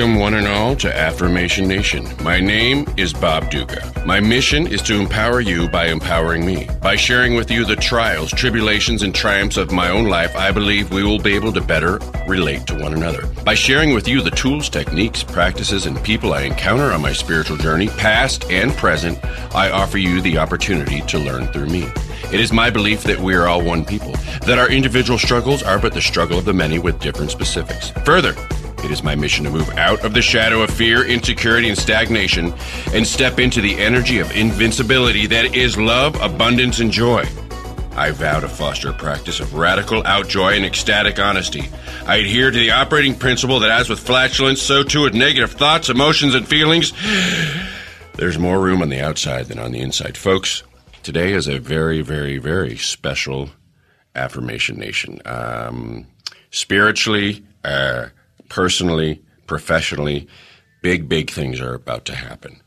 Welcome, 0.00 0.18
one 0.18 0.32
and 0.32 0.46
all, 0.46 0.74
to 0.76 0.96
Affirmation 0.96 1.68
Nation. 1.68 2.08
My 2.22 2.40
name 2.40 2.86
is 2.96 3.12
Bob 3.12 3.50
Ducca. 3.50 3.92
My 4.06 4.18
mission 4.18 4.66
is 4.66 4.80
to 4.84 4.94
empower 4.94 5.42
you 5.42 5.68
by 5.68 5.88
empowering 5.88 6.46
me. 6.46 6.66
By 6.80 6.96
sharing 6.96 7.34
with 7.34 7.50
you 7.50 7.66
the 7.66 7.76
trials, 7.76 8.30
tribulations, 8.30 9.02
and 9.02 9.14
triumphs 9.14 9.58
of 9.58 9.72
my 9.72 9.90
own 9.90 10.06
life, 10.06 10.34
I 10.34 10.52
believe 10.52 10.90
we 10.90 11.04
will 11.04 11.18
be 11.18 11.34
able 11.34 11.52
to 11.52 11.60
better 11.60 12.00
relate 12.26 12.66
to 12.68 12.78
one 12.78 12.94
another. 12.94 13.26
By 13.44 13.52
sharing 13.52 13.92
with 13.92 14.08
you 14.08 14.22
the 14.22 14.30
tools, 14.30 14.70
techniques, 14.70 15.22
practices, 15.22 15.84
and 15.84 16.02
people 16.02 16.32
I 16.32 16.44
encounter 16.44 16.92
on 16.92 17.02
my 17.02 17.12
spiritual 17.12 17.58
journey, 17.58 17.88
past 17.88 18.50
and 18.50 18.72
present, 18.72 19.22
I 19.54 19.70
offer 19.70 19.98
you 19.98 20.22
the 20.22 20.38
opportunity 20.38 21.02
to 21.02 21.18
learn 21.18 21.48
through 21.48 21.66
me. 21.66 21.86
It 22.32 22.40
is 22.40 22.54
my 22.54 22.70
belief 22.70 23.02
that 23.02 23.20
we 23.20 23.34
are 23.34 23.46
all 23.46 23.62
one 23.62 23.84
people, 23.84 24.12
that 24.46 24.58
our 24.58 24.70
individual 24.70 25.18
struggles 25.18 25.62
are 25.62 25.78
but 25.78 25.92
the 25.92 26.00
struggle 26.00 26.38
of 26.38 26.46
the 26.46 26.54
many 26.54 26.78
with 26.78 27.00
different 27.00 27.30
specifics. 27.30 27.90
Further, 28.06 28.34
it 28.84 28.90
is 28.90 29.02
my 29.02 29.14
mission 29.14 29.44
to 29.44 29.50
move 29.50 29.68
out 29.70 30.04
of 30.04 30.14
the 30.14 30.22
shadow 30.22 30.62
of 30.62 30.70
fear, 30.70 31.06
insecurity, 31.06 31.68
and 31.68 31.78
stagnation 31.78 32.54
and 32.92 33.06
step 33.06 33.38
into 33.38 33.60
the 33.60 33.78
energy 33.78 34.18
of 34.18 34.30
invincibility 34.32 35.26
that 35.26 35.54
is 35.54 35.76
love, 35.76 36.20
abundance, 36.20 36.80
and 36.80 36.90
joy. 36.90 37.24
I 37.92 38.12
vow 38.12 38.40
to 38.40 38.48
foster 38.48 38.90
a 38.90 38.92
practice 38.92 39.40
of 39.40 39.54
radical 39.54 40.02
outjoy 40.04 40.56
and 40.56 40.64
ecstatic 40.64 41.18
honesty. 41.18 41.68
I 42.06 42.16
adhere 42.16 42.50
to 42.50 42.58
the 42.58 42.70
operating 42.70 43.14
principle 43.14 43.60
that, 43.60 43.70
as 43.70 43.90
with 43.90 44.00
flatulence, 44.00 44.62
so 44.62 44.82
too 44.82 45.02
with 45.02 45.14
negative 45.14 45.52
thoughts, 45.52 45.90
emotions, 45.90 46.34
and 46.34 46.46
feelings, 46.46 46.92
there's 48.14 48.38
more 48.38 48.60
room 48.60 48.80
on 48.80 48.88
the 48.88 49.00
outside 49.00 49.46
than 49.46 49.58
on 49.58 49.72
the 49.72 49.80
inside. 49.80 50.16
Folks, 50.16 50.62
today 51.02 51.32
is 51.32 51.48
a 51.48 51.58
very, 51.58 52.00
very, 52.00 52.38
very 52.38 52.76
special 52.76 53.50
affirmation 54.14 54.78
nation. 54.78 55.20
Um, 55.26 56.06
spiritually, 56.50 57.44
uh, 57.64 58.06
personally, 58.50 59.22
professionally, 59.46 60.28
big, 60.82 61.08
big 61.08 61.30
things 61.30 61.58
are 61.58 61.72
about 61.72 62.04
to 62.04 62.14
happen. 62.14 62.60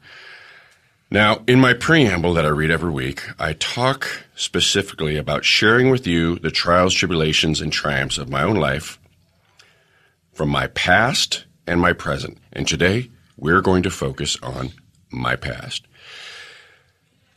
Now, 1.11 1.43
in 1.45 1.59
my 1.59 1.73
preamble 1.73 2.33
that 2.33 2.45
I 2.45 2.49
read 2.49 2.71
every 2.71 2.89
week, 2.89 3.21
I 3.37 3.53
talk 3.53 4.25
specifically 4.35 5.15
about 5.15 5.45
sharing 5.45 5.91
with 5.91 6.07
you 6.07 6.39
the 6.39 6.49
trials, 6.49 6.95
tribulations, 6.95 7.61
and 7.61 7.71
triumphs 7.71 8.17
of 8.17 8.29
my 8.29 8.41
own 8.41 8.55
life 8.55 8.97
from 10.33 10.49
my 10.49 10.65
past 10.67 11.45
and 11.67 11.79
my 11.79 11.93
present. 11.93 12.39
And 12.51 12.67
today, 12.67 13.11
we're 13.37 13.61
going 13.61 13.83
to 13.83 13.91
focus 13.91 14.35
on 14.41 14.71
my 15.11 15.35
past. 15.35 15.85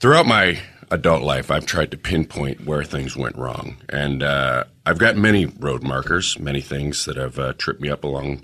Throughout 0.01 0.27
my 0.27 0.61
adult 0.91 1.23
life, 1.23 1.51
I've 1.51 1.67
tried 1.67 1.91
to 1.91 1.97
pinpoint 1.97 2.65
where 2.65 2.85
things 2.85 3.17
went 3.17 3.37
wrong, 3.37 3.77
and 3.89 4.23
uh, 4.23 4.65
I've 4.85 4.99
got 4.99 5.17
many 5.17 5.47
road 5.47 5.83
markers, 5.83 6.39
many 6.39 6.61
things 6.61 7.05
that 7.05 7.17
have 7.17 7.39
uh, 7.39 7.53
tripped 7.55 7.81
me 7.81 7.91
up 7.91 8.05
along 8.05 8.43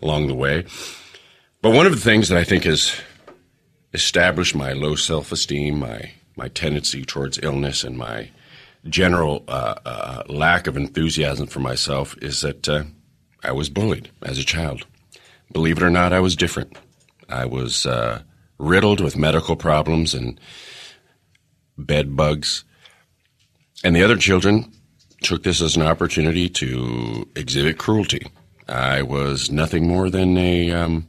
along 0.00 0.26
the 0.26 0.34
way. 0.34 0.64
But 1.60 1.70
one 1.70 1.86
of 1.86 1.92
the 1.92 2.00
things 2.00 2.28
that 2.28 2.38
I 2.38 2.44
think 2.44 2.64
has 2.64 3.00
established 3.92 4.54
my 4.54 4.72
low 4.72 4.94
self 4.94 5.32
esteem, 5.32 5.78
my 5.78 6.12
my 6.36 6.48
tendency 6.48 7.04
towards 7.04 7.38
illness, 7.42 7.84
and 7.84 7.96
my 7.96 8.30
general 8.88 9.44
uh, 9.48 9.74
uh, 9.84 10.22
lack 10.28 10.66
of 10.66 10.76
enthusiasm 10.76 11.46
for 11.46 11.60
myself 11.60 12.16
is 12.20 12.40
that 12.40 12.68
uh, 12.68 12.84
I 13.44 13.52
was 13.52 13.68
bullied 13.68 14.10
as 14.22 14.38
a 14.38 14.44
child. 14.44 14.86
Believe 15.52 15.76
it 15.76 15.84
or 15.84 15.90
not, 15.90 16.12
I 16.12 16.20
was 16.20 16.36
different. 16.36 16.76
I 17.28 17.44
was 17.44 17.86
uh, 17.86 18.22
riddled 18.58 19.00
with 19.00 19.16
medical 19.16 19.56
problems 19.56 20.14
and 20.14 20.40
bed 21.76 22.16
bugs. 22.16 22.64
And 23.84 23.96
the 23.96 24.02
other 24.02 24.16
children 24.16 24.72
took 25.22 25.42
this 25.42 25.60
as 25.60 25.76
an 25.76 25.82
opportunity 25.82 26.48
to 26.48 27.28
exhibit 27.36 27.78
cruelty. 27.78 28.26
I 28.68 29.02
was 29.02 29.50
nothing 29.50 29.86
more 29.86 30.10
than 30.10 30.36
a 30.36 30.70
um, 30.70 31.06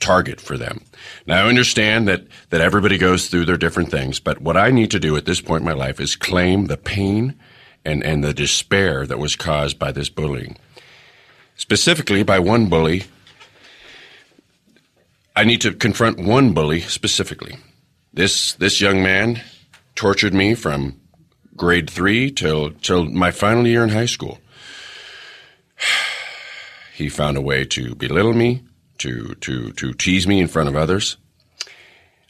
target 0.00 0.40
for 0.40 0.56
them. 0.56 0.84
Now, 1.26 1.44
I 1.44 1.48
understand 1.48 2.08
that, 2.08 2.26
that 2.50 2.60
everybody 2.60 2.98
goes 2.98 3.28
through 3.28 3.46
their 3.46 3.56
different 3.56 3.90
things, 3.90 4.20
but 4.20 4.40
what 4.40 4.56
I 4.56 4.70
need 4.70 4.90
to 4.92 5.00
do 5.00 5.16
at 5.16 5.24
this 5.24 5.40
point 5.40 5.62
in 5.62 5.66
my 5.66 5.72
life 5.72 6.00
is 6.00 6.16
claim 6.16 6.66
the 6.66 6.76
pain 6.76 7.34
and, 7.84 8.02
and 8.02 8.22
the 8.22 8.34
despair 8.34 9.06
that 9.06 9.18
was 9.18 9.36
caused 9.36 9.78
by 9.78 9.92
this 9.92 10.08
bullying. 10.08 10.56
Specifically, 11.56 12.22
by 12.22 12.38
one 12.38 12.68
bully, 12.68 13.04
I 15.34 15.44
need 15.44 15.60
to 15.62 15.72
confront 15.72 16.18
one 16.18 16.52
bully 16.52 16.80
specifically. 16.80 17.56
This 18.16 18.54
this 18.54 18.80
young 18.80 19.02
man 19.02 19.42
tortured 19.94 20.32
me 20.32 20.54
from 20.54 20.98
grade 21.54 21.90
three 21.90 22.30
till 22.30 22.70
till 22.70 23.04
my 23.04 23.30
final 23.30 23.66
year 23.66 23.84
in 23.84 23.90
high 23.90 24.06
school. 24.06 24.38
He 26.94 27.10
found 27.10 27.36
a 27.36 27.42
way 27.42 27.66
to 27.66 27.94
belittle 27.94 28.32
me, 28.32 28.62
to 28.98 29.34
to 29.34 29.70
to 29.72 29.92
tease 29.92 30.26
me 30.26 30.40
in 30.40 30.48
front 30.48 30.70
of 30.70 30.76
others. 30.76 31.18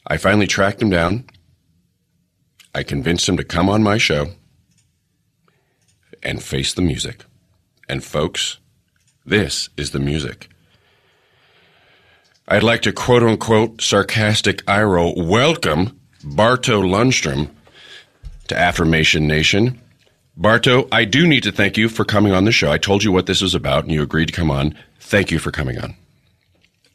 I 0.04 0.16
finally 0.16 0.48
tracked 0.48 0.82
him 0.82 0.90
down. 0.90 1.24
I 2.74 2.82
convinced 2.82 3.28
him 3.28 3.36
to 3.36 3.44
come 3.44 3.68
on 3.68 3.84
my 3.84 3.96
show 3.96 4.30
and 6.20 6.42
face 6.42 6.74
the 6.74 6.82
music. 6.82 7.24
And 7.88 8.02
folks, 8.02 8.58
this 9.24 9.68
is 9.76 9.92
the 9.92 10.00
music. 10.00 10.48
I'd 12.48 12.62
like 12.62 12.82
to 12.82 12.92
quote 12.92 13.24
unquote 13.24 13.82
sarcastic 13.82 14.62
iro 14.68 15.12
welcome 15.16 15.98
Barto 16.22 16.80
Lundstrum 16.80 17.50
to 18.46 18.56
Affirmation 18.56 19.26
Nation. 19.26 19.80
Barto, 20.36 20.86
I 20.92 21.06
do 21.06 21.26
need 21.26 21.42
to 21.42 21.50
thank 21.50 21.76
you 21.76 21.88
for 21.88 22.04
coming 22.04 22.32
on 22.32 22.44
the 22.44 22.52
show. 22.52 22.70
I 22.70 22.78
told 22.78 23.02
you 23.02 23.10
what 23.10 23.26
this 23.26 23.42
was 23.42 23.56
about 23.56 23.82
and 23.82 23.92
you 23.92 24.00
agreed 24.00 24.26
to 24.26 24.32
come 24.32 24.52
on. 24.52 24.78
Thank 25.00 25.32
you 25.32 25.40
for 25.40 25.50
coming 25.50 25.78
on. 25.80 25.96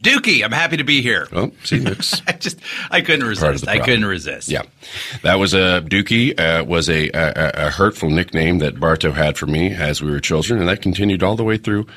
Dookie, 0.01 0.41
I'm 0.41 0.53
happy 0.53 0.77
to 0.77 0.85
be 0.85 1.01
here. 1.01 1.27
Oh, 1.33 1.51
see, 1.65 1.79
that's 1.79 2.21
I 2.25 2.31
just 2.31 2.57
I 2.89 3.01
couldn't 3.01 3.27
resist. 3.27 3.67
I 3.67 3.79
couldn't 3.79 4.05
resist. 4.05 4.47
Yeah, 4.47 4.63
that 5.23 5.35
was 5.35 5.53
a 5.53 5.81
Dookie 5.85 6.39
uh, 6.39 6.63
was 6.63 6.89
a, 6.89 7.09
a, 7.09 7.67
a 7.67 7.69
hurtful 7.71 8.09
nickname 8.09 8.59
that 8.59 8.79
Barto 8.79 9.11
had 9.11 9.37
for 9.37 9.47
me 9.47 9.73
as 9.73 10.01
we 10.01 10.11
were 10.11 10.21
children, 10.21 10.61
and 10.61 10.69
that 10.69 10.81
continued 10.81 11.23
all 11.23 11.35
the 11.35 11.43
way 11.43 11.57
through 11.57 11.87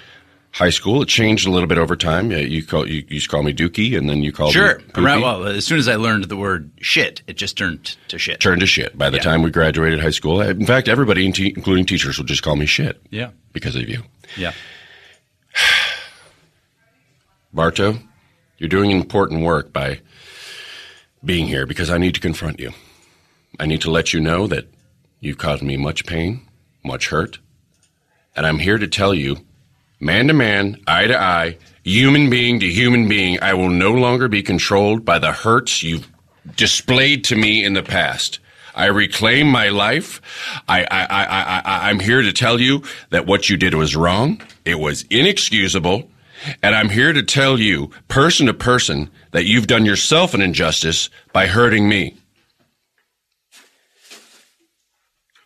high 0.55 0.71
school. 0.71 1.03
It 1.03 1.09
changed 1.09 1.49
a 1.49 1.51
little 1.51 1.67
bit 1.67 1.79
over 1.79 1.97
time. 1.97 2.31
You 2.31 2.65
call 2.65 2.87
you, 2.89 2.99
you 3.01 3.05
used 3.09 3.27
to 3.29 3.31
call 3.31 3.43
me 3.43 3.53
Dookie, 3.53 3.99
and 3.99 4.09
then 4.09 4.23
you 4.23 4.31
called 4.33 4.53
sure. 4.53 4.79
me 4.79 4.85
Right. 5.03 5.21
Well, 5.21 5.47
as 5.47 5.67
soon 5.67 5.79
as 5.79 5.89
I 5.89 5.97
learned 5.97 6.25
the 6.25 6.37
word 6.37 6.71
shit, 6.81 7.23
it 7.27 7.37
just 7.37 7.59
turned 7.59 7.97
to 8.09 8.19
shit. 8.19 8.39
Turned 8.41 8.61
to 8.61 8.67
shit. 8.67 8.97
By 8.97 9.11
the 9.11 9.17
Yeah. 9.17 9.23
time 9.25 9.43
we 9.43 9.51
graduated 9.51 9.99
high 10.01 10.11
school, 10.11 10.41
in 10.41 10.65
fact, 10.65 10.87
everybody, 10.89 11.27
including 11.27 11.87
teachers, 11.87 12.19
would 12.19 12.29
just 12.29 12.43
call 12.45 12.55
me 12.55 12.67
shit 12.67 13.03
Yeah. 13.11 13.31
because 13.53 13.75
of 13.75 13.89
you. 13.89 14.05
Yeah. 14.37 14.53
Barto, 17.53 17.99
you're 18.59 18.69
doing 18.69 18.91
important 18.93 19.43
work 19.43 19.73
by 19.73 20.01
being 21.25 21.47
here 21.49 21.67
because 21.67 21.91
I 21.91 21.99
need 21.99 22.15
to 22.15 22.21
confront 22.21 22.61
you. 22.61 22.73
I 23.59 23.67
need 23.67 23.81
to 23.83 23.91
let 23.91 24.13
you 24.13 24.21
know 24.21 24.47
that 24.47 24.69
you've 25.21 25.39
caused 25.39 25.63
me 25.63 25.77
much 25.77 26.07
pain, 26.07 26.43
much 26.85 27.09
hurt, 27.09 27.39
and 28.37 28.47
I'm 28.47 28.59
here 28.59 28.79
to 28.79 28.87
tell 28.89 29.15
you, 29.15 29.45
man 30.05 30.29
to 30.29 30.35
man, 30.35 30.79
eye 30.87 31.07
to 31.07 31.19
eye, 31.19 31.57
human 31.83 32.29
being 32.29 32.61
to 32.61 32.67
human 32.69 33.09
being, 33.09 33.43
I 33.43 33.55
will 33.55 33.71
no 33.71 33.93
longer 33.93 34.29
be 34.29 34.43
controlled 34.43 35.05
by 35.05 35.19
the 35.19 35.33
hurts 35.33 35.83
you've 35.83 36.09
displayed 36.57 37.25
to 37.25 37.37
me 37.37 37.65
in 37.65 37.73
the 37.73 37.83
past. 37.83 38.39
I 38.75 38.87
reclaim 38.87 39.49
my 39.49 39.69
life. 39.71 40.21
I, 40.69 40.83
I, 40.85 41.05
I, 41.05 41.63
I, 41.65 41.89
I'm 41.89 42.01
here 42.01 42.23
to 42.23 42.33
tell 42.33 42.61
you 42.61 42.83
that 43.11 43.27
what 43.27 43.49
you 43.49 43.57
did 43.57 43.75
was 43.75 43.97
wrong. 43.97 44.43
It 44.65 44.79
was 44.79 45.03
inexcusable. 45.11 46.11
And 46.63 46.75
I'm 46.75 46.91
here 46.91 47.13
to 47.13 47.23
tell 47.23 47.59
you, 47.59 47.91
person 48.09 48.47
to 48.47 48.55
person, 48.55 49.11
that 49.31 49.47
you've 49.47 49.67
done 49.67 49.87
yourself 49.87 50.35
an 50.35 50.43
injustice 50.43 51.09
by 51.33 51.47
hurting 51.47 51.89
me. 51.89 52.17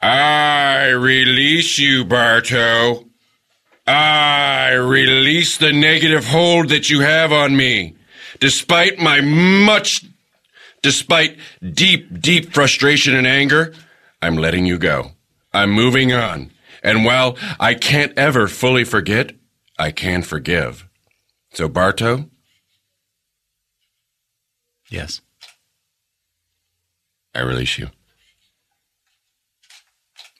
I 0.00 0.88
release 0.88 1.78
you, 1.78 2.04
Barto. 2.04 3.07
I 3.88 4.72
release 4.74 5.56
the 5.56 5.72
negative 5.72 6.26
hold 6.26 6.68
that 6.68 6.90
you 6.90 7.00
have 7.00 7.32
on 7.32 7.56
me. 7.56 7.96
Despite 8.38 8.98
my 8.98 9.20
much, 9.20 10.04
despite 10.82 11.38
deep, 11.62 12.20
deep 12.20 12.52
frustration 12.52 13.14
and 13.14 13.26
anger, 13.26 13.74
I'm 14.20 14.36
letting 14.36 14.66
you 14.66 14.78
go. 14.78 15.12
I'm 15.52 15.70
moving 15.70 16.12
on. 16.12 16.50
And 16.82 17.04
while 17.04 17.36
I 17.58 17.74
can't 17.74 18.16
ever 18.18 18.46
fully 18.46 18.84
forget, 18.84 19.32
I 19.78 19.90
can 19.90 20.22
forgive. 20.22 20.86
So, 21.52 21.68
Barto, 21.68 22.28
Yes. 24.90 25.20
I 27.34 27.40
release 27.40 27.78
you. 27.78 27.90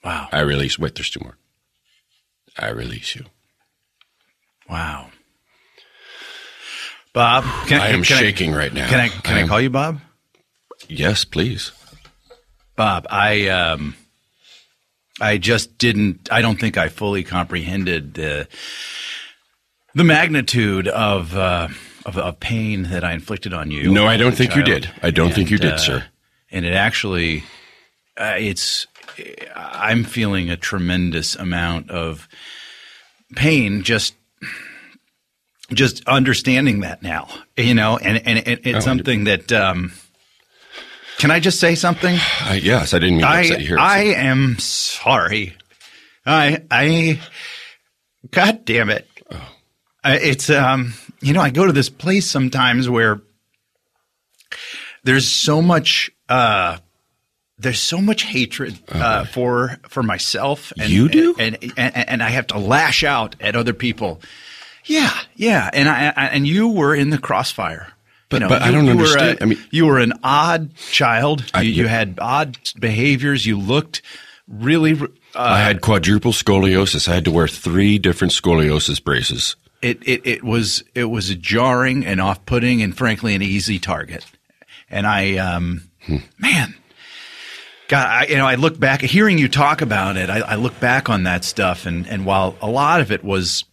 Wow. 0.03 0.27
I 0.31 0.39
release. 0.41 0.79
Wait, 0.79 0.95
there's 0.95 1.09
two 1.09 1.19
more. 1.21 1.37
I 2.57 2.69
release 2.69 3.15
you. 3.15 3.25
Wow. 4.69 5.09
Bob, 7.13 7.43
can, 7.67 7.81
I 7.81 7.87
am 7.87 8.03
can 8.03 8.17
shaking 8.17 8.53
right 8.53 8.73
now. 8.73 8.87
Can 8.87 8.99
I 8.99 9.07
can 9.09 9.35
I, 9.35 9.39
am- 9.39 9.47
call 9.47 9.59
you 9.59 9.69
Bob? 9.69 9.99
Yes, 10.87 11.25
please. 11.25 11.71
Bob, 12.75 13.07
I 13.09 13.47
um 13.47 13.95
I 15.19 15.37
just 15.37 15.77
didn't 15.77 16.29
I 16.31 16.41
don't 16.41 16.59
think 16.59 16.77
I 16.77 16.87
fully 16.89 17.23
comprehended 17.23 18.13
the 18.13 18.47
the 19.95 20.03
magnitude 20.03 20.87
of, 20.87 21.35
uh, 21.35 21.67
of 22.05 22.17
of 22.17 22.39
pain 22.39 22.83
that 22.83 23.03
I 23.03 23.13
inflicted 23.13 23.53
on 23.53 23.71
you. 23.71 23.91
No, 23.91 24.05
I 24.07 24.17
don't 24.17 24.35
think 24.35 24.55
you 24.55 24.63
did. 24.63 24.89
I 25.01 25.11
don't 25.11 25.33
think 25.33 25.49
you 25.49 25.57
did, 25.57 25.73
uh, 25.73 25.77
sir. 25.77 26.05
And 26.51 26.65
it 26.65 26.73
actually, 26.73 27.43
uh, 28.17 28.35
it's. 28.37 28.87
I'm 29.55 30.05
feeling 30.05 30.49
a 30.49 30.55
tremendous 30.55 31.35
amount 31.35 31.89
of 31.89 32.29
pain 33.35 33.83
just 33.83 34.13
just 35.73 36.07
understanding 36.07 36.81
that 36.81 37.01
now. 37.03 37.27
You 37.57 37.73
know, 37.73 37.97
and 37.97 38.17
and, 38.25 38.47
and 38.47 38.59
it's 38.63 38.77
Oh, 38.77 38.79
something 38.79 39.25
that. 39.25 39.51
Um, 39.51 39.91
can 41.17 41.31
I 41.31 41.39
just 41.41 41.59
say 41.59 41.75
something? 41.75 42.15
I, 42.41 42.55
yes, 42.63 42.93
I 42.93 42.99
didn't 42.99 43.15
mean 43.17 43.21
to 43.25 43.27
I 43.27 43.41
upset 43.41 43.59
you 43.61 43.67
here. 43.67 43.77
I 43.79 43.99
am 44.15 44.57
sorry. 44.59 45.55
I 46.25 46.63
I 46.71 47.19
God 48.31 48.63
damn 48.65 48.89
it. 48.89 49.07
I- 50.03 50.17
It's 50.17 50.49
um 50.49 50.93
you 51.21 51.33
know 51.33 51.41
I 51.41 51.49
go 51.49 51.65
to 51.65 51.73
this 51.73 51.89
place 51.89 52.29
sometimes 52.29 52.89
where 52.89 53.21
there's 55.03 55.27
so 55.27 55.61
much 55.61 56.09
uh 56.29 56.77
there's 57.57 57.81
so 57.81 57.99
much 57.99 58.23
hatred 58.23 58.79
uh, 58.87 59.25
for 59.25 59.77
for 59.89 60.01
myself 60.01 60.71
and 60.79 60.89
You 60.89 61.09
do? 61.09 61.35
and, 61.37 61.57
and 61.77 61.97
and 62.09 62.23
I 62.23 62.29
have 62.29 62.47
to 62.47 62.57
lash 62.57 63.03
out 63.03 63.35
at 63.41 63.55
other 63.57 63.73
people. 63.73 64.21
Yeah, 64.89 65.13
yeah, 65.35 65.69
and 65.71 65.87
I, 65.87 66.11
I 66.15 66.25
and 66.27 66.47
you 66.47 66.67
were 66.69 66.95
in 66.95 67.09
the 67.11 67.17
crossfire. 67.19 67.87
But- 68.29 68.37
you 68.37 68.39
know, 68.41 68.49
but 68.49 68.61
I 68.61 68.71
don't 68.71 68.85
you 68.85 68.91
understand. 68.91 69.37
a- 69.39 69.43
I 69.43 69.45
mean- 69.45 69.59
you 69.71 69.85
were 69.85 69.99
an 69.99 70.13
odd 70.23 70.75
child. 70.91 71.45
I- 71.53 71.61
you, 71.61 71.71
you 71.83 71.87
had 71.87 72.17
odd 72.19 72.57
behaviors. 72.79 73.45
You 73.45 73.57
looked 73.59 74.01
really. 74.47 74.93
Uh, 74.93 75.07
I 75.35 75.59
had 75.61 75.81
quadruple 75.81 76.31
scoliosis. 76.31 77.07
I 77.07 77.13
had 77.15 77.25
to 77.25 77.31
wear 77.31 77.47
three 77.47 77.97
different 77.99 78.33
scoliosis 78.33 79.03
braces. 79.03 79.55
it, 79.81 79.99
it 80.07 80.21
it 80.25 80.43
was 80.43 80.83
it 80.95 81.05
was 81.05 81.29
a 81.29 81.35
jarring 81.35 82.05
and 82.05 82.19
off 82.19 82.43
putting 82.45 82.81
and 82.81 82.97
frankly 82.97 83.35
an 83.35 83.41
easy 83.43 83.77
target. 83.79 84.25
And 84.89 85.05
I, 85.05 85.37
um, 85.37 85.83
man, 86.39 86.73
God, 87.89 88.07
I, 88.07 88.25
you 88.25 88.37
know, 88.37 88.47
I 88.47 88.55
look 88.55 88.79
back, 88.79 89.01
hearing 89.01 89.37
you 89.37 89.47
talk 89.47 89.81
about 89.81 90.17
it, 90.17 90.29
I, 90.31 90.39
I 90.39 90.55
look 90.55 90.79
back 90.79 91.09
on 91.09 91.23
that 91.23 91.43
stuff, 91.43 91.85
and 91.85 92.07
and 92.07 92.25
while 92.25 92.55
a 92.61 92.67
lot 92.69 92.99
of 93.01 93.11
it 93.11 93.23
was 93.23 93.65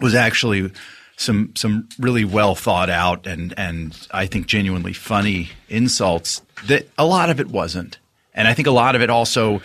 was 0.00 0.14
actually 0.14 0.70
some 1.16 1.52
some 1.56 1.88
really 1.98 2.24
well 2.24 2.54
thought 2.54 2.90
out 2.90 3.26
and 3.26 3.52
and 3.56 4.06
I 4.10 4.26
think 4.26 4.46
genuinely 4.46 4.92
funny 4.92 5.50
insults, 5.68 6.42
that 6.66 6.88
a 6.96 7.04
lot 7.04 7.30
of 7.30 7.40
it 7.40 7.48
wasn't, 7.48 7.98
and 8.34 8.46
I 8.46 8.54
think 8.54 8.68
a 8.68 8.72
lot 8.72 8.94
of 8.94 9.02
it 9.02 9.10
also 9.10 9.60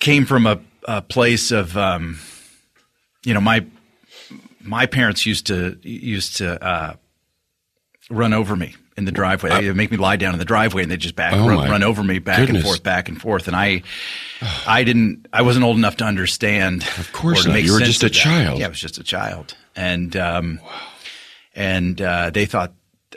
came 0.00 0.26
from 0.26 0.46
a, 0.46 0.60
a 0.84 1.02
place 1.02 1.50
of, 1.50 1.76
um, 1.76 2.18
you 3.24 3.34
know, 3.34 3.40
my 3.40 3.66
my 4.60 4.86
parents 4.86 5.26
used 5.26 5.46
to 5.48 5.78
used 5.82 6.36
to 6.38 6.62
uh, 6.64 6.94
run 8.10 8.32
over 8.32 8.56
me 8.56 8.74
in 8.96 9.04
the 9.04 9.12
driveway. 9.12 9.50
They 9.50 9.72
make 9.72 9.90
me 9.90 9.96
lie 9.96 10.16
down 10.16 10.34
in 10.34 10.38
the 10.38 10.44
driveway, 10.44 10.82
and 10.82 10.90
they 10.90 10.96
just 10.96 11.16
back 11.16 11.32
Oh, 11.34 11.48
run, 11.48 11.70
run 11.70 11.82
over 11.82 12.02
me 12.04 12.18
back 12.18 12.48
and 12.48 12.62
forth, 12.62 12.82
back 12.82 13.08
and 13.08 13.20
forth. 13.20 13.48
And 13.48 13.56
I, 13.56 13.82
I 14.66 14.84
didn't. 14.84 15.26
I 15.32 15.42
wasn't 15.42 15.64
old 15.64 15.76
enough 15.76 15.96
to 15.96 16.04
understand. 16.04 16.82
Of 16.98 17.12
course 17.12 17.46
not. 17.46 17.62
You 17.62 17.72
were 17.72 17.80
just 17.80 18.02
a 18.02 18.06
that. 18.06 18.10
child. 18.10 18.58
Yeah, 18.60 18.66
I 18.66 18.68
was 18.68 18.80
just 18.80 18.98
a 18.98 19.04
child, 19.04 19.54
and 19.74 20.16
um, 20.16 20.60
and 21.54 22.00
uh, 22.00 22.30
they 22.30 22.46
thought 22.46 22.72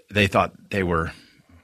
they 0.09 0.27
thought 0.27 0.53
they 0.69 0.83
were 0.83 1.11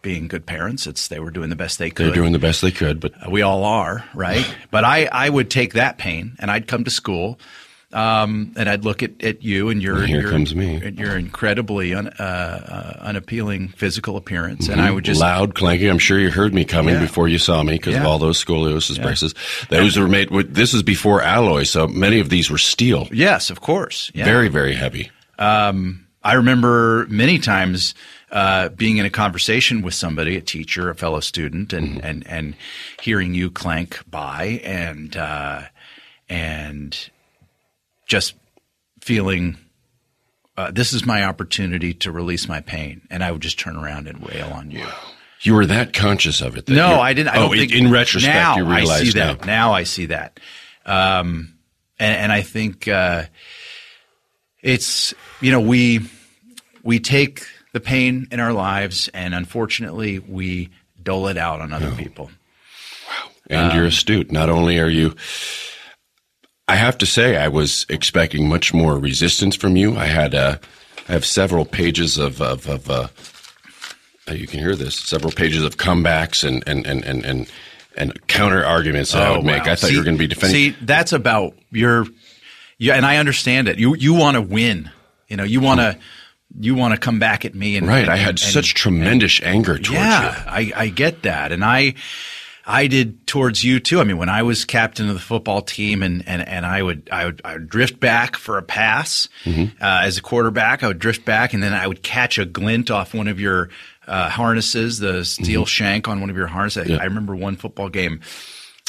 being 0.02 0.28
good 0.28 0.46
parents. 0.46 0.86
It's 0.86 1.08
they 1.08 1.20
were 1.20 1.32
doing 1.32 1.50
the 1.50 1.56
best 1.56 1.80
they 1.80 1.90
could. 1.90 2.08
They're 2.08 2.14
doing 2.14 2.34
the 2.34 2.40
best 2.40 2.62
they 2.62 2.72
could, 2.72 3.00
but 3.00 3.14
We 3.32 3.42
all 3.42 3.64
are, 3.64 4.04
right? 4.14 4.46
but 4.72 4.84
I, 4.84 5.06
I 5.06 5.30
would 5.30 5.50
take 5.50 5.74
that 5.74 5.98
pain 5.98 6.36
and 6.40 6.52
I'd 6.52 6.68
come 6.68 6.84
to 6.84 6.92
school 6.92 7.40
um, 7.94 8.54
and 8.58 8.68
I'd 8.70 8.84
look 8.86 9.04
at, 9.04 9.24
at 9.24 9.44
you 9.44 9.70
and 9.70 9.82
your, 9.82 10.00
And 10.00 10.08
here 10.08 10.22
your, 10.22 10.32
comes 10.32 10.56
me. 10.56 10.82
your 10.98 11.16
incredibly 11.18 11.94
un, 11.94 12.08
uh, 12.08 12.22
uh, 12.22 12.98
unappealing 13.06 13.70
physical 13.70 14.18
appearance. 14.18 14.68
And 14.68 14.82
I 14.82 14.90
would 14.92 15.06
just, 15.06 15.22
loud 15.22 15.56
clanking. 15.56 15.90
I'm 15.90 16.00
sure 16.00 16.20
you 16.20 16.32
heard 16.32 16.54
me 16.54 16.66
coming 16.66 16.96
Yeah. 16.96 17.02
before 17.02 17.28
you 17.28 17.38
saw 17.38 17.62
me 17.64 17.74
because 17.74 17.96
of 17.96 18.04
all 18.06 18.18
those 18.20 18.44
scoliosis 18.44 19.02
braces. 19.02 19.36
Those 19.70 19.98
were 19.98 20.08
made 20.08 20.32
with. 20.32 20.54
This 20.56 20.74
is 20.74 20.84
before 20.84 21.22
alloy, 21.22 21.64
so 21.64 21.88
many 21.88 22.20
of 22.20 22.30
these 22.30 22.50
were 22.50 22.58
steel. 22.58 23.08
yes, 23.12 23.50
of 23.50 23.62
course. 23.62 24.12
Yeah. 24.14 24.26
Very, 24.26 24.50
very 24.50 24.74
heavy. 24.74 25.12
I 26.26 26.34
remember 26.36 27.06
many 27.10 27.38
times 27.38 27.94
uh, 28.32 28.70
being 28.70 28.98
in 28.98 29.06
a 29.06 29.10
conversation 29.10 29.82
with 29.82 29.94
somebody, 29.94 30.38
a 30.38 30.42
teacher, 30.42 30.90
a 30.90 30.96
fellow 30.96 31.20
student, 31.20 31.74
and 31.74 31.98
Mm-hmm. 31.98 32.06
and 32.08 32.28
and 32.28 32.56
hearing 33.02 33.34
you 33.34 33.52
clank 33.52 34.00
by 34.10 34.62
and 34.64 35.16
uh, 35.18 35.64
and 36.30 37.10
just 38.06 38.36
feeling 39.02 39.58
uh, 40.56 40.72
this 40.72 40.94
is 40.94 41.06
my 41.06 41.24
opportunity 41.24 41.94
to 41.96 42.12
release 42.12 42.48
my 42.48 42.62
pain, 42.62 43.02
and 43.10 43.24
I 43.24 43.32
would 43.32 43.42
just 43.42 43.58
turn 43.60 43.76
around 43.76 44.08
and 44.08 44.28
rail 44.28 44.52
on 44.54 44.72
you. 44.72 44.86
You 45.42 45.56
were 45.56 45.66
that 45.66 45.94
conscious 45.94 46.42
of 46.42 46.56
it. 46.58 46.68
that 46.68 46.74
No, 46.74 47.00
I 47.02 47.14
didn't. 47.14 47.30
I 47.36 47.44
oh, 47.44 47.50
think 47.50 47.74
in 47.74 47.92
retrospect, 47.92 48.34
now 48.34 48.56
you 48.58 48.66
realize 48.66 49.02
I 49.02 49.04
see 49.04 49.20
now. 49.20 49.34
that. 49.34 49.46
Now 49.46 49.74
I 49.74 49.84
see 49.84 50.06
that, 50.08 50.40
um, 50.86 51.56
and, 52.00 52.16
and 52.16 52.32
I 52.32 52.42
think 52.44 52.88
uh, 52.88 53.24
it's 54.62 55.14
you 55.42 55.52
know 55.52 55.60
we 55.60 56.02
we 56.84 57.00
take 57.00 57.46
the 57.74 57.80
pain 57.80 58.28
in 58.32 58.40
our 58.40 58.54
lives, 58.54 59.10
and 59.14 59.34
unfortunately, 59.34 60.20
we 60.20 60.70
dole 61.02 61.28
it 61.28 61.38
out 61.38 61.60
on 61.60 61.74
other 61.74 61.92
people. 61.92 62.30
Wow! 63.10 63.30
And 63.50 63.72
Um, 63.72 63.78
you're 63.78 63.86
astute. 63.88 64.32
Not 64.32 64.50
only 64.50 64.80
are 64.80 64.88
you, 64.88 65.16
I 66.68 66.76
have 66.76 66.98
to 67.00 67.06
say, 67.06 67.38
I 67.38 67.50
was 67.50 67.86
expecting 67.90 68.48
much 68.48 68.74
more 68.74 68.98
resistance 68.98 69.56
from 69.56 69.76
you. 69.76 69.98
I 69.98 70.06
had, 70.06 70.34
uh, 70.34 70.58
I 71.10 71.12
have 71.12 71.26
several 71.26 71.66
pages 71.66 72.18
of, 72.18 72.42
of, 72.42 72.68
of 72.68 72.90
uh, 72.90 73.08
uh, 74.28 74.34
you 74.34 74.48
can 74.48 74.60
hear 74.60 74.76
this, 74.76 74.96
several 74.96 75.32
pages 75.32 75.64
of 75.64 75.78
comebacks 75.78 76.48
and, 76.48 76.64
and, 76.66 76.88
and, 76.88 77.04
and, 77.04 77.26
and, 77.26 77.52
and 77.98 78.28
counter 78.28 78.64
arguments 78.66 79.12
that 79.12 79.22
I 79.22 79.32
would 79.36 79.46
make. 79.46 79.64
Oh, 79.64 79.66
wow. 79.66 79.72
I 79.72 79.76
thought 79.76 79.88
See- 79.88 79.94
you 79.94 80.00
were 80.00 80.06
going 80.06 80.16
to 80.16 80.20
be 80.20 80.28
defending. 80.28 80.74
See, 80.74 80.78
that's 80.82 81.12
about 81.12 81.56
your, 81.72 82.08
yeah, 82.78 82.96
and 82.96 83.06
I 83.06 83.18
understand 83.18 83.68
it. 83.68 83.78
You 83.78 83.96
you 83.96 84.14
want 84.14 84.36
to 84.36 84.42
win. 84.42 84.90
You 85.28 85.38
know, 85.38 85.44
you 85.44 85.62
want 85.62 85.80
to 85.80 85.98
you 86.60 86.76
want 86.76 86.94
to 86.94 87.00
come 87.00 87.20
back 87.20 87.46
at 87.46 87.54
me 87.54 87.78
and 87.78 87.88
right. 87.88 88.00
and- 88.04 88.10
I 88.10 88.16
had 88.16 88.30
and- 88.30 88.40
such 88.40 88.74
tremendous 88.74 89.40
anger 89.44 89.76
towards 89.76 89.92
yeah, 89.92 90.44
you. 90.60 90.74
I, 90.76 90.84
I 90.84 90.88
get 90.90 91.22
that, 91.24 91.52
and 91.52 91.64
I 91.64 91.94
I 92.66 92.88
did 92.88 93.28
towards 93.28 93.64
you 93.64 93.80
too. 93.82 94.00
I 94.00 94.06
mean, 94.06 94.18
when 94.18 94.30
I 94.30 94.44
was 94.44 94.64
captain 94.64 95.10
of 95.10 95.16
the 95.16 95.20
football 95.22 95.62
team, 95.62 96.02
and 96.02 96.26
and, 96.28 96.48
and 96.48 96.66
I 96.66 96.82
would 96.82 97.10
I 97.12 97.26
would 97.26 97.42
I 97.44 97.54
would 97.54 97.70
drift 97.70 98.00
back 98.00 98.36
for 98.38 98.58
a 98.58 98.64
pass 98.64 99.28
Mm-hmm. 99.44 99.84
uh, 99.84 100.02
as 100.04 100.18
a 100.18 100.22
quarterback. 100.22 100.82
I 100.84 100.88
would 100.88 101.00
drift 101.00 101.26
back, 101.26 101.54
and 101.54 101.62
then 101.62 101.74
I 101.74 101.88
would 101.88 102.02
catch 102.04 102.38
a 102.38 102.46
glint 102.46 102.90
off 102.90 103.14
one 103.14 103.28
of 103.28 103.40
your 103.40 103.70
uh, 104.08 104.30
harnesses, 104.30 105.00
the 105.00 105.26
steel 105.26 105.66
shank 105.66 106.08
on 106.08 106.22
one 106.22 106.30
of 106.30 106.38
your 106.38 106.48
harnesses. 106.48 106.84
Mm-hmm. 106.84 106.94
Yeah. 106.94 107.02
I 107.02 107.06
remember 107.06 107.36
one 107.36 107.58
football 107.58 107.90
game, 107.90 108.22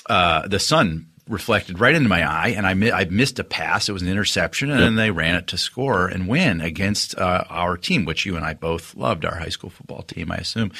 uh, 0.08 0.46
the 0.46 0.58
sun 0.60 1.06
reflected 1.28 1.80
right 1.80 1.94
into 1.94 2.08
my 2.08 2.22
eye, 2.22 2.48
and 2.56 2.66
I 2.66 2.74
mi- 2.74 2.92
I 2.92 3.06
missed 3.06 3.38
a 3.38 3.44
pass. 3.44 3.88
It 3.88 3.92
was 3.92 4.02
an 4.02 4.08
interception, 4.08 4.70
and 4.70 4.78
then 4.80 4.94
they 4.96 5.10
ran 5.10 5.34
it 5.36 5.46
to 5.48 5.58
score 5.58 6.06
and 6.06 6.28
win 6.28 6.60
against 6.60 7.16
uh, 7.18 7.44
our 7.48 7.76
team, 7.76 8.04
which 8.04 8.24
you 8.26 8.36
and 8.36 8.44
I 8.44 8.54
both 8.54 8.94
loved, 8.94 9.24
our 9.24 9.34
high 9.36 9.48
school 9.48 9.70
football 9.70 10.02
team, 10.02 10.30
I 10.30 10.36
assume, 10.36 10.70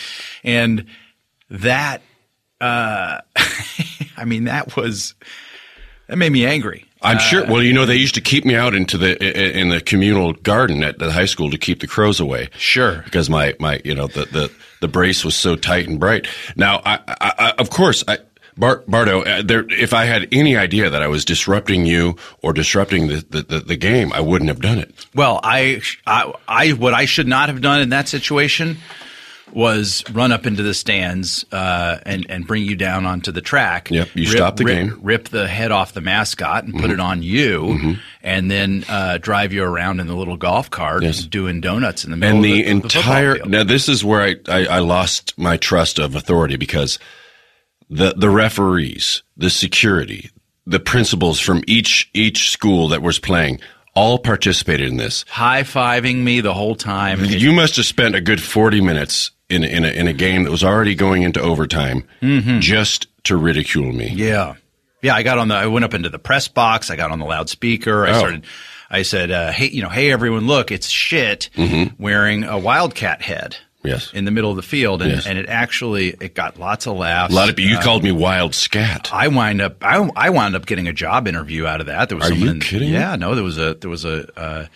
and 0.45 0.85
that. 1.51 2.01
Uh, 2.65 3.21
I 4.17 4.25
mean, 4.25 4.45
that 4.45 4.75
was 4.75 5.15
that 6.07 6.17
made 6.17 6.33
me 6.33 6.47
angry. 6.47 6.87
I'm 7.03 7.19
sure. 7.19 7.45
Well, 7.45 7.63
you 7.63 7.75
know, 7.75 7.85
they 7.85 7.97
used 7.97 8.15
to 8.15 8.23
keep 8.23 8.47
me 8.47 8.57
out 8.57 8.75
into 8.75 8.97
the 8.97 9.61
in 9.61 9.69
the 9.69 9.83
communal 9.83 10.33
garden 10.33 10.83
at 10.83 10.99
the 10.99 11.13
high 11.13 11.27
school 11.27 11.51
to 11.51 11.59
keep 11.59 11.81
the 11.81 11.87
crows 11.87 12.21
away. 12.21 12.49
Sure. 12.57 13.03
because 13.05 13.29
my 13.29 13.55
my 13.61 13.83
you 13.85 13.95
know 13.95 14.07
the 14.07 14.25
the 14.25 14.51
the 14.81 14.89
brace 14.89 15.27
was 15.27 15.35
so 15.35 15.57
tight 15.57 15.87
and 15.89 16.01
bright. 16.01 16.27
Now, 16.57 16.81
I, 16.87 17.01
I, 17.07 17.33
I 17.39 17.51
of 17.59 17.69
course 17.71 18.03
I. 18.09 18.19
Bart, 18.57 18.89
Barto, 18.89 19.23
uh, 19.23 19.43
there, 19.43 19.65
if 19.69 19.93
I 19.93 20.05
had 20.05 20.29
any 20.31 20.57
idea 20.57 20.89
that 20.89 21.03
I 21.03 21.09
was 21.09 21.25
disrupting 21.25 21.87
you 21.87 22.15
or 22.41 22.53
disrupting 22.53 23.09
the, 23.09 23.17
the, 23.29 23.43
the, 23.43 23.59
the 23.59 23.77
game, 23.77 24.13
I 24.13 24.21
wouldn't 24.21 24.49
have 24.49 24.61
done 24.61 24.79
it. 24.79 24.95
Well, 25.13 25.41
I, 25.43 25.83
I, 26.07 26.33
I, 26.47 26.71
what 26.71 26.95
I 26.95 27.05
should 27.05 27.27
not 27.27 27.49
have 27.49 27.61
done 27.61 27.81
in 27.81 27.89
that 27.89 28.07
situation 28.07 28.77
was 29.53 30.03
run 30.13 30.33
up 30.33 30.47
into 30.47 30.63
the 30.63 30.75
stands 30.75 31.45
uh, 31.53 31.99
and 32.05 32.27
and 32.29 32.47
bring 32.47 32.65
you 32.65 32.75
down 32.77 33.07
onto 33.07 33.31
the 33.31 33.41
track. 33.41 33.91
Yep, 33.91 34.09
you 34.15 34.25
rip, 34.29 34.37
stopped 34.37 34.57
the 34.57 34.65
rip, 34.65 34.75
game. 34.77 34.91
Mm-hmm. 34.91 35.07
Rip 35.07 35.29
the 35.29 35.47
head 35.47 35.71
off 35.71 35.93
the 35.93 36.01
mascot 36.01 36.65
and 36.65 36.75
put 36.75 36.91
it 36.91 36.99
on 37.01 37.23
you, 37.23 37.97
and 38.23 38.51
then 38.51 38.85
uh, 38.89 39.19
drive 39.19 39.53
you 39.53 39.63
around 39.63 40.01
in 40.01 40.07
the 40.07 40.17
little 40.17 40.37
golf 40.37 40.71
cart 40.71 41.03
Yes. 41.03 41.25
doing 41.25 41.61
donuts 41.61 42.05
in 42.05 42.11
the 42.11 42.17
middle 42.17 42.37
And 42.37 42.45
of 42.45 42.51
the, 42.51 42.63
the, 42.63 42.63
the 42.65 42.71
entire 42.71 43.35
field. 43.37 43.51
now 43.51 43.65
this 43.65 43.89
is 43.89 44.05
where 44.05 44.23
I, 44.23 44.35
I, 44.49 44.67
I 44.67 44.79
lost 44.81 45.37
my 45.39 45.57
trust 45.57 45.99
of 45.99 46.15
authority 46.17 46.57
because 46.57 46.99
the 47.91 48.15
the 48.17 48.31
referees, 48.31 49.23
the 49.37 49.51
security, 49.51 50.31
the 50.67 50.81
principals 50.81 51.39
from 51.39 51.63
each 51.67 52.11
each 52.15 52.51
school 52.51 52.89
that 52.89 53.03
was 53.03 53.19
playing 53.19 53.61
all 53.95 54.19
participated 54.19 54.89
in 54.89 54.97
this. 54.97 55.25
high 55.29 55.63
fiving 55.63 56.23
me 56.23 56.41
the 56.41 56.55
whole 56.55 56.75
time. 56.75 57.25
You 57.25 57.53
must 57.53 57.77
have 57.77 57.87
spent 57.87 58.15
a 58.15 58.21
good 58.21 58.43
40 58.43 58.81
minutes 58.81 59.31
in, 59.49 59.63
in, 59.65 59.85
a, 59.85 59.89
in 59.89 60.09
a 60.09 60.13
game 60.13 60.43
that 60.45 60.51
was 60.51 60.65
already 60.65 60.95
going 60.95 61.23
into 61.23 61.41
overtime 61.41 62.05
just 62.61 63.07
to 63.25 63.37
ridicule 63.37 63.93
me. 63.93 64.09
Yeah. 64.09 64.55
Yeah, 65.03 65.15
I 65.15 65.23
got 65.23 65.39
on 65.39 65.49
the 65.49 65.55
I 65.55 65.67
went 65.67 65.85
up 65.85 65.93
into 65.95 66.09
the 66.09 66.19
press 66.19 66.49
box, 66.49 66.91
I 66.91 66.97
got 66.97 67.11
on 67.11 67.19
the 67.19 67.27
loudspeaker, 67.27 68.07
I 68.07 68.11
Oh. 68.13 68.19
started 68.19 68.45
I 68.91 69.03
said, 69.03 69.31
uh, 69.31 69.51
"Hey, 69.51 69.69
you 69.71 69.83
know, 69.83 69.89
hey 69.89 70.11
everyone, 70.13 70.47
look, 70.47 70.71
it's 70.71 70.89
shit 70.89 71.51
wearing 71.99 72.45
a 72.45 72.59
wildcat 72.59 73.23
head." 73.23 73.57
Yes. 73.85 74.11
in 74.15 74.25
the 74.25 74.31
middle 74.31 74.51
of 74.51 74.57
the 74.57 74.63
field, 74.63 75.03
and, 75.03 75.11
Yes. 75.13 75.27
and 75.27 75.39
it 75.39 75.49
actually 75.49 76.11
it 76.21 76.35
got 76.35 76.59
lots 76.59 76.87
of 76.87 76.97
laughs. 76.97 77.33
A 77.33 77.37
lot 77.37 77.49
of 77.51 77.59
you 77.59 77.79
called 77.79 78.03
me 78.03 78.13
wild 78.13 78.55
scat. 78.55 79.11
I 79.13 79.29
wind 79.29 79.61
up 79.61 79.77
I, 79.83 79.97
I 80.17 80.31
wound 80.31 80.57
up 80.57 80.65
getting 80.67 80.89
a 80.89 80.93
job 80.93 81.29
interview 81.29 81.67
out 81.67 81.81
of 81.81 81.87
that. 81.87 82.09
There 82.09 82.17
was 82.19 82.31
Are 82.31 82.35
you 82.35 82.51
in- 82.51 82.61
kidding? 82.61 82.91
Yeah, 82.91 83.17
no, 83.17 83.35
there 83.35 83.45
was 83.45 83.59
a 83.59 83.75
there 83.75 83.91
was 83.91 84.05
a 84.05 84.27
uh, 84.39 84.67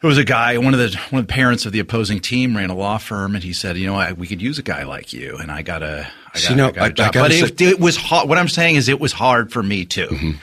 there 0.00 0.08
was 0.08 0.16
a 0.18 0.24
guy 0.24 0.56
one 0.56 0.72
of 0.72 0.80
the 0.80 0.96
one 1.10 1.20
of 1.20 1.26
the 1.26 1.32
parents 1.32 1.66
of 1.66 1.72
the 1.72 1.78
opposing 1.80 2.20
team 2.20 2.56
ran 2.56 2.70
a 2.70 2.74
law 2.74 2.96
firm, 2.96 3.34
and 3.34 3.44
he 3.44 3.52
said, 3.52 3.76
you 3.76 3.86
know, 3.86 3.96
I, 3.96 4.12
we 4.12 4.26
could 4.26 4.40
use 4.40 4.58
a 4.58 4.62
guy 4.62 4.84
like 4.84 5.12
you, 5.12 5.36
and 5.36 5.50
I 5.50 5.60
got 5.62 5.82
a 5.82 6.06
I 6.28 6.32
got, 6.32 6.38
See, 6.38 6.54
now, 6.54 6.68
I 6.68 6.70
got 6.72 6.78
a 6.78 6.82
I- 6.82 6.84
I 6.86 6.88
job. 6.90 7.12
gotta 7.12 7.28
but 7.28 7.32
say- 7.32 7.42
it, 7.42 7.60
it 7.72 7.80
was 7.80 7.96
hard. 7.96 8.28
What 8.28 8.38
I'm 8.38 8.48
saying 8.48 8.76
is, 8.76 8.88
it 8.88 8.98
was 8.98 9.12
hard 9.12 9.52
for 9.52 9.62
me 9.62 9.84
too. 9.84 10.34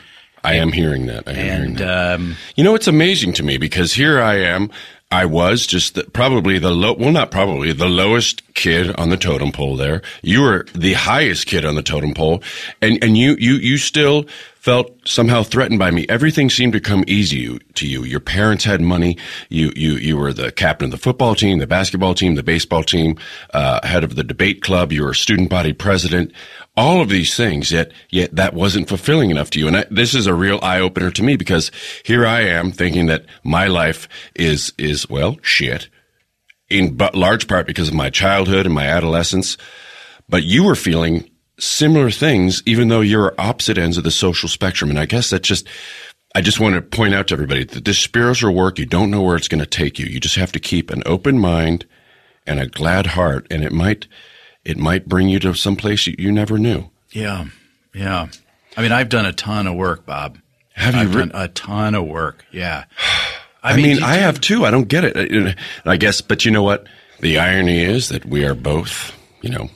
I 0.43 0.53
am 0.55 0.71
hearing 0.71 1.07
that. 1.07 1.23
I 1.27 1.31
am 1.31 1.35
hearing 1.59 1.73
that. 1.75 2.13
um, 2.15 2.35
You 2.55 2.63
know, 2.63 2.75
it's 2.75 2.87
amazing 2.87 3.33
to 3.33 3.43
me 3.43 3.57
because 3.57 3.91
here 3.93 4.21
I 4.21 4.35
am. 4.35 4.69
I 5.09 5.25
was 5.25 5.65
just 5.65 5.95
the, 5.95 6.03
probably 6.03 6.59
the 6.59 6.71
low, 6.71 6.93
well, 6.93 7.11
not 7.11 7.31
probably 7.31 7.71
the 7.71 7.87
lowest 7.87 8.53
kid 8.55 8.93
on 8.97 9.09
the 9.09 9.15
totem 9.15 9.53
pole 9.53 9.77
there. 9.77 10.01
You 10.21 10.41
were 10.41 10.65
the 10.75 10.93
highest 10.93 11.47
kid 11.47 11.63
on 11.63 11.75
the 11.75 11.81
totem 11.81 12.13
pole 12.13 12.43
and, 12.81 13.01
and 13.01 13.17
you, 13.17 13.37
you, 13.39 13.53
you 13.53 13.77
still 13.77 14.25
felt 14.55 14.91
somehow 15.07 15.43
threatened 15.43 15.79
by 15.79 15.91
me. 15.91 16.05
Everything 16.09 16.49
seemed 16.49 16.73
to 16.73 16.81
come 16.81 17.05
easy 17.07 17.57
to 17.75 17.87
you. 17.87 18.03
Your 18.03 18.19
parents 18.19 18.65
had 18.65 18.81
money. 18.81 19.17
You, 19.47 19.71
you, 19.77 19.93
you 19.93 20.17
were 20.17 20.33
the 20.33 20.51
captain 20.51 20.87
of 20.87 20.91
the 20.91 20.97
football 20.97 21.35
team, 21.35 21.59
the 21.59 21.67
basketball 21.67 22.13
team, 22.13 22.35
the 22.35 22.43
baseball 22.43 22.83
team, 22.83 23.17
uh, 23.53 23.87
head 23.87 24.03
of 24.03 24.15
the 24.15 24.25
debate 24.25 24.61
club. 24.61 24.91
You 24.91 25.05
were 25.05 25.13
student 25.13 25.49
body 25.49 25.71
president. 25.71 26.33
All 26.77 27.01
of 27.01 27.09
these 27.09 27.35
things, 27.35 27.71
yet, 27.71 27.91
yet 28.09 28.35
that 28.35 28.53
wasn't 28.53 28.87
fulfilling 28.87 29.31
enough 29.31 29.49
to 29.49 29.59
you. 29.59 29.67
And 29.67 29.77
I, 29.77 29.85
this 29.89 30.13
is 30.13 30.27
a 30.27 30.33
real 30.33 30.59
eye 30.61 30.79
opener 30.79 31.11
to 31.11 31.23
me 31.23 31.35
because 31.35 31.71
here 32.05 32.25
I 32.25 32.41
am 32.41 32.71
thinking 32.71 33.07
that 33.07 33.25
my 33.43 33.65
life 33.65 34.07
is, 34.35 34.71
is, 34.77 35.09
well, 35.09 35.37
shit 35.41 35.89
in 36.69 36.95
but 36.95 37.15
large 37.15 37.47
part 37.47 37.67
because 37.67 37.87
of 37.87 37.93
my 37.93 38.09
childhood 38.09 38.65
and 38.65 38.75
my 38.75 38.85
adolescence. 38.85 39.57
But 40.29 40.43
you 40.43 40.63
were 40.63 40.75
feeling 40.75 41.29
similar 41.59 42.11
things, 42.11 42.61
even 42.65 42.89
though 42.89 43.01
you're 43.01 43.33
opposite 43.37 43.77
ends 43.77 43.97
of 43.97 44.03
the 44.03 44.11
social 44.11 44.49
spectrum. 44.49 44.89
And 44.89 44.99
I 44.99 45.05
guess 45.05 45.29
that 45.29 45.43
just, 45.43 45.67
I 46.35 46.41
just 46.41 46.59
want 46.59 46.75
to 46.75 46.81
point 46.81 47.15
out 47.15 47.27
to 47.27 47.33
everybody 47.33 47.63
that 47.63 47.85
this 47.85 47.99
spiritual 47.99 48.53
work, 48.53 48.77
you 48.77 48.85
don't 48.85 49.09
know 49.09 49.21
where 49.21 49.37
it's 49.37 49.47
going 49.47 49.61
to 49.61 49.65
take 49.65 49.97
you. 49.97 50.05
You 50.05 50.19
just 50.19 50.35
have 50.35 50.51
to 50.51 50.59
keep 50.59 50.91
an 50.91 51.01
open 51.05 51.39
mind 51.39 51.85
and 52.45 52.59
a 52.59 52.67
glad 52.67 53.07
heart, 53.07 53.47
and 53.49 53.63
it 53.63 53.73
might, 53.73 54.07
it 54.67 54.77
might 54.77 55.07
bring 55.07 55.29
you 55.29 55.39
to 55.39 55.53
some 55.53 55.75
place 55.75 56.05
you, 56.07 56.15
you 56.19 56.31
never 56.31 56.57
knew. 56.57 56.89
yeah, 57.11 57.45
yeah. 57.93 58.27
I 58.75 58.81
mean, 58.83 58.91
I've 58.91 59.09
done 59.09 59.25
a 59.25 59.33
ton 59.33 59.65
of 59.65 59.75
work, 59.75 60.05
Bob. 60.05 60.37
Have 60.73 60.93
you 60.93 61.01
I've 61.01 61.15
re- 61.15 61.21
done 61.25 61.31
a 61.33 61.47
ton 61.47 61.95
of 61.95 62.05
work. 62.05 62.45
Yeah. 62.51 62.83
I, 63.63 63.75
mean, 63.75 64.03
I 64.03 64.15
you- 64.17 64.21
have 64.21 64.39
too. 64.39 64.65
I 64.65 64.71
don't 64.71 64.87
get 64.87 65.03
it. 65.03 65.17
I- 65.17 65.91
I 65.91 65.97
guess, 65.97 66.21
but 66.21 66.45
you 66.45 66.51
know 66.51 66.61
what? 66.63 66.85
The 67.21 67.39
irony 67.39 67.79
is 67.79 68.09
that 68.09 68.25
we 68.25 68.45
are 68.45 68.53
both, 68.53 69.13
you 69.41 69.49
know, 69.49 69.69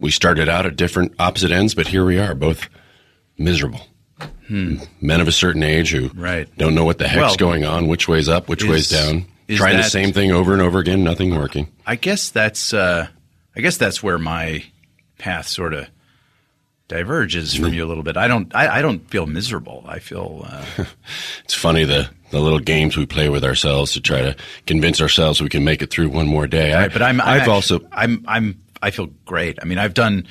we 0.00 0.10
started 0.10 0.48
out 0.50 0.66
at 0.66 0.76
different 0.76 1.14
opposite 1.18 1.50
ends, 1.50 1.74
but 1.74 1.86
here 1.88 2.04
we 2.04 2.18
are, 2.18 2.34
both 2.34 2.68
miserable. 3.38 3.80
Men 4.48 5.20
of 5.20 5.26
a 5.28 5.32
certain 5.32 5.62
age 5.62 5.90
who 5.90 6.08
Hmm. 6.08 6.20
Right. 6.20 6.48
don't 6.58 6.74
know 6.74 6.84
what 6.84 6.98
the 6.98 7.08
heck's 7.08 7.20
Well, 7.20 7.36
going 7.36 7.64
on, 7.64 7.88
which 7.88 8.06
way's 8.06 8.28
up, 8.28 8.48
which 8.48 8.62
way's 8.64 8.88
down, 8.88 9.24
is 9.48 9.58
trying 9.58 9.76
the 9.78 9.82
same 9.84 10.12
thing 10.12 10.30
over 10.30 10.52
and 10.52 10.60
over 10.62 10.78
again, 10.78 11.02
nothing 11.02 11.34
working. 11.34 11.68
I 11.86 11.96
guess 11.96 12.30
that's 12.30 12.72
uh, 12.74 13.08
I 13.56 13.60
guess 13.60 13.76
that's 13.76 14.02
where 14.02 14.18
my 14.18 14.64
path 15.18 15.48
sort 15.48 15.72
of 15.74 15.88
diverges 16.88 17.54
from 17.56 17.72
you 17.72 17.84
a 17.84 17.88
little 17.88 18.04
bit. 18.04 18.16
I 18.16 18.28
don't 18.28 18.54
I, 18.54 18.78
I 18.78 18.82
don't 18.82 19.08
feel 19.10 19.26
miserable. 19.26 19.84
I 19.88 19.98
feel 19.98 20.46
uh, 20.48 20.64
It's 21.44 21.54
funny 21.54 21.84
the 21.84 22.10
the 22.30 22.40
little 22.40 22.58
games 22.58 22.96
we 22.96 23.06
play 23.06 23.28
with 23.28 23.44
ourselves 23.44 23.92
to 23.92 24.00
try 24.00 24.20
to 24.20 24.36
convince 24.66 25.00
ourselves 25.00 25.40
we 25.40 25.48
can 25.48 25.64
make 25.64 25.82
it 25.82 25.90
through 25.90 26.08
one 26.10 26.26
more 26.26 26.46
day. 26.46 26.74
I, 26.74 26.88
but 26.88 27.02
I'm, 27.02 27.20
I'm 27.20 27.40
I've 27.40 27.48
also 27.48 27.80
I'm 27.92 28.24
I'm 28.28 28.60
I 28.82 28.90
feel 28.90 29.06
great. 29.24 29.58
I 29.62 29.64
mean, 29.64 29.78
I've 29.78 29.94
done 29.94 30.26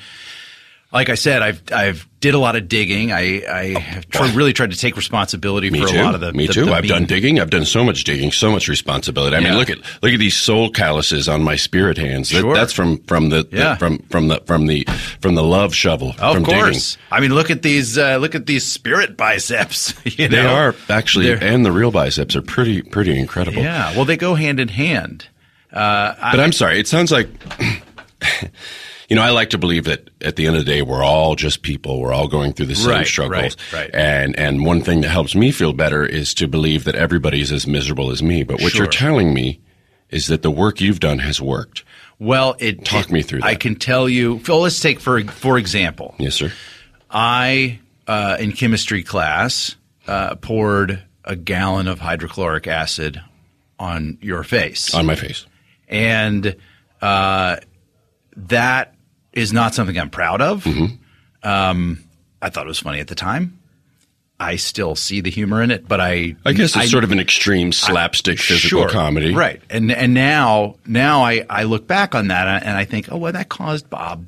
like 0.95 1.09
I 1.09 1.15
said, 1.15 1.41
I've 1.43 1.61
I've 1.71 2.07
did 2.21 2.33
a 2.33 2.39
lot 2.39 2.55
of 2.55 2.67
digging. 2.67 3.11
I 3.11 3.43
I 3.47 3.79
have 3.79 4.09
tr- 4.09 4.23
really 4.35 4.53
tried 4.53 4.71
to 4.71 4.77
take 4.77 4.95
responsibility 4.97 5.69
Me 5.69 5.81
for 5.81 5.87
too. 5.87 6.01
a 6.01 6.03
lot 6.03 6.15
of 6.15 6.21
the 6.21 6.33
Me 6.33 6.47
the- 6.47 6.53
too. 6.53 6.65
the 6.65 6.73
I've 6.73 6.87
done 6.87 7.05
digging. 7.05 7.39
I've 7.39 7.51
done 7.51 7.65
so 7.65 7.83
much 7.83 8.03
digging, 8.03 8.31
so 8.31 8.49
much 8.51 8.67
responsibility. 8.67 9.35
I 9.35 9.41
mean, 9.41 9.55
look 9.55 9.69
at 9.69 9.77
look 10.01 10.11
at 10.13 10.17
these 10.19 10.35
soul 10.35 10.71
calluses 10.71 11.29
on 11.29 11.43
my 11.43 11.55
spirit 11.55 11.97
hands. 11.99 12.29
That, 12.31 12.39
Sure. 12.41 12.55
That's 12.55 12.73
from 12.73 12.97
from 13.03 13.29
the, 13.29 13.43
the- 13.43 13.57
Yeah. 13.57 13.75
from 13.75 13.99
from 14.09 14.29
the 14.29 14.41
from 14.47 14.65
the 14.67 14.87
from 15.21 15.35
the 15.35 15.43
love 15.43 15.75
shovel. 15.75 16.15
Of 16.17 16.35
from 16.35 16.45
course. 16.45 16.97
I 17.11 17.19
mean, 17.19 17.35
look 17.35 17.51
at 17.51 17.61
these 17.61 17.97
uh, 17.97 18.17
look 18.17 18.33
at 18.33 18.47
these 18.47 18.65
spirit 18.65 19.15
biceps. 19.17 19.93
You 20.05 20.11
digging. 20.11 20.31
They 20.31 20.43
know? 20.43 20.55
are 20.55 20.75
actually, 20.89 21.27
They're- 21.27 21.39
and 21.43 21.63
the 21.65 21.71
real 21.71 21.91
biceps 21.91 22.35
are 22.35 22.41
pretty 22.41 22.81
pretty 22.81 23.19
incredible. 23.19 23.61
Yeah. 23.61 23.93
Well, 23.95 24.05
they 24.05 24.17
go 24.17 24.33
hand 24.35 24.59
in 24.59 24.69
hand. 24.69 25.27
Uh, 25.73 26.15
I, 26.19 26.31
But 26.31 26.39
I'm 26.39 26.53
sorry. 26.53 26.79
It 26.79 26.87
sounds 26.87 27.11
like. 27.11 27.27
You 29.09 29.15
know, 29.15 29.21
I 29.21 29.29
like 29.29 29.51
to 29.51 29.57
believe 29.57 29.83
that 29.85 30.09
at 30.21 30.35
the 30.35 30.47
end 30.47 30.55
of 30.55 30.65
the 30.65 30.71
day, 30.71 30.81
we're 30.81 31.03
all 31.03 31.35
just 31.35 31.61
people. 31.61 31.99
We're 31.99 32.13
all 32.13 32.27
going 32.27 32.53
through 32.53 32.65
the 32.67 32.75
same 32.75 32.89
Right, 32.89 33.07
struggles. 33.07 33.55
right, 33.71 33.81
right. 33.83 33.89
And 33.93 34.37
and 34.39 34.65
one 34.65 34.81
thing 34.81 35.01
that 35.01 35.09
helps 35.09 35.35
me 35.35 35.51
feel 35.51 35.73
better 35.73 36.03
is 36.05 36.33
to 36.35 36.47
believe 36.47 36.85
that 36.85 36.95
everybody's 36.95 37.51
as 37.51 37.67
miserable 37.67 38.09
as 38.11 38.23
me. 38.23 38.43
But 38.43 38.61
what 38.61 38.71
Sure. 38.71 38.83
you're 38.85 38.91
telling 38.91 39.33
me 39.33 39.59
is 40.09 40.27
that 40.27 40.41
the 40.41 40.49
work 40.51 40.81
you've 40.81 40.99
done 40.99 41.19
has 41.19 41.39
worked. 41.41 41.83
well, 42.17 42.55
it 42.59 42.85
Talk 42.85 43.05
it- 43.05 43.11
me 43.11 43.21
through 43.21 43.41
I 43.43 43.55
can 43.55 43.75
tell 43.75 44.07
you. 44.09 44.41
Well, 44.47 44.61
let's 44.61 44.79
take 44.79 44.99
for 44.99 45.21
for 45.25 45.57
example. 45.57 46.15
Yes, 46.17 46.35
sir. 46.35 46.51
I, 47.11 47.79
uh, 48.07 48.37
in 48.39 48.53
chemistry 48.53 49.03
class, 49.03 49.75
uh, 50.07 50.35
poured 50.35 51.03
a 51.23 51.35
gallon 51.35 51.87
of 51.87 51.99
hydrochloric 51.99 52.67
acid 52.67 53.21
on 53.77 54.17
your 54.21 54.43
face. 54.43 54.93
On 54.95 55.05
my 55.05 55.15
face. 55.15 55.45
and 55.87 56.55
uh, 57.01 57.57
that 58.37 58.94
is 59.35 59.53
not 59.53 59.75
something 59.75 59.97
I'm 59.97 60.09
proud 60.09 60.41
of. 60.41 60.63
Mm-hmm. 60.63 60.95
Um, 61.47 62.03
I 62.41 62.49
thought 62.49 62.65
it 62.65 62.69
was 62.69 62.79
funny 62.79 62.99
at 62.99 63.07
the 63.07 63.15
time. 63.15 63.59
I 64.39 64.57
still 64.57 64.95
see 64.95 65.21
the 65.21 65.29
humor 65.29 65.61
in 65.61 65.71
it, 65.71 65.87
but 65.87 66.01
I 66.01 66.35
I 66.45 66.51
guess 66.51 66.75
it's 66.75 66.91
sort 66.91 67.03
of 67.05 67.11
an 67.13 67.19
extreme 67.19 67.71
slapstick 67.71 68.37
physical 68.37 68.81
sure, 68.81 68.89
comedy. 68.89 69.33
right? 69.33 69.61
And 69.69 69.91
and 69.91 70.13
now 70.13 70.75
now 70.85 71.21
I 71.23 71.45
I 71.49 71.63
look 71.63 71.87
back 71.87 72.15
on 72.15 72.27
that 72.27 72.63
and 72.63 72.75
I 72.77 72.83
think, 72.83 73.09
oh 73.11 73.17
well, 73.17 73.31
that 73.31 73.47
caused 73.47 73.89
Bob 73.89 74.25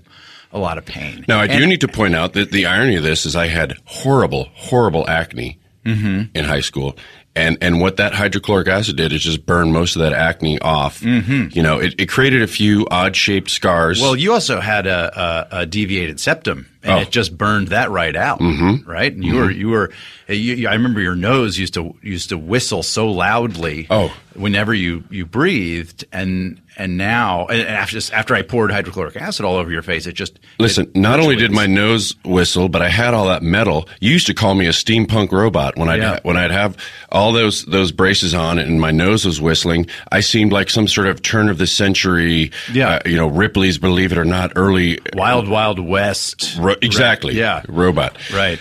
a 0.54 0.60
lot 0.60 0.78
of 0.78 0.86
pain. 0.86 1.26
Now, 1.28 1.40
I 1.42 1.48
do 1.48 1.54
And- 1.56 1.66
need 1.68 1.82
to 1.82 1.90
point 1.90 2.16
out 2.16 2.32
that 2.34 2.52
the 2.52 2.68
irony 2.68 2.96
of 2.96 3.04
this 3.04 3.26
is 3.26 3.36
I 3.36 3.48
had 3.48 3.74
horrible, 3.86 4.48
horrible 4.54 5.08
acne 5.10 5.60
Mm-hmm. 5.86 6.36
in 6.38 6.44
high 6.46 6.60
school. 6.62 6.98
And, 7.38 7.58
and 7.62 7.80
what 7.80 7.98
that 7.98 8.14
hydrochloric 8.14 8.68
acid 8.68 8.98
did 8.98 9.14
is 9.14 9.22
just 9.22 9.46
burn 9.46 9.72
most 9.72 9.96
of 9.96 10.02
that 10.02 10.14
acne 10.14 10.60
off. 10.60 11.02
Mm-hmm. 11.02 11.50
You 11.52 11.64
know, 11.64 11.80
it, 11.80 11.96
it 12.00 12.10
created 12.10 12.42
a 12.42 12.48
few 12.48 12.88
odd 12.90 13.16
shaped 13.16 13.50
scars. 13.50 14.02
Well, 14.02 14.16
you 14.16 14.34
also 14.34 14.60
had 14.60 14.88
a, 14.88 15.20
a, 15.20 15.48
a 15.62 15.66
deviated 15.66 16.20
septum, 16.20 16.68
and 16.88 16.98
Oh. 17.00 17.02
it 17.02 17.12
just 17.12 17.38
burned 17.38 17.68
that 17.70 17.92
right 17.92 18.16
out, 18.16 18.40
mm-hmm. 18.40 18.90
right? 18.90 19.12
And 19.14 19.24
you 19.24 19.36
were 19.36 19.52
you 19.52 19.70
were, 19.70 19.92
you, 20.28 20.56
you- 20.56 20.68
I 20.68 20.74
remember 20.74 21.02
your 21.02 21.16
nose 21.16 21.58
used 21.60 21.74
to 21.76 21.96
used 22.02 22.30
to 22.30 22.38
whistle 22.38 22.84
so 22.84 23.10
loudly. 23.12 23.88
Oh. 23.90 24.12
whenever 24.36 24.72
you 24.74 25.04
you 25.10 25.26
breathed, 25.26 26.06
and 26.12 26.62
and 26.78 26.96
now 26.96 27.48
and 27.48 27.62
after 27.68 27.98
after 28.14 28.36
I 28.36 28.44
poured 28.44 28.72
hydrochloric 28.72 29.16
acid 29.16 29.46
all 29.46 29.56
over 29.56 29.72
your 29.72 29.82
face, 29.82 30.06
it 30.06 30.14
just 30.14 30.38
Listen, 30.60 30.86
it 30.86 30.96
not 30.96 31.20
only 31.20 31.36
did 31.36 31.52
my 31.52 31.66
nose 31.66 32.14
whistle, 32.24 32.70
but 32.70 32.82
I 32.84 32.90
had 32.90 33.14
all 33.16 33.28
that 33.30 33.42
metal. 33.42 33.88
You 34.00 34.12
used 34.12 34.28
to 34.28 34.36
call 34.36 34.54
me 34.54 34.68
a 34.68 34.72
steampunk 34.72 35.32
robot 35.32 35.76
when 35.76 35.90
I'd 35.90 36.00
Yeah. 36.02 36.20
when 36.22 36.38
I'd 36.38 36.52
have 36.52 36.78
all 37.12 37.32
those 37.32 37.66
those 37.66 37.92
braces 37.92 38.36
on 38.36 38.60
and 38.60 38.80
my 38.80 38.92
nose 38.92 39.26
was 39.26 39.42
whistling. 39.42 39.88
I 40.12 40.20
seemed 40.20 40.52
like 40.52 40.70
some 40.70 40.88
sort 40.88 41.08
of 41.08 41.24
turn 41.24 41.50
of 41.50 41.58
the 41.58 41.66
century, 41.68 42.52
Yeah. 42.72 42.90
uh, 42.98 43.00
you 43.10 43.16
know, 43.16 43.28
Ripley's 43.28 43.80
Believe 43.80 44.12
It 44.12 44.20
or 44.20 44.26
Not 44.26 44.52
early 44.56 45.00
Wild 45.16 45.48
Wild 45.50 45.80
West. 45.80 46.58
ro- 46.60 46.76
exactly, 46.82 47.36
Yeah. 47.36 47.64
robot. 47.68 48.18
Right. 48.34 48.60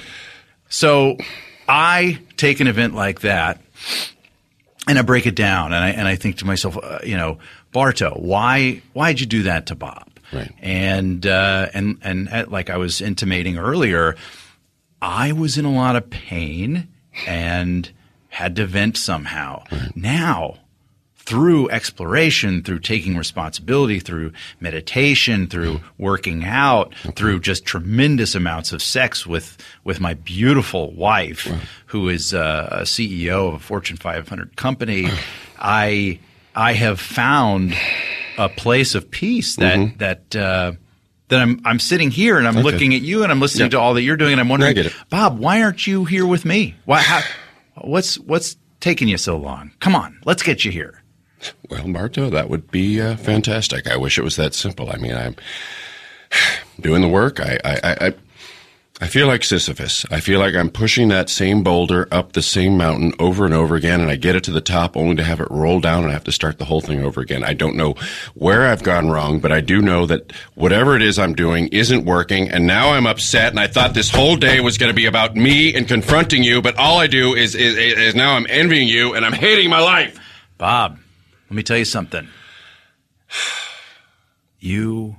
So 0.68 1.16
I 1.68 2.18
take 2.37 2.61
an 2.61 2.66
event 2.66 2.94
like 2.94 3.20
that 3.20 3.61
and 4.88 4.99
I 4.99 5.02
break 5.02 5.26
it 5.26 5.35
down 5.35 5.73
and 5.73 5.85
I 5.85 5.90
and 5.90 6.06
I 6.08 6.16
think 6.16 6.38
to 6.38 6.44
myself, 6.44 6.76
uh, 6.82 6.99
you 7.04 7.16
know, 7.16 7.38
Barto, 7.73 8.11
why 8.14 8.82
why'd 8.92 9.20
you 9.20 9.26
do 9.26 9.42
that 9.44 9.66
to 9.66 9.75
Bob? 9.75 10.08
Right. 10.32 10.52
And 10.61 11.26
uh, 11.26 11.68
and 11.75 11.99
and 12.02 12.28
uh, 12.28 12.46
like 12.49 12.68
I 12.70 12.76
was 12.78 13.00
intimating 13.00 13.58
earlier, 13.58 14.16
I 15.00 15.32
was 15.32 15.56
in 15.58 15.64
a 15.64 15.73
lot 15.73 15.94
of 15.96 16.11
pain 16.11 16.88
and 17.26 17.90
had 18.28 18.56
to 18.56 18.66
vent 18.66 18.96
somehow. 18.96 19.62
Now, 19.94 20.58
through 21.26 21.68
exploration, 21.71 22.62
through 22.62 22.78
taking 22.78 23.16
responsibility, 23.16 23.99
through 23.99 24.33
meditation, 24.61 25.47
through 25.49 25.80
working 25.99 26.45
out, 26.45 26.95
through 27.16 27.40
just 27.40 27.64
tremendous 27.64 28.35
amounts 28.35 28.73
of 28.73 28.80
sex 28.80 29.26
with 29.26 29.59
with 29.85 30.00
my 30.00 30.14
beautiful 30.14 30.92
wife, 30.92 31.49
who 31.87 32.09
is 32.09 32.33
uh, 32.33 32.68
a 32.71 32.83
CEO 32.83 33.49
of 33.49 33.54
a 33.54 33.59
Fortune 33.59 33.97
500 33.97 34.56
company, 34.56 35.09
I 35.59 36.18
I 36.54 36.73
have 36.75 37.00
found 37.00 37.75
a 38.38 38.49
place 38.49 38.95
of 38.95 39.11
peace 39.11 39.56
that 39.56 39.99
that. 39.99 40.37
Uh, 40.37 40.73
that 41.28 41.40
I'm 41.40 41.61
I'm 41.64 41.80
sitting 41.80 42.12
here 42.12 42.38
and 42.38 42.47
I'm 42.47 42.61
looking 42.61 42.95
at 42.95 43.02
you 43.02 43.25
and 43.25 43.33
I'm 43.33 43.40
listening 43.40 43.64
Yeah. 43.66 43.71
to 43.71 43.80
all 43.80 43.95
that 43.95 44.02
you're 44.02 44.16
doing 44.16 44.30
and 44.35 44.40
I'm 44.40 44.49
wondering, 44.49 44.71
I 44.71 44.75
get 44.75 44.87
it. 44.87 44.92
Bob, 45.11 45.40
why 45.40 45.61
aren't 45.61 45.85
you 45.85 46.04
here 46.04 46.25
with 46.25 46.45
me? 46.45 46.76
Why? 46.85 47.00
How, 47.00 47.21
what's 47.78 48.16
what's 48.21 48.56
taking 48.78 49.09
you 49.09 49.18
so 49.18 49.37
long? 49.37 49.73
Come 49.80 49.97
on, 49.97 50.21
let's 50.25 50.45
get 50.45 50.64
you 50.64 50.71
here. 50.71 50.95
Well, 51.68 51.88
Barto, 51.88 52.30
that 52.30 52.48
would 52.48 52.70
be 52.70 53.00
uh, 53.00 53.16
fantastic. 53.16 53.88
I 53.88 53.96
wish 53.96 54.18
it 54.18 54.24
was 54.24 54.36
that 54.36 54.54
simple. 54.54 54.90
I 54.90 54.96
mean, 54.96 55.14
I'm 55.14 55.36
doing 56.80 57.02
the 57.02 57.08
work. 57.08 57.40
I, 57.40 57.58
I, 57.64 57.78
I, 57.84 58.14
I 58.98 59.08
feel 59.08 59.26
like 59.26 59.44
Sisyphus. 59.44 60.06
I 60.10 60.20
feel 60.20 60.40
like 60.40 60.54
I'm 60.54 60.70
pushing 60.70 61.08
that 61.08 61.28
same 61.28 61.62
boulder 61.62 62.08
up 62.10 62.32
the 62.32 62.40
same 62.40 62.78
mountain 62.78 63.12
over 63.18 63.44
and 63.44 63.52
over 63.52 63.76
again, 63.76 64.00
and 64.00 64.10
I 64.10 64.16
get 64.16 64.36
it 64.36 64.44
to 64.44 64.50
the 64.50 64.62
top 64.62 64.96
only 64.96 65.16
to 65.16 65.22
have 65.22 65.38
it 65.38 65.48
roll 65.50 65.80
down 65.80 66.04
and 66.04 66.08
I 66.08 66.14
have 66.14 66.24
to 66.24 66.32
start 66.32 66.58
the 66.58 66.64
whole 66.64 66.80
thing 66.80 67.04
over 67.04 67.20
again. 67.20 67.44
I 67.44 67.52
don't 67.52 67.76
know 67.76 67.94
where 68.32 68.66
I've 68.66 68.82
gone 68.82 69.10
wrong, 69.10 69.38
but 69.38 69.52
I 69.52 69.60
do 69.60 69.82
know 69.82 70.06
that 70.06 70.32
whatever 70.54 70.96
it 70.96 71.02
is 71.02 71.18
I'm 71.18 71.34
doing 71.34 71.68
isn't 71.68 72.06
working, 72.06 72.48
and 72.48 72.66
now 72.66 72.94
I'm 72.94 73.06
upset, 73.06 73.50
and 73.50 73.60
I 73.60 73.66
thought 73.66 73.92
this 73.92 74.08
whole 74.08 74.36
day 74.36 74.60
was 74.60 74.78
going 74.78 74.90
to 74.90 74.96
be 74.96 75.04
about 75.04 75.36
me 75.36 75.74
and 75.74 75.86
confronting 75.86 76.42
you, 76.42 76.62
but 76.62 76.78
all 76.78 76.98
I 76.98 77.06
do 77.06 77.34
is, 77.34 77.54
is, 77.54 77.76
is 77.76 78.14
now 78.14 78.34
I'm 78.34 78.46
envying 78.48 78.88
you 78.88 79.12
and 79.14 79.26
I'm 79.26 79.34
hating 79.34 79.68
my 79.68 79.80
life. 79.80 80.18
Bob, 80.56 80.98
let 81.48 81.56
me 81.56 81.62
tell 81.62 81.78
you 81.78 81.84
something. 81.84 82.28
You 84.58 85.16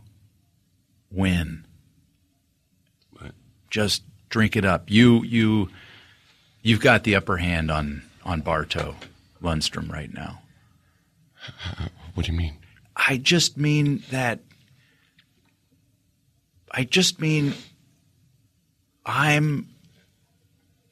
win. 1.11 1.65
Just 3.69 4.03
drink 4.29 4.55
it 4.55 4.65
up. 4.65 4.89
You 4.89 5.23
you 5.23 5.69
you've 6.61 6.81
got 6.81 7.03
the 7.03 7.15
upper 7.15 7.37
hand 7.37 7.71
on 7.71 8.03
on 8.25 8.41
Barto 8.41 8.95
Lundstrum 9.41 9.89
right 9.91 10.13
now. 10.13 10.41
What 12.13 12.25
do 12.25 12.31
you 12.31 12.37
mean? 12.39 12.57
I 12.95 13.17
just 13.17 13.57
mean 13.57 14.01
that 14.09 14.39
I 16.71 16.83
just 16.83 17.21
mean 17.21 17.53
I'm 19.05 19.67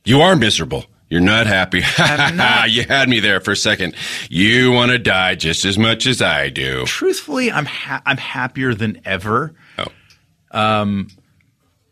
You 0.04 0.22
are 0.22 0.36
miserable. 0.36 0.86
You're 1.10 1.22
not 1.22 1.46
happy. 1.48 1.82
Not. 2.00 2.70
you 2.72 2.84
had 2.84 3.08
me 3.08 3.20
there 3.20 3.40
for 3.40 3.52
a 3.52 3.56
second. 3.56 3.96
You 4.30 4.72
want 4.72 4.92
to 4.92 4.98
die 4.98 5.36
just 5.36 5.64
as 5.66 5.78
much 5.78 6.08
as 6.08 6.22
I 6.22 6.50
do. 6.50 6.86
truthfully 6.86 7.52
I'm 7.52 7.66
ha- 7.66 8.02
I'm 8.06 8.18
happier 8.18 8.74
than 8.74 9.02
ever. 9.06 9.54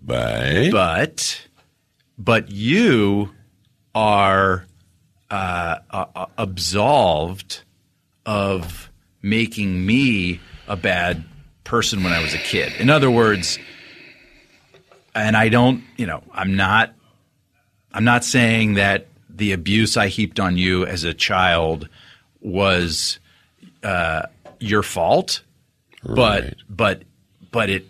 But 0.02 0.72
but 0.72 1.48
but 2.18 2.52
you 2.52 3.32
are 3.96 4.66
uh, 5.30 5.78
uh, 5.90 6.26
absolved 6.38 7.64
of 8.26 8.90
making 9.22 9.86
me 9.86 10.40
a 10.68 10.76
bad 10.76 11.24
person 11.64 12.04
when 12.04 12.14
I 12.14 12.22
was 12.22 12.34
a 12.34 12.38
kid. 12.38 12.74
In 12.80 12.90
other 12.90 13.10
words, 13.10 13.58
and 15.16 15.36
I 15.36 15.50
don't, 15.50 15.84
you 15.98 16.06
know, 16.06 16.24
I'm 16.34 16.56
not, 16.56 16.94
I'm 17.94 18.04
not 18.04 18.24
saying 18.24 18.74
that 18.76 19.08
the 19.30 19.52
abuse 19.52 19.98
I 19.98 20.08
heaped 20.08 20.40
on 20.40 20.58
you 20.58 20.86
as 20.86 21.04
a 21.04 21.14
child 21.14 21.88
was 22.42 23.20
uh, 23.84 24.24
your 24.60 24.84
fault, 24.84 25.42
but 26.04 26.44
Right. 26.44 26.56
but 26.70 27.04
but 27.52 27.70
it. 27.70 27.86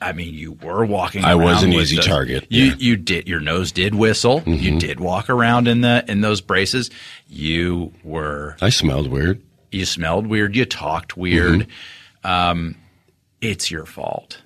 I 0.00 0.12
mean, 0.12 0.32
you 0.32 0.52
were 0.52 0.84
walking. 0.84 1.24
I 1.24 1.34
was 1.34 1.64
an 1.64 1.72
easy 1.72 1.96
those- 1.96 2.06
target, 2.06 2.46
You 2.50 2.64
yeah. 2.66 2.70
Mm-hmm. 2.72 2.80
you 2.82 2.96
did 2.96 3.28
your 3.28 3.40
nose 3.40 3.72
did 3.72 3.94
whistle. 3.96 4.42
You 4.46 4.78
did 4.78 5.00
walk 5.00 5.28
around 5.28 5.66
in 5.66 5.80
the 5.80 6.04
in 6.06 6.20
those 6.20 6.40
braces. 6.40 6.90
You 7.26 7.92
were 8.04 8.56
I 8.60 8.68
smelled 8.70 9.08
weird. 9.08 9.42
you 9.72 9.84
smelled 9.86 10.26
weird. 10.28 10.54
You 10.54 10.64
talked 10.66 11.16
weird. 11.16 11.66
Mm-hmm. 12.24 12.30
Um, 12.30 12.76
it's 13.40 13.70
your 13.72 13.86
fault, 13.86 14.40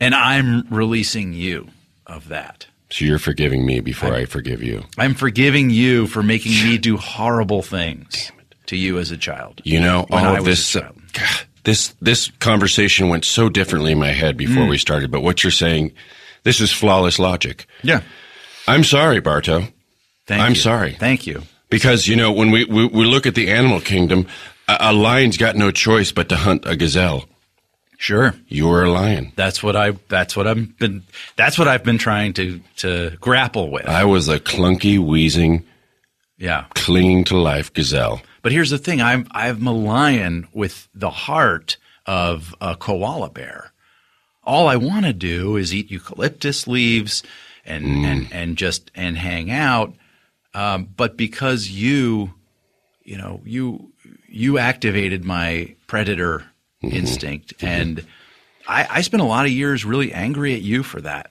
and 0.00 0.14
I'm 0.14 0.66
releasing 0.70 1.32
you 1.32 1.68
of 2.06 2.28
that. 2.28 2.66
So 2.90 3.04
you're 3.04 3.18
forgiving 3.18 3.66
me 3.66 3.80
before 3.80 4.14
I, 4.14 4.26
forgive 4.26 4.62
you. 4.62 4.84
I'm 4.96 5.14
forgiving 5.14 5.70
you 5.70 6.06
for 6.06 6.22
making 6.22 6.52
me 6.52 6.78
do 6.78 6.96
horrible 6.96 7.62
things 7.62 8.30
to 8.66 8.76
you 8.76 8.98
as 8.98 9.10
a 9.10 9.16
child. 9.16 9.60
You 9.64 9.80
know, 9.80 10.06
all 10.10 10.42
this. 10.42 10.74
God, 10.76 10.92
this, 11.64 11.94
this 12.00 12.30
conversation 12.38 13.08
went 13.08 13.24
so 13.24 13.48
differently 13.48 13.92
in 13.92 13.98
my 13.98 14.12
head 14.12 14.36
before 14.36 14.64
Mm. 14.64 14.70
we 14.70 14.78
started. 14.78 15.10
But 15.10 15.22
what 15.22 15.42
you're 15.42 15.50
saying, 15.50 15.92
this 16.44 16.60
is 16.60 16.70
flawless 16.70 17.18
logic. 17.18 17.66
Yeah. 17.82 18.02
I'm 18.68 18.84
sorry, 18.84 19.20
Barto. 19.20 19.64
Thank 20.28 20.42
I'm 20.42 20.52
you. 20.52 20.56
sorry. 20.60 20.92
Thank 20.92 21.26
you. 21.26 21.42
Because, 21.70 22.06
you 22.06 22.14
know, 22.14 22.30
when 22.30 22.52
we, 22.52 22.64
we, 22.66 22.86
we 22.86 23.04
look 23.04 23.26
at 23.26 23.34
the 23.34 23.50
animal 23.50 23.80
kingdom, 23.80 24.28
a, 24.68 24.76
a 24.80 24.92
lion's 24.92 25.36
got 25.36 25.56
no 25.56 25.72
choice 25.72 26.12
but 26.12 26.28
to 26.28 26.36
hunt 26.36 26.62
a 26.66 26.76
gazelle. 26.76 27.24
Sure. 27.98 28.34
You 28.48 28.68
were 28.68 28.84
a 28.84 28.90
lion. 28.90 29.32
That's 29.36 29.62
what 29.62 29.74
I. 29.74 29.92
That's 30.08 30.36
what 30.36 30.46
I've 30.46 30.78
been. 30.78 31.02
That's 31.36 31.58
what 31.58 31.66
I've 31.66 31.84
been 31.84 31.98
trying 31.98 32.34
to 32.34 32.60
to 32.76 33.16
grapple 33.20 33.70
with. 33.70 33.86
I 33.86 34.04
was 34.04 34.28
a 34.28 34.38
clunky, 34.38 34.98
wheezing, 34.98 35.64
yeah. 36.36 36.66
clinging 36.74 37.24
to 37.24 37.38
life 37.38 37.72
gazelle. 37.72 38.20
But 38.42 38.52
here's 38.52 38.70
the 38.70 38.78
thing: 38.78 39.00
I'm 39.00 39.26
I'm 39.30 39.66
a 39.66 39.72
lion 39.72 40.46
with 40.52 40.88
the 40.94 41.10
heart 41.10 41.78
of 42.04 42.54
a 42.60 42.76
koala 42.76 43.30
bear. 43.30 43.72
All 44.44 44.68
I 44.68 44.76
want 44.76 45.06
to 45.06 45.12
do 45.12 45.56
is 45.56 45.74
eat 45.74 45.90
eucalyptus 45.90 46.68
leaves 46.68 47.22
and 47.64 48.04
and 48.04 48.28
and 48.30 48.56
just 48.56 48.90
and 48.94 49.16
hang 49.16 49.50
out. 49.50 49.94
Um, 50.54 50.88
but 50.96 51.16
because 51.16 51.68
you, 51.68 52.34
you 53.02 53.18
know, 53.18 53.40
you 53.44 53.92
you 54.28 54.58
activated 54.58 55.24
my 55.24 55.74
predator 55.86 56.44
instinct, 56.82 57.54
and 57.62 58.04
I, 58.68 58.86
I 58.90 59.00
spent 59.02 59.22
a 59.22 59.26
lot 59.26 59.46
of 59.46 59.52
years 59.52 59.84
really 59.84 60.12
angry 60.12 60.54
at 60.54 60.62
you 60.62 60.82
for 60.82 61.00
that 61.00 61.30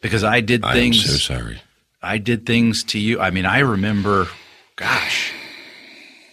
because 0.00 0.24
I 0.24 0.40
did 0.40 0.64
I'm 0.64 0.74
things. 0.74 1.04
so 1.04 1.16
sorry. 1.34 1.60
I 2.02 2.18
did 2.18 2.46
things 2.46 2.84
to 2.84 2.98
you. 2.98 3.20
I 3.20 3.30
mean, 3.30 3.44
I 3.46 3.58
remember, 3.58 4.28
gosh, 4.76 5.32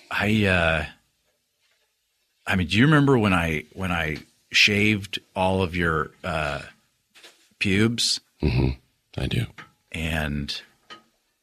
I, 0.10 0.46
uh, 0.46 0.86
I 2.46 2.56
mean, 2.56 2.68
do 2.68 2.78
you 2.78 2.86
remember 2.86 3.18
when 3.18 3.34
I, 3.34 3.66
when 3.74 3.92
I 3.92 4.18
shaved 4.52 5.20
all 5.36 5.62
of 5.62 5.76
your, 5.76 6.12
uh, 6.24 6.62
pubes 7.60 8.20
Mm-hmm. 8.42 8.70
I 9.20 9.26
do. 9.26 9.48
and 9.92 10.62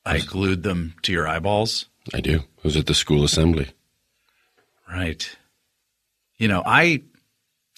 I 0.07 0.20
glued 0.20 0.62
them 0.62 0.94
to 1.02 1.12
your 1.12 1.26
eyeballs? 1.26 1.87
I 2.14 2.20
do. 2.20 2.37
It 2.37 2.64
was 2.64 2.76
at 2.76 2.87
the 2.87 2.94
school 2.94 3.24
assembly. 3.24 3.68
Right. 4.88 5.37
You 6.44 6.48
know, 6.48 6.62
I, 6.66 7.00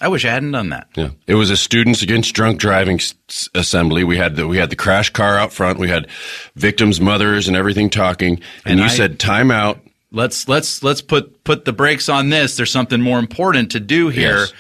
I 0.01 0.09
wish 0.09 0.25
I 0.25 0.31
hadn't 0.31 0.51
done 0.51 0.71
that. 0.71 0.89
Yeah, 0.97 1.11
it 1.29 1.35
was 1.37 1.51
a 1.51 1.57
students 1.57 2.03
against 2.03 2.35
drunk 2.35 2.59
driving 2.59 2.97
s- 2.97 3.49
assembly. 3.55 4.03
We 4.03 4.17
had 4.17 4.35
the 4.35 4.49
we 4.49 4.57
had 4.57 4.71
the 4.71 4.77
crash 4.77 5.11
car 5.11 5.39
out 5.39 5.53
front. 5.53 5.79
We 5.79 5.89
had 5.89 6.09
victims' 6.57 7.01
mothers 7.01 7.47
and 7.47 7.57
everything 7.57 7.91
talking. 7.91 8.41
And, 8.65 8.73
And 8.73 8.79
you 8.81 8.87
I- 8.87 8.89
said 8.89 9.21
time 9.21 9.53
out. 9.53 9.79
Let's, 10.11 10.49
let's, 10.49 10.83
let's 10.83 11.01
put, 11.01 11.45
put 11.45 11.65
the 11.65 11.73
brakes 11.73 12.09
on 12.09 12.31
this. 12.31 12.57
There's 12.57 12.73
something 12.73 13.01
more 13.01 13.21
important 13.21 13.71
to 13.73 13.79
do 13.81 14.09
here. 14.09 14.39
Yes. 14.39 14.53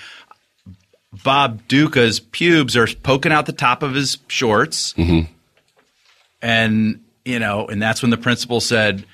Bob 1.24 1.66
Ducca's 1.66 2.20
pubes 2.20 2.76
are 2.76 2.86
poking 2.86 3.32
out 3.32 3.46
the 3.46 3.52
top 3.52 3.82
of 3.82 3.94
his 3.94 4.18
shorts. 4.28 4.92
Mm-hmm. 4.94 5.32
And, 6.42 7.02
you 7.24 7.38
know, 7.40 7.66
and 7.66 7.82
that's 7.82 8.02
when 8.02 8.10
the 8.12 8.16
principal 8.18 8.60
said, 8.60 9.04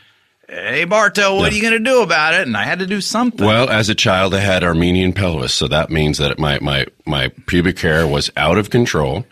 Hey, 0.55 0.85
Barto, 0.85 1.37
what 1.37 1.51
are 1.51 1.55
you 1.55 1.63
going 1.63 1.73
to 1.73 1.79
do 1.79 2.03
about 2.03 2.35
it? 2.35 2.47
And 2.47 2.59
I 2.59 2.65
had 2.65 2.81
to 2.81 2.87
do 2.87 3.01
something. 3.01 3.47
Well, 3.47 3.71
as 3.71 3.89
a 3.89 3.95
child, 3.95 4.35
I 4.35 4.41
had 4.41 4.63
Armenian 4.63 5.15
pelvis, 5.15 5.55
so 5.55 5.67
that 5.69 5.89
means 5.89 6.19
that 6.19 6.39
my 6.39 6.59
my 6.61 6.87
my 7.07 7.29
pubic 7.47 7.79
hair 7.79 8.07
was 8.07 8.31
out 8.37 8.59
of 8.59 8.69
control. 8.69 9.25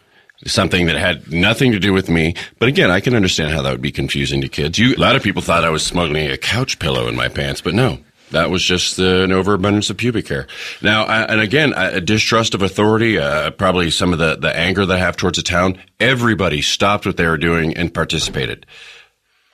Something 0.46 0.86
that 0.86 0.96
had 0.96 1.30
nothing 1.30 1.72
to 1.72 1.78
do 1.78 1.92
with 1.92 2.08
me. 2.08 2.34
But 2.58 2.70
again, 2.70 2.90
I 2.90 3.00
can 3.00 3.14
understand 3.14 3.52
how 3.52 3.60
that 3.60 3.70
would 3.70 3.82
be 3.82 3.92
confusing 3.92 4.40
to 4.40 4.48
kids. 4.48 4.78
You, 4.78 4.94
a 4.94 4.96
lot 4.96 5.14
of 5.14 5.22
people 5.22 5.42
thought 5.42 5.62
I 5.62 5.68
was 5.68 5.82
smuggling 5.82 6.30
a 6.30 6.38
couch 6.38 6.78
pillow 6.78 7.06
in 7.06 7.16
my 7.16 7.28
pants, 7.28 7.60
but 7.60 7.74
no. 7.74 7.98
That 8.30 8.48
was 8.48 8.64
just 8.64 8.98
uh, 8.98 9.24
an 9.24 9.32
overabundance 9.32 9.90
of 9.90 9.98
pubic 9.98 10.28
hair. 10.28 10.46
Now, 10.80 11.04
I, 11.04 11.24
and 11.24 11.40
again, 11.42 11.74
a 11.76 12.00
distrust 12.00 12.54
of 12.54 12.62
authority, 12.62 13.18
uh, 13.18 13.50
probably 13.50 13.90
some 13.90 14.14
of 14.14 14.18
the, 14.18 14.36
the 14.36 14.56
anger 14.56 14.86
that 14.86 14.94
I 14.94 14.98
have 14.98 15.18
towards 15.18 15.36
the 15.36 15.42
town. 15.42 15.82
Everybody 15.98 16.62
stopped 16.62 17.04
what 17.04 17.18
they 17.18 17.26
were 17.26 17.36
doing 17.36 17.76
and 17.76 17.92
participated. 17.92 18.64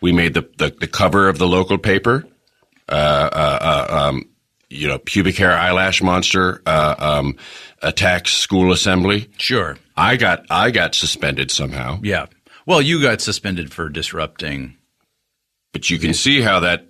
We 0.00 0.12
made 0.12 0.34
the, 0.34 0.48
the, 0.58 0.74
the 0.78 0.86
cover 0.86 1.28
of 1.28 1.38
the 1.38 1.46
local 1.48 1.78
paper 1.78 2.24
you 4.68 4.88
know, 4.88 4.98
pubic 4.98 5.36
hair 5.36 5.52
eyelash 5.52 6.02
monster 6.02 6.60
uh, 6.66 6.94
um, 6.98 7.36
attacks 7.82 8.32
school 8.32 8.72
assembly. 8.72 9.28
sure. 9.38 9.78
I 9.96 10.16
got 10.16 10.44
I 10.50 10.70
got 10.72 10.94
suspended 10.94 11.50
somehow, 11.50 12.00
Yeah. 12.02 12.26
Well, 12.66 12.82
you 12.82 13.00
got 13.00 13.20
suspended 13.20 13.72
for 13.72 13.88
disrupting. 13.88 14.76
but 15.72 15.88
you 15.88 15.98
can 15.98 16.12
see 16.14 16.40
how 16.40 16.60
that 16.60 16.86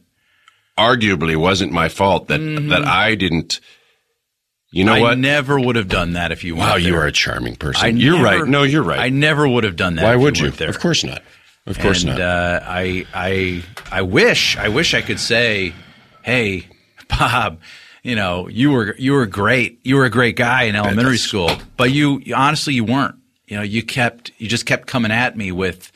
arguably 0.79 1.37
wasn't 1.37 1.71
my 1.73 1.89
fault. 1.91 2.29
That 2.29 2.39
that 2.71 2.85
I 2.85 3.15
didn't. 3.15 3.61
You 4.73 4.85
know 4.85 4.93
Mm-hmm. 4.95 5.05
I 5.05 5.09
what? 5.11 5.19
never 5.19 5.61
would 5.61 5.77
have 5.77 5.89
done 5.89 6.15
that 6.15 6.33
if 6.33 6.45
you 6.45 6.57
weren't 6.57 6.71
wow, 6.71 6.77
you 6.77 6.97
are 6.97 7.07
a 7.07 7.13
charming 7.13 7.57
person. 7.57 7.85
I 7.85 7.89
you're 7.89 8.15
never- 8.15 8.25
right. 8.25 8.49
No, 8.49 8.63
you're 8.65 8.83
right. 8.83 8.99
I 9.01 9.11
never 9.11 9.47
would 9.47 9.65
have 9.65 9.77
done 9.77 9.95
that. 9.97 10.03
Why 10.05 10.15
if 10.15 10.21
would 10.21 10.39
you? 10.39 10.47
you? 10.47 10.51
There. 10.53 10.69
Of 10.69 10.81
course 10.81 11.05
not. 11.05 11.23
Of 11.67 11.79
course 11.79 12.05
and, 12.05 12.13
not. 12.13 12.21
Uh, 12.21 12.61
I, 12.63 13.07
I, 13.13 13.63
I 13.91 14.03
wish, 14.03 14.57
I 14.57 14.69
wish 14.69 14.95
I 14.95 15.03
could 15.03 15.19
say, 15.19 15.75
"Hey, 16.23 16.69
Bob, 17.09 17.61
you 18.03 18.15
know, 18.15 18.49
you 18.49 18.71
were, 18.71 18.95
you 18.99 19.13
were 19.13 19.27
great. 19.27 19.81
You 19.83 19.97
were 19.97 20.05
a 20.05 20.11
great 20.11 20.37
guy 20.37 20.65
in 20.65 20.77
elementary 20.77 21.19
school, 21.19 21.51
but 21.77 21.91
you, 21.91 22.21
you 22.21 22.35
honestly, 22.35 22.75
you 22.75 22.85
weren't. 22.85 23.17
You 23.47 23.57
know, 23.57 23.63
you 23.63 23.83
kept, 23.83 24.33
you 24.39 24.49
just 24.49 24.67
kept 24.67 24.87
coming 24.87 25.13
at 25.13 25.37
me 25.37 25.53
with, 25.53 25.93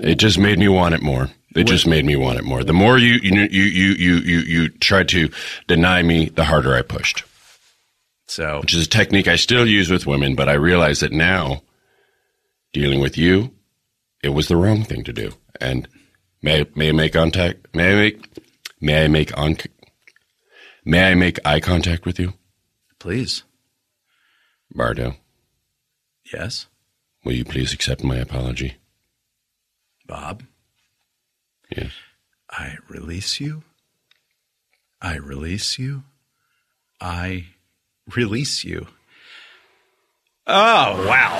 it 0.00 0.16
just 0.16 0.38
made 0.38 0.58
me 0.58 0.68
want 0.68 0.94
it 0.94 1.02
more. 1.02 1.28
It 1.54 1.64
just 1.64 1.86
made 1.86 2.04
me 2.04 2.14
want 2.14 2.38
it 2.38 2.44
more. 2.44 2.62
The 2.62 2.72
more 2.72 2.98
you 2.98 3.14
you 3.14 3.48
you 3.50 3.62
you 3.62 3.92
you 3.92 4.14
you, 4.16 4.38
you 4.40 4.68
tried 4.68 5.08
to 5.08 5.30
deny 5.66 6.02
me, 6.02 6.28
the 6.28 6.44
harder 6.44 6.74
I 6.74 6.82
pushed. 6.82 7.24
So 8.26 8.60
Which 8.60 8.74
is 8.74 8.86
a 8.86 8.88
technique 8.88 9.26
I 9.26 9.36
still 9.36 9.66
use 9.66 9.90
with 9.90 10.06
women, 10.06 10.34
but 10.34 10.48
I 10.48 10.54
realize 10.54 11.00
that 11.00 11.12
now, 11.12 11.62
dealing 12.72 13.00
with 13.00 13.16
you, 13.16 13.50
it 14.22 14.30
was 14.30 14.48
the 14.48 14.56
wrong 14.56 14.84
thing 14.84 15.04
to 15.04 15.12
do. 15.12 15.32
And 15.60 15.88
may 16.42 16.64
may 16.74 16.90
I 16.90 16.92
make 16.92 17.12
contact? 17.12 17.66
May 17.74 17.92
I 17.92 17.96
make 17.96 18.42
may 18.80 19.04
I 19.04 19.08
make 19.08 19.36
on 19.36 19.56
may 20.84 21.10
I 21.10 21.14
make 21.14 21.38
eye 21.44 21.60
contact 21.60 22.06
with 22.06 22.18
you, 22.18 22.34
please, 22.98 23.42
Barto? 24.70 25.14
yes, 26.32 26.66
Will 27.24 27.32
you 27.32 27.44
please 27.44 27.72
accept 27.72 28.04
my 28.04 28.16
apology? 28.16 28.76
Bob, 30.06 30.42
Yes. 31.76 31.92
I 32.50 32.76
release 32.88 33.40
you. 33.40 33.62
I 35.02 35.16
release 35.16 35.78
you. 35.78 36.04
I 37.00 37.46
release 38.16 38.64
you. 38.64 38.86
Oh 40.50 41.06
wow, 41.06 41.38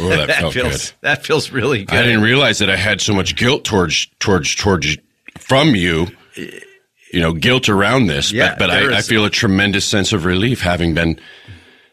Oh, 0.00 0.08
that, 0.08 0.30
felt 0.40 0.54
feels 0.54 0.90
good. 0.90 0.96
that 1.02 1.24
feels 1.26 1.50
really 1.50 1.84
good. 1.84 1.98
I 1.98 2.02
didn't 2.02 2.22
realize 2.22 2.58
that 2.60 2.70
I 2.70 2.76
had 2.76 3.00
so 3.00 3.12
much 3.14 3.36
guilt 3.36 3.64
towards 3.64 4.06
towards 4.20 4.54
towards 4.54 4.96
from 5.38 5.74
you. 5.74 6.08
You 7.12 7.20
know, 7.20 7.32
guilt 7.32 7.68
around 7.70 8.06
this, 8.06 8.32
Yeah, 8.32 8.50
but, 8.50 8.68
but 8.68 8.70
I, 8.70 8.98
I 8.98 9.00
feel 9.00 9.24
a 9.24 9.30
tremendous 9.30 9.86
sense 9.86 10.12
of 10.12 10.26
relief 10.26 10.60
having 10.60 10.92
been 10.92 11.18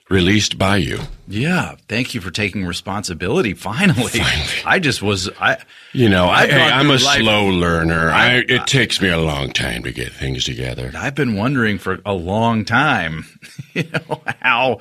released 0.09 0.57
by 0.57 0.75
you. 0.77 0.99
Yeah, 1.27 1.75
thank 1.87 2.13
you 2.13 2.19
for 2.21 2.31
taking 2.31 2.65
responsibility. 2.65 3.53
Finally, 3.53 4.03
Finally. 4.19 4.47
I 4.65 4.79
just 4.79 5.01
was 5.01 5.29
I. 5.39 5.57
You 5.93 6.09
know, 6.09 6.25
I, 6.27 6.47
I'm 6.49 6.87
a 6.87 6.93
life- 6.97 7.21
slow 7.21 7.47
learner. 7.47 8.09
I, 8.11 8.35
I- 8.39 8.45
it 8.47 8.67
takes 8.67 9.01
me 9.01 9.07
a 9.09 9.17
long 9.17 9.51
time 9.51 9.83
to 9.83 9.91
get 9.93 10.11
things 10.11 10.43
together. 10.43 10.91
I've 10.95 11.15
been 11.15 11.35
wondering 11.35 11.77
for 11.79 11.99
a 12.05 12.13
long 12.13 12.65
time, 12.65 13.25
you 13.73 13.83
know, 13.83 14.21
how 14.41 14.79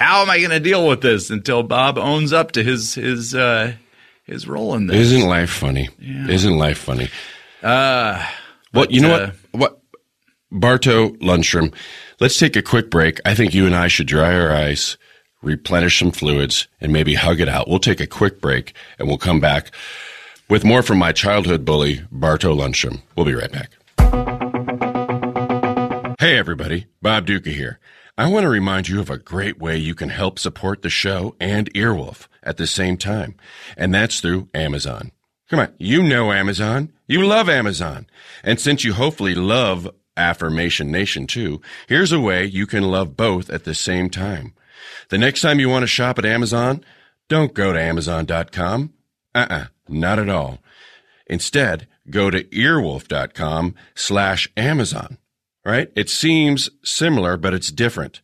how 0.00 0.22
am 0.22 0.30
I 0.30 0.38
going 0.38 0.50
to 0.50 0.60
deal 0.60 0.88
with 0.88 1.02
this 1.02 1.30
until 1.30 1.62
Bob 1.62 1.98
owns 1.98 2.32
up 2.32 2.52
to 2.52 2.64
his 2.64 2.94
his 2.94 3.34
uh, 3.34 3.74
his 4.24 4.48
role 4.48 4.74
in 4.74 4.86
this? 4.86 4.96
Isn't 4.96 5.28
life 5.28 5.50
funny? 5.50 5.90
Isn't 6.00 6.56
life 6.56 6.78
funny? 6.78 7.08
Uh, 7.62 8.26
what 8.72 8.90
you 8.90 9.02
know 9.02 9.14
uh, 9.14 9.30
what? 9.52 9.60
What 9.60 9.82
Barto 10.50 11.10
Lundstrum? 11.20 11.72
Let's 12.18 12.38
take 12.38 12.56
a 12.56 12.62
quick 12.62 12.90
break. 12.90 13.20
I 13.24 13.34
think 13.34 13.54
you 13.54 13.66
and 13.66 13.76
I 13.76 13.88
should 13.88 14.06
dry 14.06 14.34
our 14.34 14.50
eyes, 14.50 14.96
replenish 15.42 15.98
some 15.98 16.10
fluids, 16.10 16.66
and 16.80 16.92
maybe 16.92 17.14
hug 17.14 17.40
it 17.40 17.48
out. 17.48 17.68
We'll 17.68 17.78
take 17.78 18.00
a 18.00 18.06
quick 18.06 18.40
break, 18.40 18.74
and 18.98 19.06
we'll 19.06 19.18
come 19.18 19.38
back 19.38 19.70
with 20.48 20.64
more 20.64 20.82
from 20.82 20.98
my 20.98 21.12
childhood 21.12 21.64
bully, 21.64 22.02
Barto 22.10 22.54
Lundstrum. 22.54 23.02
We'll 23.16 23.26
be 23.26 23.34
right 23.34 23.52
back. 23.52 23.70
Hey, 26.18 26.36
everybody. 26.36 26.86
Bob 27.00 27.26
Ducca 27.26 27.50
here. 27.50 27.78
I 28.20 28.28
want 28.28 28.44
to 28.44 28.50
remind 28.50 28.86
you 28.86 29.00
of 29.00 29.08
a 29.08 29.16
great 29.16 29.58
way 29.58 29.78
you 29.78 29.94
can 29.94 30.10
help 30.10 30.38
support 30.38 30.82
the 30.82 30.90
show 30.90 31.34
and 31.40 31.72
Earwolf 31.72 32.28
at 32.42 32.58
the 32.58 32.66
same 32.66 32.98
time, 32.98 33.34
and 33.78 33.94
that's 33.94 34.20
through 34.20 34.50
Amazon. 34.52 35.12
Come 35.48 35.60
on, 35.60 35.72
you 35.78 36.02
know 36.02 36.30
Amazon. 36.30 36.92
You 37.06 37.26
love 37.26 37.48
Amazon. 37.48 38.06
And 38.44 38.60
since 38.60 38.84
you 38.84 38.92
hopefully 38.92 39.34
love 39.34 39.88
Affirmation 40.18 40.90
Nation 40.90 41.26
too, 41.26 41.62
here's 41.88 42.12
a 42.12 42.20
way 42.20 42.44
you 42.44 42.66
can 42.66 42.90
love 42.90 43.16
both 43.16 43.48
at 43.48 43.64
the 43.64 43.74
same 43.74 44.10
time. 44.10 44.52
The 45.08 45.16
next 45.16 45.40
time 45.40 45.58
you 45.58 45.70
want 45.70 45.84
to 45.84 45.86
shop 45.86 46.18
at 46.18 46.26
Amazon, 46.26 46.84
don't 47.30 47.54
go 47.54 47.72
to 47.72 47.80
Amazon.com. 47.80 48.92
Uh-uh, 49.34 49.68
not 49.88 50.18
at 50.18 50.28
all. 50.28 50.58
Instead, 51.26 51.86
go 52.10 52.28
to 52.28 52.44
earwolf.com 52.44 53.76
slash 53.94 54.46
Amazon 54.58 55.16
right? 55.64 55.90
It 55.94 56.08
seems 56.08 56.70
similar, 56.82 57.36
but 57.36 57.54
it's 57.54 57.70
different. 57.70 58.20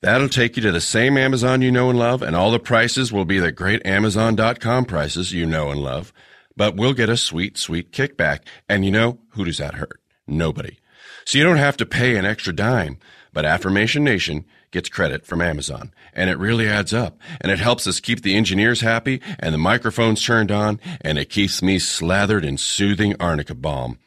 That'll 0.00 0.28
take 0.28 0.56
you 0.56 0.62
to 0.62 0.70
the 0.70 0.80
same 0.80 1.16
Amazon 1.16 1.60
you 1.60 1.72
know 1.72 1.90
and 1.90 1.98
love, 1.98 2.22
and 2.22 2.36
all 2.36 2.50
the 2.50 2.60
prices 2.60 3.12
will 3.12 3.24
be 3.24 3.40
the 3.40 3.50
great 3.50 3.84
Amazon.com 3.84 4.84
prices 4.84 5.32
you 5.32 5.44
know 5.44 5.70
and 5.70 5.80
love. 5.80 6.12
But 6.56 6.76
we'll 6.76 6.92
get 6.92 7.08
a 7.08 7.16
sweet, 7.16 7.58
sweet 7.58 7.92
kickback. 7.92 8.40
And 8.68 8.84
you 8.84 8.90
know, 8.90 9.18
who 9.30 9.44
does 9.44 9.58
that 9.58 9.74
hurt? 9.74 10.00
Nobody. 10.26 10.78
So 11.24 11.38
you 11.38 11.44
don't 11.44 11.56
have 11.56 11.76
to 11.78 11.86
pay 11.86 12.16
an 12.16 12.24
extra 12.24 12.52
dime, 12.52 12.98
but 13.32 13.44
Affirmation 13.44 14.04
Nation 14.04 14.44
gets 14.70 14.88
credit 14.88 15.26
from 15.26 15.40
Amazon. 15.40 15.92
And 16.12 16.30
it 16.30 16.38
really 16.38 16.68
adds 16.68 16.92
up. 16.92 17.18
And 17.40 17.50
it 17.50 17.58
helps 17.58 17.86
us 17.86 18.00
keep 18.00 18.22
the 18.22 18.36
engineers 18.36 18.80
happy 18.80 19.20
and 19.38 19.52
the 19.52 19.58
microphones 19.58 20.24
turned 20.24 20.50
on, 20.50 20.80
and 21.00 21.18
it 21.18 21.30
keeps 21.30 21.62
me 21.62 21.78
slathered 21.78 22.44
in 22.44 22.56
soothing 22.56 23.14
arnica 23.18 23.54
balm. 23.54 23.98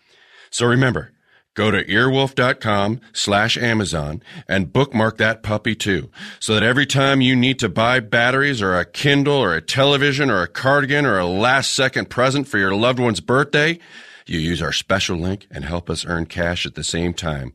So 0.50 0.66
remember, 0.66 1.12
go 1.54 1.72
to 1.72 1.84
earwolf.com 1.86 3.02
slash 3.14 3.58
Amazon 3.58 4.22
and 4.48 4.72
bookmark 4.72 5.18
that 5.18 5.44
puppy 5.44 5.76
too, 5.76 6.10
so 6.40 6.54
that 6.54 6.64
every 6.64 6.86
time 6.86 7.22
you 7.22 7.36
need 7.36 7.60
to 7.60 7.70
buy 7.70 8.00
batteries 8.00 8.62
or 8.62 8.78
a 8.78 8.86
Kindle 8.86 9.38
or 9.38 9.56
a 9.56 9.62
television 9.62 10.30
or 10.30 10.42
a 10.42 10.48
cardigan 10.48 11.06
or 11.06 11.18
a 11.18 11.26
last 11.26 11.74
second 11.74 12.10
present 12.10 12.48
for 12.48 12.58
your 12.58 12.76
loved 12.76 13.00
one's 13.00 13.20
birthday, 13.20 13.80
you 14.26 14.40
use 14.40 14.62
our 14.62 14.72
special 14.72 15.18
link 15.18 15.48
and 15.52 15.66
help 15.66 15.90
us 15.90 16.06
earn 16.06 16.26
cash 16.26 16.66
at 16.66 16.76
the 16.76 16.84
same 16.84 17.14
time. 17.14 17.54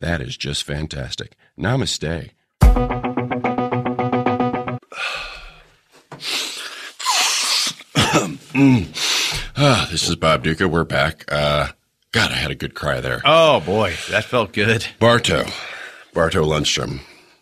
That 0.00 0.20
is 0.20 0.36
just 0.36 0.64
fantastic. 0.64 1.36
Namaste. 1.58 2.30
Ah, 9.56 9.88
this 9.90 10.08
is 10.08 10.16
Bob 10.16 10.42
Ducca. 10.42 10.68
We're 10.68 10.84
back. 10.84 11.24
Uh, 11.30 11.68
God, 12.14 12.30
I 12.30 12.34
had 12.36 12.52
a 12.52 12.54
good 12.54 12.74
cry 12.74 13.00
there. 13.00 13.20
Oh 13.24 13.58
boy, 13.58 13.94
that 14.10 14.22
felt 14.24 14.52
good. 14.52 14.86
Barto, 15.00 15.44
Barto 16.12 16.44
Lundstrum, 16.44 17.00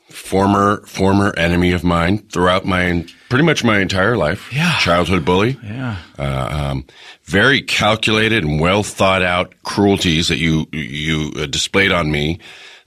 former 0.08 0.80
former 0.87 1.35
enemy 1.37 1.72
of 1.72 1.85
mine 1.85 2.18
throughout 2.30 2.64
my 2.64 3.04
pretty 3.28 3.44
much 3.44 3.62
my 3.64 3.80
entire 3.80 4.16
life. 4.16 4.50
Yeah. 4.50 4.78
childhood 4.78 5.26
bully. 5.26 5.58
Yeah. 5.62 5.98
Uh, 6.18 6.48
um, 6.70 6.87
very 7.24 7.61
calculated 7.61 8.44
and 8.44 8.61
well 8.61 8.82
thought 8.82 9.20
out 9.22 9.54
cruelties 9.62 10.28
that 10.28 10.38
you 10.38 10.66
you 10.72 11.32
uh, 11.37 11.44
displayed 11.44 11.92
on 11.92 12.11
me 12.11 12.38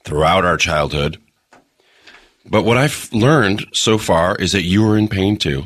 throughout 0.03 0.43
our 0.43 0.57
childhood. 0.57 1.21
But 2.47 2.63
what 2.63 2.77
I've 2.77 3.09
learned 3.13 3.67
so 3.73 3.99
far 3.99 4.35
is 4.37 4.53
that 4.53 4.63
you 4.63 4.83
were 4.83 4.97
in 4.97 5.07
pain 5.07 5.37
too. 5.37 5.65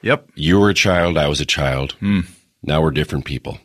Yep. 0.00 0.30
You 0.34 0.58
were 0.60 0.70
a 0.70 0.74
child. 0.74 1.18
I 1.18 1.28
was 1.28 1.42
a 1.42 1.46
child. 1.46 1.94
Now 2.62 2.80
we're 2.80 2.90
different 2.90 3.26
people. 3.26 3.58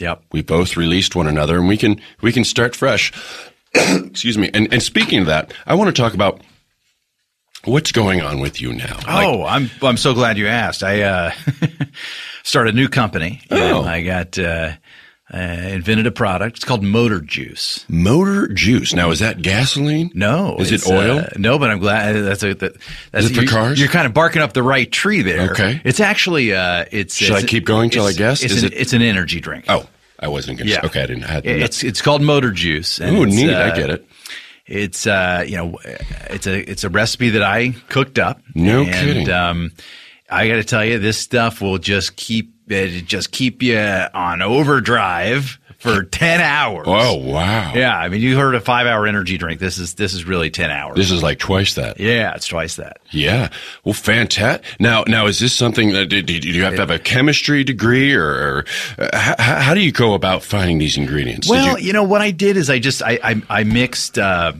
Yep. 0.00 0.22
we 0.32 0.42
both 0.42 0.76
released 0.76 1.14
one 1.14 1.26
another 1.28 1.58
and 1.58 1.68
we 1.68 1.76
can 1.76 2.00
we 2.20 2.32
can 2.32 2.44
start 2.44 2.74
fresh 2.74 3.12
excuse 3.74 4.36
me 4.36 4.50
and 4.52 4.72
and 4.72 4.82
speaking 4.82 5.20
of 5.20 5.26
that 5.26 5.52
i 5.66 5.74
want 5.74 5.94
to 5.94 6.02
talk 6.02 6.14
about 6.14 6.40
what's 7.64 7.92
going 7.92 8.20
on 8.20 8.40
with 8.40 8.60
you 8.60 8.72
now 8.72 8.96
Like, 9.06 9.26
oh, 9.26 9.44
I'm 9.44 9.70
I'm 9.82 9.96
so 9.96 10.12
glad 10.14 10.36
you 10.36 10.46
asked. 10.48 10.82
I 10.82 11.02
uh, 11.02 11.32
started 12.42 12.74
a 12.74 12.76
new 12.76 12.88
company. 12.88 13.40
Oh. 13.50 13.82
I 13.84 14.02
got 14.02 14.38
uh, 14.38 14.72
uh, 15.32 15.38
invented 15.38 16.06
a 16.06 16.10
product. 16.10 16.56
It's 16.58 16.64
called 16.64 16.82
Motor 16.82 17.20
Juice. 17.20 17.84
motor 17.88 18.46
juice 18.48 18.92
now 18.92 19.10
is 19.10 19.20
that 19.20 19.40
gasoline 19.40 20.10
No, 20.14 20.56
Is 20.58 20.70
it 20.70 20.86
oil? 20.90 21.20
Uh, 21.20 21.26
no, 21.38 21.58
but 21.58 21.70
I'm 21.70 21.78
glad 21.78 22.12
that's 22.12 22.42
a 22.42 22.52
that, 22.54 22.76
that's 23.10 23.24
Is 23.26 23.30
it 23.30 23.34
for 23.34 23.42
you- 23.42 23.48
cars? 23.48 23.80
You're 23.80 23.88
kind 23.88 24.06
of 24.06 24.12
barking 24.12 24.42
up 24.42 24.52
the 24.52 24.62
right 24.62 24.90
tree 24.90 25.22
there. 25.22 25.50
Okay. 25.52 25.80
it's 25.84 26.00
actually 26.00 26.52
uh, 26.54 26.84
it's. 26.92 27.16
Should 27.16 27.32
I 27.32 27.42
keep 27.42 27.64
going 27.64 27.90
till 27.90 28.04
I 28.04 28.12
guess? 28.12 28.42
It's, 28.42 28.52
Is 28.54 28.62
an, 28.64 28.72
it- 28.72 28.76
it's 28.76 28.92
an 28.92 29.02
energy 29.02 29.40
drink. 29.40 29.64
oh 29.68 29.88
i 30.20 30.28
wasn't 30.28 30.58
gonna 30.58 30.70
Yeah. 30.70 30.82
okay 30.84 31.02
i 31.02 31.06
didn't 31.06 31.24
I 31.24 31.28
had 31.32 31.46
It's 31.46 31.82
it's 31.82 32.00
called 32.02 32.22
Motor 32.22 32.50
Juice. 32.52 33.00
Ooh, 33.00 33.26
neat 33.26 33.52
uh, 33.52 33.62
i 33.72 33.74
get 33.76 33.90
it 33.90 34.06
It's 34.66 35.06
uh, 35.06 35.44
you 35.46 35.56
know, 35.56 35.78
it's 36.30 36.46
a 36.46 36.70
it's 36.70 36.84
a 36.84 36.88
recipe 36.88 37.30
that 37.30 37.42
I 37.42 37.74
cooked 37.88 38.18
up. 38.18 38.40
No 38.54 38.82
and, 38.82 38.92
kidding. 38.94 39.30
Um, 39.30 39.72
I 40.30 40.48
got 40.48 40.54
to 40.56 40.64
tell 40.64 40.82
you, 40.84 40.98
this 40.98 41.18
stuff 41.18 41.60
will 41.60 41.76
just 41.78 42.16
keep 42.16 42.53
it 42.68 43.06
just 43.06 43.30
keep 43.32 43.62
you 43.62 43.78
on 43.78 44.42
overdrive 44.42 45.58
for 45.78 46.02
ten 46.02 46.40
hours. 46.40 46.84
oh 46.88 47.14
wow 47.16 47.72
Yeah, 47.74 47.94
I 47.98 48.08
mean, 48.08 48.22
you 48.22 48.36
heard 48.38 48.54
a 48.54 48.60
five 48.60 48.86
hour 48.86 49.06
energy 49.06 49.36
drink. 49.36 49.60
This 49.60 49.76
is 49.76 49.94
this 49.94 50.14
is 50.14 50.24
really 50.24 50.48
ten 50.50 50.70
hours. 50.70 50.96
this 50.96 51.10
is 51.10 51.22
like 51.22 51.38
twice 51.38 51.74
that 51.74 52.00
yeah, 52.00 52.34
it's 52.34 52.46
twice 52.46 52.76
that. 52.76 52.98
yeah 53.10 53.50
well 53.84 53.92
fantastic 53.92 54.64
now 54.80 55.04
now 55.06 55.26
is 55.26 55.38
this 55.40 55.52
something 55.52 55.92
that 55.92 56.06
do, 56.06 56.22
do 56.22 56.34
you 56.48 56.62
have 56.64 56.74
to 56.74 56.80
have 56.80 56.90
a 56.90 56.98
chemistry 56.98 57.64
degree 57.64 58.14
or, 58.14 58.24
or 58.24 58.64
uh, 58.98 59.08
how, 59.16 59.60
how 59.60 59.74
do 59.74 59.80
you 59.80 59.92
go 59.92 60.14
about 60.14 60.42
finding 60.42 60.78
these 60.78 60.96
ingredients 60.96 61.48
Well, 61.48 61.78
you- 61.78 61.86
you, 61.88 61.92
know 61.92 62.04
what 62.04 62.22
I 62.22 62.30
did 62.30 62.56
is 62.56 62.70
I 62.70 62.78
just 62.78 63.02
I 63.02 63.18
I, 63.22 63.42
I 63.50 63.64
mixed 63.64 64.18
uh, 64.18 64.52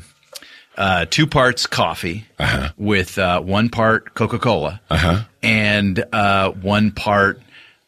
uh, 0.76 1.06
two 1.08 1.26
parts 1.26 1.66
coffee 1.66 2.26
Uh-huh. 2.38 2.70
with 2.76 3.16
uh, 3.16 3.40
one 3.40 3.70
part 3.70 4.12
Coca 4.14 4.38
Cola 4.38 4.80
and 5.42 6.04
uh, 6.12 6.50
one 6.50 6.90
part 6.90 7.40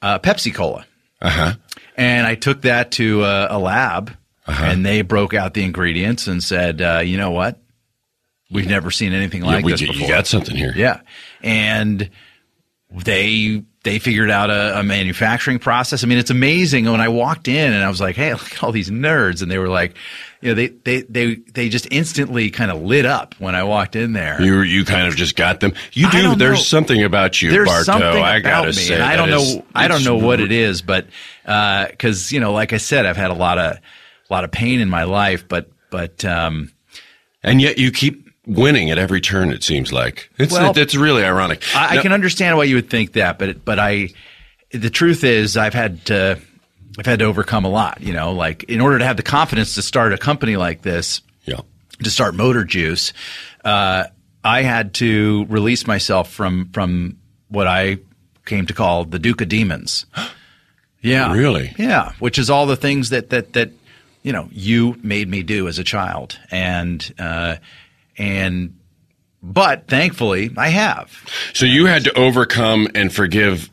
uh, 0.07 0.19
Pepsi 0.21 0.55
Cola. 0.55 0.87
uh-huh 1.21 1.55
And 1.97 2.27
I 2.27 2.35
took 2.35 2.63
that 2.63 2.93
to 2.93 3.23
uh, 3.23 3.49
a 3.51 3.59
lab, 3.59 4.13
and 4.47 4.85
they 4.85 5.03
broke 5.03 5.33
out 5.35 5.55
the 5.55 5.65
ingredients 5.65 6.27
and 6.29 6.43
said, 6.43 6.81
uh, 6.83 7.01
"You 7.05 7.17
know 7.17 7.31
what? 7.33 7.59
We've 8.51 8.69
never 8.69 8.91
seen 8.91 9.13
anything 9.13 9.43
Yeah, 9.43 9.51
like 9.57 9.65
we 9.65 9.73
this 9.73 9.81
did- 9.81 9.89
before." 9.89 10.03
you 10.03 10.09
got 10.15 10.27
something 10.27 10.55
here 10.57 10.73
Yeah, 10.77 11.01
and 11.43 12.11
they 12.91 13.63
they 13.87 14.01
figured 14.01 14.31
out 14.31 14.51
a, 14.51 14.81
a, 14.81 14.83
manufacturing 14.83 15.61
process. 15.61 16.03
I 16.03 16.09
mean, 16.09 16.19
it's 16.19 16.31
amazing. 16.31 16.87
When 16.87 17.01
I 17.01 17.07
walked 17.07 17.47
in 17.47 17.73
and 17.73 17.85
I 17.85 17.89
was 17.89 18.01
like, 18.01 18.17
"Hey, 18.17 18.33
look 18.33 18.53
at 18.53 18.63
all 18.63 18.73
these 18.73 18.91
nerds," 18.91 19.43
and 19.43 19.51
they 19.51 19.59
were 19.59 19.69
like, 19.69 19.95
you 20.41 20.49
know, 20.49 20.55
they 20.55 20.67
they 20.67 21.03
they 21.03 21.35
they 21.37 21.69
just 21.69 21.87
instantly 21.93 22.51
kind 22.51 22.73
of 22.73 22.83
lit 22.83 23.07
up 23.07 23.37
when 23.39 23.55
I 23.55 23.63
walked 23.63 23.95
in 23.95 24.13
there. 24.13 24.43
You 24.43 24.63
you 24.63 24.85
kind 24.85 25.07
of 25.07 25.15
just 25.15 25.37
got 25.37 25.61
them. 25.61 25.73
You 25.93 26.11
do. 26.11 26.35
There's 26.35 26.59
know. 26.59 26.63
something 26.63 27.05
about 27.05 27.41
you, 27.41 27.53
There's 27.53 27.69
Barto. 27.69 27.85
Something 27.85 28.23
I 28.23 28.41
gotta 28.41 28.69
me, 28.69 28.73
say, 28.73 29.01
I 29.01 29.15
don't 29.15 29.31
know. 29.31 29.41
Is, 29.41 29.59
I 29.73 29.87
don't 29.87 30.05
know 30.05 30.17
what 30.17 30.41
it 30.41 30.51
is, 30.51 30.83
but 30.83 31.07
because 31.45 32.33
uh, 32.33 32.35
you 32.35 32.41
know, 32.41 32.53
like 32.53 32.73
I 32.73 32.79
said, 32.79 33.07
I've 33.07 33.17
had 33.17 33.31
a 33.31 33.35
lot 33.35 33.59
of 33.59 33.77
a 33.77 34.33
lot 34.35 34.43
of 34.43 34.51
pain 34.51 34.81
in 34.81 34.91
my 34.91 35.05
life, 35.05 35.47
but 35.47 35.71
but 35.91 36.25
um, 36.25 36.73
and 37.45 37.61
yet 37.61 37.79
you 37.79 37.93
keep 37.93 38.26
winning 38.47 38.91
at 38.91 38.99
every 38.99 39.21
turn. 39.21 39.51
It 39.51 39.63
seems 39.63 39.93
like 39.93 40.31
it's 40.39 40.53
well, 40.53 40.71
it, 40.71 40.79
it's 40.79 40.95
really 40.95 41.25
ironic. 41.25 41.63
I, 41.75 41.95
now, 41.95 42.01
I 42.01 42.03
can 42.03 42.13
understand 42.13 42.57
why 42.57 42.65
you 42.65 42.77
would 42.77 42.89
think 42.89 43.13
that, 43.13 43.39
but 43.39 43.65
but 43.65 43.79
I 43.79 44.11
the 44.71 44.91
truth 44.91 45.25
is 45.25 45.57
I've 45.57 45.75
had 45.75 46.05
to 46.07 46.39
I've 46.99 47.07
had 47.07 47.19
to 47.19 47.25
overcome 47.25 47.65
a 47.65 47.69
lot. 47.69 48.01
You 48.01 48.13
know, 48.13 48.33
like 48.33 48.65
in 48.65 48.81
order 48.81 48.99
to 48.99 49.05
have 49.05 49.17
the 49.17 49.23
confidence 49.23 49.75
to 49.75 49.83
start 49.83 50.13
a 50.13 50.19
company 50.19 50.57
like 50.57 50.83
this, 50.83 51.21
yeah, 51.45 51.61
to 52.03 52.11
start 52.11 52.35
Motor 52.35 52.65
Juice, 52.65 53.13
uh, 53.65 54.05
I 54.45 54.63
had 54.63 54.95
to 54.95 55.47
release 55.49 55.87
myself 55.87 56.31
from 56.31 56.71
from 56.73 57.19
what 57.49 57.67
I 57.67 57.99
came 58.45 58.67
to 58.67 58.75
call 58.75 59.05
the 59.05 59.19
Duke 59.19 59.41
of 59.41 59.49
Demons. 59.49 60.07
Yeah, 61.03 61.33
really. 61.35 61.73
Yeah, 61.79 62.15
which 62.19 62.37
is 62.37 62.51
all 62.51 62.67
the 62.67 62.75
things 62.75 63.11
that 63.11 63.31
that 63.31 63.53
that 63.53 63.71
you 64.25 64.33
know 64.33 64.49
you 64.51 64.99
made 65.05 65.29
me 65.29 65.45
do 65.45 65.69
as 65.69 65.79
a 65.79 65.85
child, 65.85 66.37
and 66.51 67.15
uh, 67.17 67.57
and 68.19 68.79
but 69.43 69.87
thankfully 69.89 70.51
I 70.57 70.69
have. 70.69 71.25
So 71.53 71.67
you 71.67 71.87
had 71.87 72.05
to 72.05 72.19
overcome 72.19 72.89
and 72.95 73.13
forgive 73.13 73.71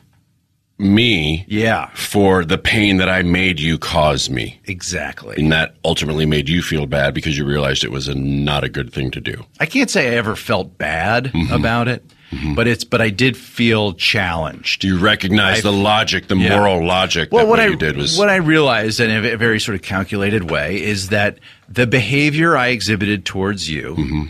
me 0.76 1.44
yeah 1.46 1.88
for 1.94 2.44
the 2.44 2.58
pain 2.58 2.96
that 2.96 3.08
I 3.08 3.22
made 3.22 3.60
you 3.60 3.78
cause 3.78 4.28
me. 4.28 4.60
Exactly. 4.64 5.36
And 5.38 5.52
that 5.52 5.76
ultimately 5.84 6.26
made 6.26 6.48
you 6.48 6.62
feel 6.62 6.86
bad 6.86 7.14
because 7.14 7.38
you 7.38 7.44
realized 7.44 7.84
it 7.84 7.92
was 7.92 8.08
a, 8.08 8.14
not 8.14 8.64
a 8.64 8.68
good 8.68 8.92
thing 8.92 9.10
to 9.12 9.20
do. 9.20 9.44
I 9.60 9.66
can't 9.66 9.90
say 9.90 10.12
I 10.12 10.16
ever 10.16 10.34
felt 10.34 10.76
bad 10.76 11.26
mm-hmm. 11.26 11.52
about 11.52 11.88
it. 11.88 12.04
Mm-hmm. 12.30 12.54
But 12.54 12.66
it's 12.66 12.82
but 12.82 13.00
I 13.00 13.10
did 13.10 13.36
feel 13.36 13.92
challenged. 13.92 14.80
Do 14.80 14.88
you 14.88 14.98
recognize 14.98 15.58
I, 15.58 15.70
the 15.70 15.72
logic, 15.72 16.26
the 16.26 16.36
yeah. 16.36 16.56
moral 16.56 16.84
logic 16.84 17.30
well, 17.30 17.44
what, 17.44 17.50
what 17.50 17.60
I, 17.60 17.66
you 17.66 17.76
did 17.76 17.96
was 17.96 18.18
what 18.18 18.28
I 18.28 18.36
realized 18.36 18.98
in 18.98 19.10
a 19.10 19.36
very 19.36 19.60
sort 19.60 19.76
of 19.76 19.82
calculated 19.82 20.50
way 20.50 20.82
is 20.82 21.10
that 21.10 21.38
the 21.68 21.86
behavior 21.86 22.56
I 22.56 22.68
exhibited 22.68 23.24
towards 23.24 23.68
you 23.68 23.94
mm-hmm. 23.94 24.22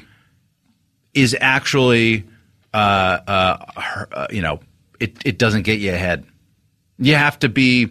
is 1.14 1.37
actually 1.40 2.25
uh, 2.73 2.77
uh, 3.27 3.66
uh, 4.12 4.27
you 4.31 4.42
know 4.42 4.61
it, 5.01 5.16
it 5.25 5.38
doesn't 5.38 5.62
get 5.62 5.81
you 5.81 5.92
ahead. 5.92 6.25
You 6.99 7.14
have 7.16 7.38
to 7.40 7.49
be 7.49 7.90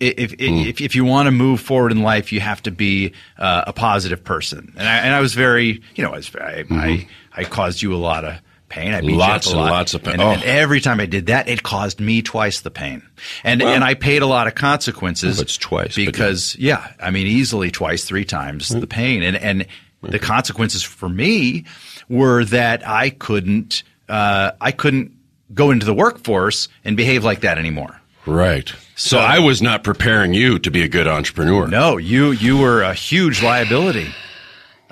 if 0.00 0.32
mm. 0.32 0.66
if, 0.66 0.80
if 0.80 0.94
you 0.94 1.04
want 1.04 1.26
to 1.26 1.30
move 1.30 1.60
forward 1.60 1.92
in 1.92 2.02
life, 2.02 2.32
you 2.32 2.40
have 2.40 2.62
to 2.62 2.70
be 2.70 3.12
uh, 3.38 3.64
a 3.66 3.72
positive 3.72 4.24
person. 4.24 4.72
And 4.76 4.88
I, 4.88 4.96
and 4.98 5.14
I 5.14 5.20
was 5.20 5.34
very, 5.34 5.82
you 5.94 6.02
know, 6.02 6.12
I, 6.12 6.16
was, 6.16 6.34
I, 6.34 6.62
mm-hmm. 6.62 6.74
I, 6.74 7.08
I 7.34 7.44
caused 7.44 7.82
you 7.82 7.94
a 7.94 7.96
lot 7.96 8.24
of 8.24 8.40
pain. 8.72 8.94
I 8.94 9.02
beat 9.02 9.14
lots 9.14 9.46
you 9.46 9.52
up 9.52 9.56
a 9.56 9.58
lot. 9.58 9.66
and 9.66 9.72
lots 9.72 9.94
of 9.94 10.02
pain. 10.02 10.14
And, 10.14 10.22
oh. 10.22 10.30
and, 10.30 10.42
every 10.44 10.80
time 10.80 10.98
I 10.98 11.06
did 11.06 11.26
that, 11.26 11.48
it 11.48 11.62
caused 11.62 12.00
me 12.00 12.22
twice 12.22 12.62
the 12.62 12.70
pain. 12.70 13.02
And 13.44 13.60
well, 13.60 13.74
and 13.74 13.84
I 13.84 13.94
paid 13.94 14.22
a 14.22 14.26
lot 14.26 14.46
of 14.46 14.54
consequences. 14.54 15.40
it's 15.40 15.58
twice 15.58 15.94
because 15.94 16.56
yeah. 16.56 16.86
yeah. 16.86 17.06
I 17.06 17.10
mean 17.10 17.26
easily 17.26 17.70
twice, 17.70 18.04
three 18.04 18.24
times 18.24 18.70
mm-hmm. 18.70 18.80
the 18.80 18.86
pain. 18.86 19.22
And 19.22 19.36
and 19.36 19.66
the 20.00 20.18
consequences 20.18 20.82
for 20.82 21.08
me 21.08 21.64
were 22.08 22.44
that 22.46 22.86
I 22.88 23.10
couldn't 23.10 23.82
uh, 24.08 24.52
I 24.60 24.72
couldn't 24.72 25.12
go 25.52 25.70
into 25.70 25.86
the 25.86 25.94
workforce 25.94 26.68
and 26.84 26.96
behave 26.96 27.24
like 27.24 27.40
that 27.40 27.58
anymore. 27.58 28.00
Right. 28.24 28.68
So, 28.94 29.16
so, 29.16 29.18
I 29.18 29.40
was 29.40 29.60
not 29.60 29.82
preparing 29.82 30.32
you 30.32 30.58
to 30.60 30.70
be 30.70 30.82
a 30.82 30.88
good 30.88 31.08
entrepreneur. 31.08 31.66
No, 31.66 31.96
you 31.96 32.30
you 32.30 32.56
were 32.56 32.82
a 32.82 32.94
huge 32.94 33.42
liability. 33.42 34.08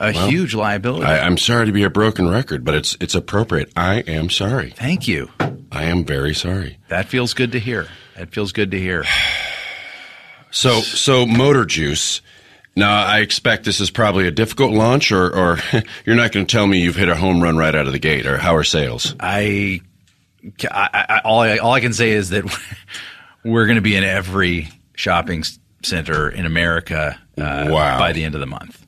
A 0.01 0.13
well, 0.15 0.29
huge 0.31 0.55
liability. 0.55 1.05
I, 1.05 1.27
am 1.27 1.37
sorry 1.37 1.67
to 1.67 1.73
be 1.73 1.83
a 1.83 1.91
broken 1.91 2.27
record, 2.27 2.65
but 2.65 2.75
it's 2.75 2.97
it's 3.01 3.15
appropriate. 3.15 3.71
I 3.77 3.97
am 3.97 4.31
sorry. 4.31 4.71
Thank 4.71 5.07
you. 5.07 5.31
I 5.71 5.85
am 5.85 6.07
very 6.07 6.35
sorry. 6.35 6.79
That 6.89 7.07
feels 7.07 7.35
good 7.35 7.53
to 7.53 7.61
hear. 7.61 7.87
That 8.17 8.33
feels 8.33 8.53
good 8.53 8.71
to 8.73 8.79
hear. 8.79 9.05
So 10.53 10.81
so 10.81 11.27
motor 11.27 11.65
juice. 11.65 12.23
Now 12.75 13.05
I 13.05 13.21
expect 13.21 13.63
this 13.63 13.79
is 13.79 13.89
probably 13.89 14.27
a 14.27 14.33
difficult 14.33 14.73
launch, 14.73 15.13
or 15.13 15.33
or 15.33 15.59
you're 16.05 16.17
not 16.17 16.33
going 16.33 16.45
to 16.45 16.51
tell 16.51 16.67
me 16.67 16.81
you've 16.81 16.97
hit 16.97 17.09
a 17.09 17.15
home 17.15 17.41
run 17.41 17.57
right 17.57 17.73
out 17.73 17.87
of 17.87 17.93
the 17.93 18.01
gate, 18.01 18.27
or 18.27 18.37
how 18.37 18.57
are 18.57 18.65
sales? 18.65 19.15
I, 19.21 19.81
I, 20.69 21.07
I 21.09 21.21
all 21.25 21.39
I, 21.39 21.59
all 21.59 21.73
I 21.73 21.79
can 21.79 21.93
say 21.93 22.11
is 22.11 22.31
that 22.31 22.45
we're 23.45 23.67
going 23.67 23.77
to 23.77 23.81
be 23.81 23.95
in 23.95 24.03
every 24.03 24.71
shopping 24.97 25.45
center 25.85 26.29
in 26.29 26.47
America 26.47 27.17
uh, 27.39 27.69
wow. 27.71 27.97
by 27.97 28.13
the 28.13 28.25
end 28.25 28.35
of 28.35 28.41
the 28.41 28.49
month. 28.49 28.85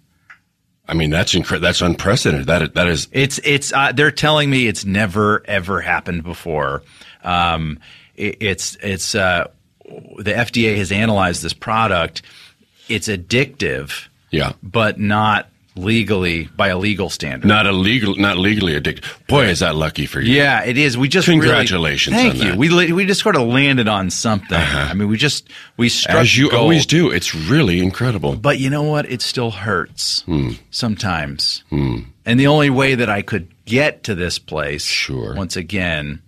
I 0.88 0.94
mean, 0.94 1.10
that's 1.10 1.34
incre- 1.34 1.60
that's 1.60 1.80
unprecedented. 1.80 2.46
That 2.46 2.74
that 2.74 2.88
is. 2.88 3.08
It's 3.12 3.38
it's. 3.44 3.72
Uh, 3.72 3.92
they're 3.92 4.10
telling 4.10 4.50
me 4.50 4.66
it's 4.66 4.84
never 4.84 5.42
ever 5.46 5.80
happened 5.80 6.24
before. 6.24 6.82
Um, 7.22 7.78
it, 8.16 8.36
it's 8.40 8.76
it's. 8.82 9.14
Uh, 9.14 9.48
the 9.84 10.32
FDA 10.32 10.76
has 10.78 10.90
analyzed 10.90 11.42
this 11.42 11.52
product. 11.52 12.22
It's 12.88 13.08
addictive. 13.08 14.08
Yeah. 14.30 14.52
But 14.62 14.98
not 14.98 15.48
legally 15.74 16.48
by 16.56 16.68
a 16.68 16.78
legal 16.78 17.08
standard. 17.08 17.46
Not 17.46 17.66
a 17.66 17.72
legal, 17.72 18.14
not 18.16 18.36
legally 18.36 18.74
addicted. 18.74 19.04
Boy, 19.26 19.46
is 19.46 19.60
that 19.60 19.74
lucky 19.74 20.06
for 20.06 20.20
you. 20.20 20.34
Yeah, 20.34 20.62
it 20.64 20.76
is. 20.76 20.98
We 20.98 21.08
just 21.08 21.26
congratulations. 21.26 22.16
Really, 22.16 22.30
thank 22.30 22.42
you. 22.42 22.50
That. 22.50 22.58
We 22.58 22.92
we 22.92 23.06
just 23.06 23.22
sort 23.22 23.36
of 23.36 23.46
landed 23.46 23.88
on 23.88 24.10
something. 24.10 24.56
Uh-huh. 24.56 24.88
I 24.90 24.94
mean, 24.94 25.08
we 25.08 25.16
just 25.16 25.48
we 25.76 25.88
struck 25.88 26.18
as 26.18 26.36
you 26.36 26.50
gold. 26.50 26.62
always 26.62 26.86
do. 26.86 27.10
It's 27.10 27.34
really 27.34 27.80
incredible. 27.80 28.36
But 28.36 28.58
you 28.58 28.70
know 28.70 28.82
what? 28.82 29.10
It 29.10 29.22
still 29.22 29.50
hurts 29.50 30.22
hmm. 30.22 30.52
sometimes. 30.70 31.64
Hmm. 31.70 32.00
And 32.24 32.38
the 32.38 32.46
only 32.46 32.70
way 32.70 32.94
that 32.94 33.08
I 33.08 33.22
could 33.22 33.48
get 33.64 34.04
to 34.04 34.14
this 34.14 34.38
place, 34.38 34.84
sure, 34.84 35.34
once 35.34 35.56
again, 35.56 36.22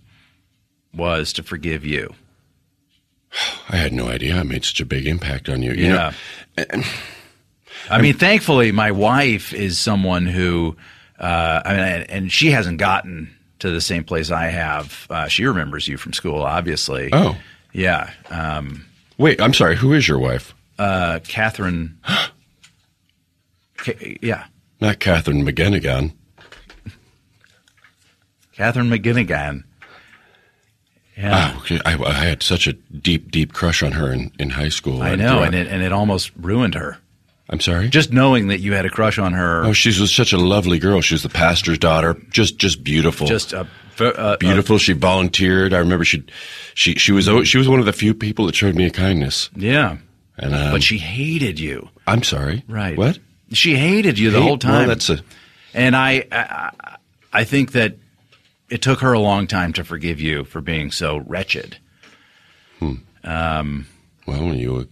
was 0.93 1.33
to 1.33 1.43
forgive 1.43 1.85
you. 1.85 2.13
I 3.69 3.77
had 3.77 3.93
no 3.93 4.07
idea 4.07 4.37
I 4.37 4.43
made 4.43 4.65
such 4.65 4.81
a 4.81 4.85
big 4.85 5.07
impact 5.07 5.49
on 5.49 5.61
you. 5.61 5.71
You 5.73 5.87
yeah. 5.87 6.13
know. 6.57 6.81
I 7.89 8.01
mean, 8.01 8.15
thankfully, 8.15 8.71
my 8.71 8.91
wife 8.91 9.53
is 9.53 9.79
someone 9.79 10.25
who, 10.25 10.75
uh, 11.19 11.61
I 11.65 11.73
mean, 11.73 12.05
and 12.09 12.31
she 12.31 12.51
hasn't 12.51 12.77
gotten 12.77 13.35
to 13.59 13.71
the 13.71 13.81
same 13.81 14.03
place 14.03 14.31
I 14.31 14.47
have. 14.47 15.07
Uh, 15.09 15.27
she 15.27 15.45
remembers 15.45 15.87
you 15.87 15.97
from 15.97 16.13
school, 16.13 16.41
obviously. 16.41 17.09
Oh, 17.13 17.37
yeah. 17.73 18.11
Um, 18.29 18.85
Wait, 19.17 19.41
I'm 19.41 19.53
sorry. 19.53 19.75
Who 19.75 19.93
is 19.93 20.07
your 20.07 20.19
wife? 20.19 20.53
Uh, 20.77 21.19
Catherine. 21.27 21.97
yeah. 24.21 24.45
Not 24.81 24.99
Catherine 24.99 25.45
McGinnigan. 25.45 26.13
Catherine 28.53 28.89
McGinnigan. 28.89 29.63
Yeah. 31.17 31.55
Oh, 31.55 31.77
I, 31.85 32.03
I, 32.03 32.11
had 32.11 32.43
such 32.43 32.67
a 32.67 32.73
deep, 32.73 33.31
deep 33.31 33.53
crush 33.53 33.81
on 33.81 33.93
her 33.93 34.11
in, 34.11 34.33
in 34.37 34.49
high 34.49 34.69
school. 34.69 35.01
I 35.01 35.15
know, 35.15 35.43
and 35.43 35.55
it, 35.55 35.67
and 35.67 35.81
it 35.81 35.93
almost 35.93 36.31
ruined 36.35 36.75
her. 36.75 36.97
I'm 37.49 37.59
sorry. 37.59 37.89
Just 37.89 38.11
knowing 38.11 38.47
that 38.47 38.59
you 38.59 38.73
had 38.73 38.85
a 38.85 38.89
crush 38.89 39.19
on 39.19 39.33
her. 39.33 39.63
Oh, 39.65 39.73
she 39.73 39.89
was 39.89 40.13
such 40.13 40.33
a 40.33 40.37
lovely 40.37 40.79
girl. 40.79 41.01
She 41.01 41.13
was 41.13 41.23
the 41.23 41.29
pastor's 41.29 41.77
daughter. 41.77 42.15
Just, 42.29 42.57
just 42.57 42.83
beautiful. 42.83 43.27
Just 43.27 43.53
a, 43.53 43.67
uh, 43.99 44.37
beautiful. 44.37 44.77
Uh, 44.77 44.79
she 44.79 44.93
volunteered. 44.93 45.73
I 45.73 45.77
remember 45.77 46.05
she, 46.05 46.23
she, 46.73 46.95
she 46.95 47.11
was, 47.11 47.29
she 47.47 47.57
was 47.57 47.69
one 47.69 47.79
of 47.79 47.85
the 47.85 47.93
few 47.93 48.13
people 48.13 48.47
that 48.47 48.55
showed 48.55 48.75
me 48.75 48.85
a 48.85 48.89
kindness. 48.89 49.51
Yeah. 49.55 49.97
And, 50.37 50.55
um, 50.55 50.71
but 50.71 50.81
she 50.83 50.97
hated 50.97 51.59
you. 51.59 51.89
I'm 52.07 52.23
sorry. 52.23 52.63
Right. 52.67 52.97
What? 52.97 53.19
She 53.51 53.75
hated 53.75 54.17
you 54.17 54.31
the 54.31 54.39
Hate? 54.39 54.47
whole 54.47 54.57
time. 54.57 54.71
Well, 54.71 54.87
that's 54.87 55.09
a. 55.09 55.19
And 55.73 55.95
I, 55.95 56.25
I, 56.31 56.97
I 57.31 57.43
think 57.43 57.73
that 57.73 57.95
it 58.69 58.81
took 58.81 59.01
her 59.01 59.13
a 59.13 59.19
long 59.19 59.45
time 59.45 59.71
to 59.73 59.83
forgive 59.83 60.19
you 60.19 60.45
for 60.45 60.61
being 60.61 60.91
so 60.91 61.17
wretched. 61.17 61.77
Hmm. 62.79 62.95
Um, 63.23 63.87
well, 64.25 64.55
you 64.55 64.87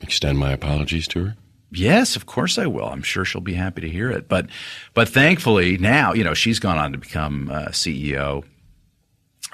extend 0.00 0.38
my 0.38 0.52
apologies 0.52 1.06
to 1.08 1.24
her. 1.26 1.36
Yes, 1.72 2.16
of 2.16 2.26
course 2.26 2.58
I 2.58 2.66
will. 2.66 2.86
I'm 2.86 3.02
sure 3.02 3.24
she'll 3.24 3.40
be 3.40 3.54
happy 3.54 3.80
to 3.80 3.88
hear 3.88 4.10
it. 4.10 4.28
But 4.28 4.46
but 4.94 5.08
thankfully 5.08 5.78
now, 5.78 6.12
you 6.12 6.24
know, 6.24 6.34
she's 6.34 6.58
gone 6.58 6.78
on 6.78 6.92
to 6.92 6.98
become 6.98 7.50
uh, 7.50 7.68
CEO 7.68 8.44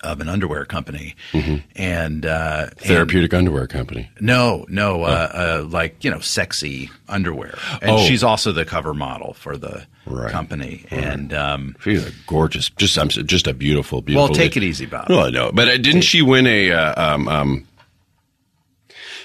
of 0.03 0.21
an 0.21 0.29
underwear 0.29 0.65
company 0.65 1.17
mm-hmm. 1.33 1.57
and 1.75 2.25
uh, 2.25 2.69
therapeutic 2.77 3.33
and, 3.33 3.39
underwear 3.39 3.67
company. 3.67 4.11
No, 4.21 4.65
no, 4.69 5.03
uh, 5.03 5.61
uh, 5.63 5.69
like 5.69 6.05
you 6.05 6.11
know, 6.11 6.21
sexy 6.21 6.91
underwear. 7.09 7.57
And 7.83 7.93
oh. 7.93 7.99
she's 7.99 8.23
also 8.23 8.53
the 8.53 8.65
cover 8.65 8.95
model 8.95 9.33
for 9.35 9.57
the 9.57 9.87
right. 10.07 10.31
company. 10.31 10.87
Right. 10.91 11.05
And 11.05 11.33
um, 11.33 11.77
she's 11.81 12.07
a 12.07 12.13
gorgeous, 12.27 12.69
just 12.71 12.97
I'm 12.99 13.09
just 13.09 13.47
a 13.47 13.55
beautiful, 13.55 14.03
beautiful. 14.03 14.29
Well, 14.29 14.35
take 14.35 14.57
it 14.57 14.63
easy, 14.63 14.87
Bob. 14.87 15.09
Well, 15.09 15.31
no, 15.31 15.51
but 15.53 15.69
uh, 15.69 15.73
didn't 15.73 15.95
take, 16.01 16.05
she 16.05 16.23
win 16.23 16.47
a 16.47 16.73
uh, 16.73 17.15
um, 17.15 17.29
um, 17.29 17.69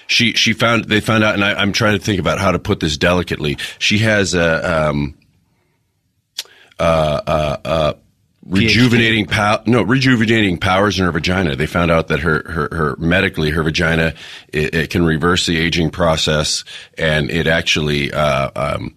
she 0.07 0.33
she 0.33 0.53
found 0.53 0.85
they 0.85 0.99
found 0.99 1.23
out, 1.23 1.35
and 1.35 1.43
I, 1.43 1.61
am 1.61 1.73
trying 1.73 1.97
to 1.97 2.03
think 2.03 2.19
about 2.19 2.39
how 2.39 2.51
to 2.51 2.59
put 2.59 2.79
this 2.79 2.97
delicately. 2.97 3.57
She 3.79 3.99
has 3.99 4.33
a 4.33 4.89
um, 4.89 5.17
uh, 6.79 7.21
uh, 7.25 7.57
uh, 7.65 7.93
rejuvenating 8.45 9.25
pow- 9.25 9.63
no 9.65 9.81
rejuvenating 9.81 10.57
powers 10.57 10.99
in 10.99 11.05
her 11.05 11.11
vagina. 11.11 11.55
They 11.55 11.67
found 11.67 11.91
out 11.91 12.07
that 12.09 12.19
her 12.19 12.43
her, 12.49 12.75
her 12.75 12.95
medically 12.97 13.51
her 13.51 13.63
vagina 13.63 14.13
it, 14.51 14.75
it 14.75 14.89
can 14.89 15.05
reverse 15.05 15.45
the 15.45 15.57
aging 15.57 15.91
process, 15.91 16.63
and 16.97 17.29
it 17.29 17.47
actually 17.47 18.11
uh, 18.11 18.49
um, 18.55 18.95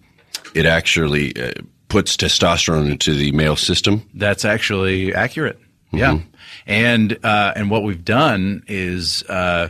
it 0.53 0.65
actually 0.65 1.35
uh, 1.41 1.53
puts 1.87 2.17
testosterone 2.17 2.91
into 2.91 3.13
the 3.13 3.31
male 3.31 3.55
system. 3.55 4.07
That's 4.13 4.45
actually 4.45 5.13
accurate. 5.13 5.59
Yeah, 5.91 6.19
and 6.65 7.17
uh, 7.23 7.53
and 7.55 7.71
what 7.71 7.83
we've 7.83 8.03
done 8.03 8.63
is, 8.67 9.23
uh, 9.23 9.69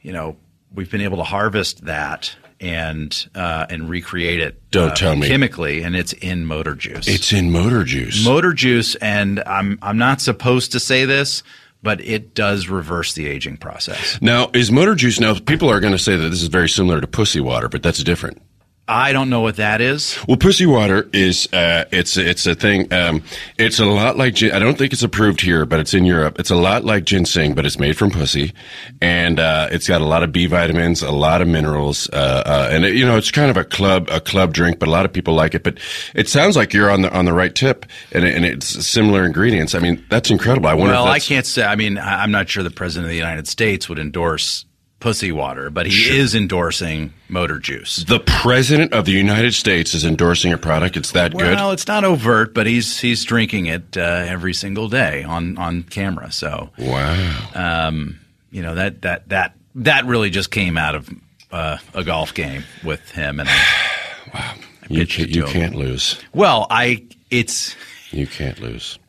you 0.00 0.12
know, 0.12 0.36
we've 0.76 0.90
been 0.90 1.00
able 1.00 1.16
to 1.16 1.24
harvest 1.24 1.84
that 1.86 2.36
and 2.60 3.28
uh, 3.34 3.66
and 3.68 3.88
recreate 3.88 4.40
it. 4.40 4.70
Don't 4.70 4.92
uh, 4.92 4.94
tell 4.94 5.16
me. 5.16 5.26
chemically, 5.26 5.82
and 5.82 5.96
it's 5.96 6.12
in 6.12 6.46
motor 6.46 6.74
juice. 6.74 7.08
It's 7.08 7.32
in 7.32 7.50
motor 7.50 7.82
juice. 7.82 8.24
motor 8.24 8.52
juice, 8.52 8.94
and 8.96 9.42
I'm 9.46 9.78
I'm 9.82 9.98
not 9.98 10.20
supposed 10.20 10.72
to 10.72 10.80
say 10.80 11.04
this, 11.04 11.42
but 11.82 12.00
it 12.00 12.34
does 12.34 12.68
reverse 12.68 13.14
the 13.14 13.26
aging 13.26 13.56
process. 13.56 14.20
now, 14.22 14.50
is 14.54 14.70
motor 14.70 14.94
juice? 14.94 15.18
Now, 15.18 15.34
people 15.38 15.68
are 15.68 15.80
going 15.80 15.92
to 15.92 15.98
say 15.98 16.16
that 16.16 16.28
this 16.28 16.42
is 16.42 16.48
very 16.48 16.68
similar 16.68 17.00
to 17.00 17.06
pussy 17.06 17.40
water, 17.40 17.68
but 17.68 17.82
that's 17.82 18.02
different. 18.02 18.40
I 18.88 19.12
don't 19.12 19.30
know 19.30 19.40
what 19.40 19.56
that 19.56 19.80
is. 19.80 20.16
Well, 20.28 20.36
pussy 20.36 20.64
water 20.64 21.08
is 21.12 21.52
uh, 21.52 21.86
it's 21.90 22.16
it's 22.16 22.46
a 22.46 22.54
thing. 22.54 22.92
Um, 22.92 23.24
it's 23.58 23.80
a 23.80 23.84
lot 23.84 24.16
like 24.16 24.34
gin- 24.34 24.52
I 24.52 24.60
don't 24.60 24.78
think 24.78 24.92
it's 24.92 25.02
approved 25.02 25.40
here, 25.40 25.66
but 25.66 25.80
it's 25.80 25.92
in 25.92 26.04
Europe. 26.04 26.38
It's 26.38 26.50
a 26.50 26.56
lot 26.56 26.84
like 26.84 27.04
ginseng, 27.04 27.54
but 27.54 27.66
it's 27.66 27.80
made 27.80 27.98
from 27.98 28.12
pussy, 28.12 28.52
and 29.00 29.40
uh, 29.40 29.68
it's 29.72 29.88
got 29.88 30.02
a 30.02 30.04
lot 30.04 30.22
of 30.22 30.30
B 30.30 30.46
vitamins, 30.46 31.02
a 31.02 31.10
lot 31.10 31.42
of 31.42 31.48
minerals, 31.48 32.08
uh, 32.12 32.44
uh, 32.46 32.68
and 32.70 32.84
it, 32.84 32.94
you 32.94 33.04
know 33.04 33.16
it's 33.16 33.32
kind 33.32 33.50
of 33.50 33.56
a 33.56 33.64
club 33.64 34.08
a 34.08 34.20
club 34.20 34.54
drink, 34.54 34.78
but 34.78 34.88
a 34.88 34.92
lot 34.92 35.04
of 35.04 35.12
people 35.12 35.34
like 35.34 35.56
it. 35.56 35.64
But 35.64 35.78
it 36.14 36.28
sounds 36.28 36.56
like 36.56 36.72
you're 36.72 36.90
on 36.90 37.02
the 37.02 37.12
on 37.12 37.24
the 37.24 37.32
right 37.32 37.54
tip, 37.54 37.86
and, 38.12 38.24
it, 38.24 38.36
and 38.36 38.44
it's 38.44 38.86
similar 38.86 39.24
ingredients. 39.24 39.74
I 39.74 39.80
mean, 39.80 40.04
that's 40.10 40.30
incredible. 40.30 40.68
I 40.68 40.74
wonder. 40.74 40.94
Well, 40.94 41.06
I 41.06 41.18
can't 41.18 41.46
say. 41.46 41.64
I 41.64 41.74
mean, 41.74 41.98
I'm 41.98 42.30
not 42.30 42.48
sure 42.48 42.62
the 42.62 42.70
president 42.70 43.06
of 43.06 43.10
the 43.10 43.16
United 43.16 43.48
States 43.48 43.88
would 43.88 43.98
endorse 43.98 44.64
pussy 45.06 45.30
water, 45.30 45.70
but 45.70 45.86
he 45.86 46.18
is 46.18 46.34
endorsing 46.34 47.12
motor 47.28 47.60
juice. 47.60 47.98
The 48.08 48.18
president 48.18 48.92
of 48.92 49.04
the 49.04 49.12
United 49.12 49.54
States 49.54 49.94
is 49.94 50.04
endorsing 50.04 50.52
a 50.52 50.58
product. 50.58 50.96
It's 50.96 51.12
that 51.12 51.30
good. 51.30 51.42
Well, 51.54 51.70
it's 51.70 51.86
not 51.86 52.02
overt, 52.02 52.52
but 52.52 52.66
he's 52.66 52.98
he's 52.98 53.22
drinking 53.22 53.66
it 53.66 53.96
uh, 53.96 54.00
every 54.00 54.52
single 54.52 54.88
day 54.88 55.22
on 55.22 55.56
on 55.58 55.84
camera. 55.84 56.32
So 56.32 56.70
Wow. 56.76 57.48
um, 57.54 58.18
you 58.50 58.62
know 58.62 58.74
that 58.74 59.02
that 59.02 59.28
that 59.28 59.54
that 59.76 60.06
really 60.06 60.28
just 60.28 60.50
came 60.50 60.76
out 60.76 60.96
of 60.96 61.08
uh, 61.52 61.78
a 61.94 62.02
golf 62.02 62.34
game 62.34 62.64
with 62.82 63.08
him 63.12 63.38
and. 63.38 63.48
I, 63.48 64.56
You, 64.88 65.00
pitched 65.00 65.16
can't, 65.16 65.30
it 65.30 65.34
you 65.36 65.44
him. 65.46 65.52
can't 65.52 65.74
lose. 65.74 66.20
Well, 66.32 66.66
I 66.70 67.04
it's 67.28 67.74
You 68.12 68.26
can't 68.28 68.60
lose. 68.60 69.00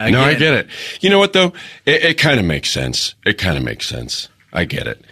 again, 0.00 0.12
no, 0.12 0.22
I 0.22 0.32
get 0.34 0.54
it. 0.54 0.68
You 1.02 1.10
know 1.10 1.18
what 1.18 1.34
though? 1.34 1.52
It, 1.84 2.02
it 2.02 2.14
kind 2.18 2.40
of 2.40 2.46
makes 2.46 2.70
sense. 2.70 3.14
It 3.26 3.36
kind 3.36 3.58
of 3.58 3.62
makes 3.62 3.86
sense. 3.86 4.28
I 4.54 4.64
get 4.64 4.86
it. 4.86 5.04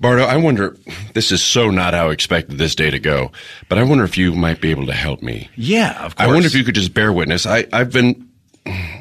Barto, 0.00 0.24
I 0.24 0.36
wonder. 0.38 0.76
This 1.12 1.30
is 1.30 1.42
so 1.42 1.70
not 1.70 1.92
how 1.92 2.08
I 2.08 2.12
expected 2.12 2.56
this 2.56 2.74
day 2.74 2.90
to 2.90 2.98
go, 2.98 3.32
but 3.68 3.76
I 3.78 3.82
wonder 3.82 4.02
if 4.04 4.16
you 4.16 4.34
might 4.34 4.60
be 4.60 4.70
able 4.70 4.86
to 4.86 4.94
help 4.94 5.20
me. 5.22 5.50
Yeah, 5.56 5.90
of 6.04 6.16
course. 6.16 6.28
I 6.28 6.32
wonder 6.32 6.46
if 6.46 6.54
you 6.54 6.64
could 6.64 6.74
just 6.74 6.94
bear 6.94 7.12
witness. 7.12 7.44
I, 7.44 7.66
I've 7.72 7.92
been 7.92 8.28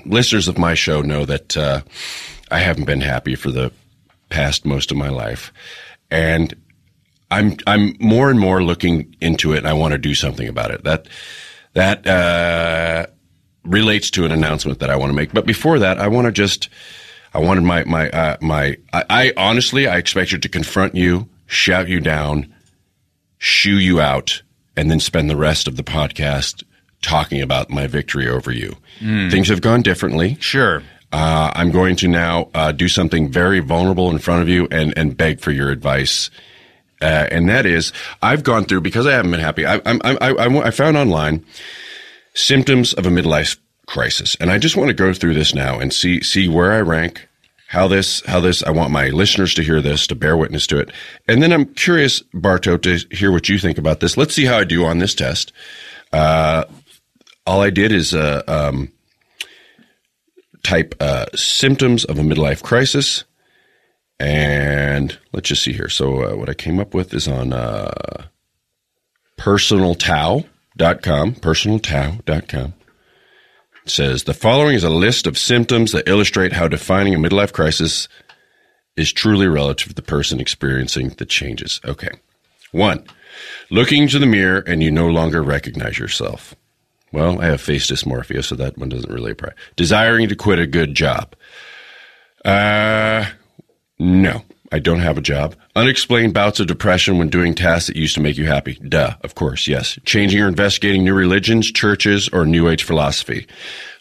listeners 0.05 0.47
of 0.47 0.57
my 0.57 0.73
show 0.73 1.01
know 1.01 1.23
that 1.25 1.55
uh, 1.55 1.81
I 2.51 2.59
haven't 2.59 2.85
been 2.85 3.01
happy 3.01 3.35
for 3.35 3.49
the 3.49 3.71
past 4.29 4.65
most 4.65 4.91
of 4.91 4.97
my 4.97 5.09
life, 5.09 5.53
and 6.11 6.53
I'm 7.31 7.55
I'm 7.65 7.95
more 7.99 8.29
and 8.29 8.39
more 8.39 8.61
looking 8.61 9.15
into 9.21 9.53
it. 9.53 9.59
and 9.59 9.67
I 9.67 9.73
want 9.73 9.93
to 9.93 9.97
do 9.97 10.13
something 10.13 10.47
about 10.49 10.71
it. 10.71 10.83
That 10.83 11.07
that 11.73 12.05
uh, 12.07 13.05
relates 13.63 14.09
to 14.11 14.25
an 14.25 14.31
announcement 14.31 14.79
that 14.79 14.89
I 14.89 14.97
want 14.97 15.11
to 15.11 15.15
make. 15.15 15.31
But 15.31 15.45
before 15.45 15.79
that, 15.79 15.97
I 15.97 16.07
want 16.07 16.25
to 16.25 16.31
just 16.31 16.67
I 17.33 17.39
wanted 17.39 17.61
my 17.63 17.83
my 17.85 18.09
uh, 18.09 18.37
my 18.41 18.77
I, 18.93 19.03
I 19.09 19.33
honestly 19.37 19.87
I 19.87 19.97
expected 19.97 20.41
to 20.43 20.49
confront 20.49 20.95
you, 20.95 21.27
shout 21.47 21.87
you 21.87 21.99
down, 21.99 22.53
shoo 23.37 23.77
you 23.79 24.01
out, 24.01 24.41
and 24.75 24.89
then 24.89 24.99
spend 24.99 25.29
the 25.29 25.35
rest 25.37 25.67
of 25.67 25.75
the 25.77 25.83
podcast 25.83 26.63
talking 27.01 27.41
about 27.41 27.69
my 27.69 27.87
victory 27.87 28.27
over 28.27 28.51
you. 28.51 28.75
Things 28.99 29.47
have 29.47 29.61
gone 29.61 29.81
differently. 29.81 30.37
Sure. 30.39 30.83
Uh, 31.11 31.51
I'm 31.55 31.71
going 31.71 31.95
to 31.97 32.07
now 32.07 32.49
uh, 32.53 32.71
do 32.71 32.87
something 32.87 33.31
very 33.31 33.59
vulnerable 33.61 34.11
in 34.11 34.19
front 34.19 34.41
of 34.41 34.49
you 34.49 34.67
and, 34.69 34.93
and 34.97 35.15
beg 35.17 35.39
for 35.39 35.51
your 35.51 35.69
advice. 35.71 36.29
Uh, 37.01 37.27
and 37.31 37.47
that 37.49 37.65
is, 37.65 37.93
I've 38.21 38.43
gone 38.43 38.65
through 38.65 38.81
because 38.81 39.07
I 39.07 39.13
haven't 39.13 39.31
been 39.31 39.39
happy. 39.39 39.65
I, 39.65 39.75
I'm- 39.85 40.01
I, 40.03 40.17
I, 40.19 40.31
I, 40.31 40.67
I 40.67 40.71
found 40.71 40.97
online 40.97 41.45
symptoms 42.33 42.93
of 42.93 43.05
a 43.05 43.09
midlife 43.09 43.57
crisis, 43.89 44.35
and 44.39 44.51
I 44.51 44.57
just 44.57 44.77
want 44.77 44.89
to 44.89 44.93
go 44.93 45.13
through 45.13 45.33
this 45.33 45.53
now 45.53 45.79
and 45.79 45.91
see 45.91 46.21
see 46.21 46.47
where 46.47 46.71
I 46.71 46.81
rank, 46.81 47.27
how 47.67 47.87
this 47.87 48.23
how 48.25 48.39
this. 48.39 48.63
I 48.63 48.71
want 48.71 48.91
my 48.91 49.09
listeners 49.09 49.53
to 49.55 49.63
hear 49.63 49.81
this, 49.81 50.07
to 50.07 50.15
bear 50.15 50.37
witness 50.37 50.67
to 50.67 50.79
it, 50.79 50.91
and 51.27 51.41
then 51.41 51.51
I'm 51.51 51.65
curious, 51.65 52.21
Barto, 52.33 52.77
to 52.77 52.99
hear 53.11 53.31
what 53.31 53.49
you 53.49 53.57
think 53.57 53.77
about 53.77 53.99
this. 53.99 54.15
Let's 54.15 54.33
see 54.33 54.45
how 54.45 54.57
I 54.57 54.63
do 54.63 54.85
on 54.85 54.99
this 54.99 55.15
test. 55.15 55.51
Uh, 56.13 56.65
all 57.45 57.61
I 57.61 57.71
did 57.71 57.91
is 57.91 58.13
uh, 58.13 58.43
um, 58.47 58.91
type 60.63 60.95
uh, 60.99 61.25
symptoms 61.35 62.05
of 62.05 62.19
a 62.19 62.21
midlife 62.21 62.61
crisis. 62.61 63.23
And 64.19 65.17
let's 65.31 65.49
just 65.49 65.63
see 65.63 65.73
here. 65.73 65.89
So, 65.89 66.23
uh, 66.23 66.35
what 66.35 66.49
I 66.49 66.53
came 66.53 66.79
up 66.79 66.93
with 66.93 67.13
is 67.13 67.27
on 67.27 67.53
uh, 67.53 68.25
personaltao.com. 69.37 71.35
Personaltao.com. 71.35 72.73
Says 73.85 74.23
the 74.23 74.33
following 74.33 74.75
is 74.75 74.83
a 74.83 74.89
list 74.89 75.25
of 75.25 75.37
symptoms 75.37 75.91
that 75.91 76.07
illustrate 76.07 76.53
how 76.53 76.67
defining 76.67 77.15
a 77.15 77.17
midlife 77.17 77.53
crisis 77.53 78.07
is 78.95 79.11
truly 79.11 79.47
relative 79.47 79.89
to 79.89 79.95
the 79.95 80.01
person 80.01 80.39
experiencing 80.39 81.09
the 81.09 81.25
changes. 81.25 81.79
Okay. 81.85 82.11
One, 82.71 83.05
looking 83.71 84.03
into 84.03 84.19
the 84.19 84.25
mirror 84.25 84.59
and 84.59 84.83
you 84.83 84.91
no 84.91 85.07
longer 85.07 85.41
recognize 85.41 85.97
yourself. 85.97 86.53
Well, 87.11 87.41
I 87.41 87.45
have 87.45 87.61
face 87.61 87.87
dysmorphia, 87.87 88.43
so 88.43 88.55
that 88.55 88.77
one 88.77 88.89
doesn't 88.89 89.11
really 89.11 89.31
apply. 89.31 89.53
Desiring 89.75 90.29
to 90.29 90.35
quit 90.35 90.59
a 90.59 90.67
good 90.67 90.93
job. 90.93 91.35
Uh, 92.45 93.25
no, 93.97 94.43
I 94.71 94.79
don't 94.79 94.99
have 94.99 95.17
a 95.17 95.21
job. 95.21 95.55
Unexplained 95.75 96.33
bouts 96.33 96.59
of 96.59 96.67
depression 96.67 97.17
when 97.17 97.29
doing 97.29 97.55
tasks 97.55 97.87
that 97.87 97.95
used 97.95 98.15
to 98.15 98.21
make 98.21 98.37
you 98.37 98.45
happy. 98.45 98.75
Duh, 98.75 99.15
of 99.23 99.35
course, 99.35 99.67
yes. 99.67 99.97
Changing 100.05 100.41
or 100.41 100.47
investigating 100.47 101.03
new 101.03 101.13
religions, 101.13 101.71
churches, 101.71 102.29
or 102.29 102.45
New 102.45 102.69
Age 102.69 102.83
philosophy. 102.83 103.47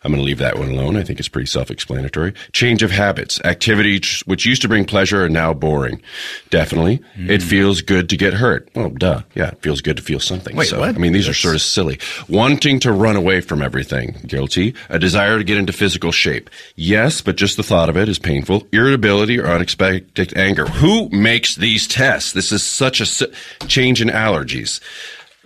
I'm 0.09 0.13
going 0.15 0.23
to 0.23 0.27
leave 0.27 0.39
that 0.39 0.59
one 0.59 0.71
alone. 0.71 0.97
I 0.97 1.03
think 1.03 1.19
it's 1.19 1.29
pretty 1.29 1.45
self 1.45 1.71
explanatory. 1.71 2.33
Change 2.53 2.83
of 2.83 2.91
habits. 2.91 3.39
Activities 3.45 4.23
which 4.25 4.47
used 4.47 4.63
to 4.63 4.69
bring 4.69 4.87
pleasure 4.87 5.23
are 5.23 5.29
now 5.29 5.53
boring. 5.53 6.01
Definitely. 6.49 7.03
Hmm. 7.15 7.29
It 7.31 7.43
feels 7.43 7.83
good 7.83 8.09
to 8.09 8.17
get 8.17 8.33
hurt. 8.33 8.71
Well, 8.75 8.89
duh. 8.89 9.21
Yeah, 9.35 9.49
it 9.49 9.61
feels 9.61 9.83
good 9.83 9.99
to 9.99 10.03
feel 10.03 10.19
something. 10.19 10.57
Wait, 10.57 10.69
so, 10.69 10.81
what? 10.81 10.95
I 10.95 10.99
mean, 10.99 11.13
these 11.13 11.29
are 11.29 11.35
sort 11.35 11.57
of 11.57 11.61
silly. 11.61 11.99
Wanting 12.27 12.81
to 12.81 12.91
run 12.93 13.17
away 13.17 13.43
from 13.43 13.61
everything. 13.61 14.17
Guilty. 14.27 14.75
A 14.89 14.99
desire 14.99 15.37
to 15.37 15.45
get 15.45 15.59
into 15.59 15.75
physical 15.75 16.11
shape. 16.11 16.49
Yes, 16.75 17.21
but 17.21 17.37
just 17.37 17.59
the 17.59 17.63
thought 17.63 17.91
of 17.91 17.99
it 17.99 18.09
is 18.09 18.19
painful. 18.19 18.67
Irritability 18.73 19.39
or 19.39 19.49
unexpected 19.49 20.35
anger. 20.39 20.65
Who 20.69 21.11
makes 21.11 21.55
these 21.55 21.87
tests? 21.87 22.33
This 22.33 22.51
is 22.51 22.63
such 22.63 23.03
a 23.03 23.07
si- 23.07 23.31
change 23.67 24.01
in 24.01 24.09
allergies. 24.09 24.81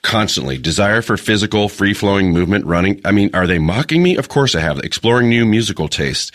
Constantly. 0.03 0.59
Desire 0.59 1.01
for 1.01 1.17
physical, 1.17 1.69
free 1.69 1.95
flowing 1.95 2.33
movement, 2.33 2.67
running. 2.67 3.01
I 3.05 3.13
mean, 3.13 3.31
are 3.35 3.47
they 3.47 3.59
mocking 3.59 4.03
me? 4.03 4.17
Of 4.17 4.29
course 4.29 4.55
I 4.55 4.61
have. 4.61 4.79
Exploring 4.81 5.29
new 5.29 5.45
musical 5.47 5.89
tastes. 5.89 6.33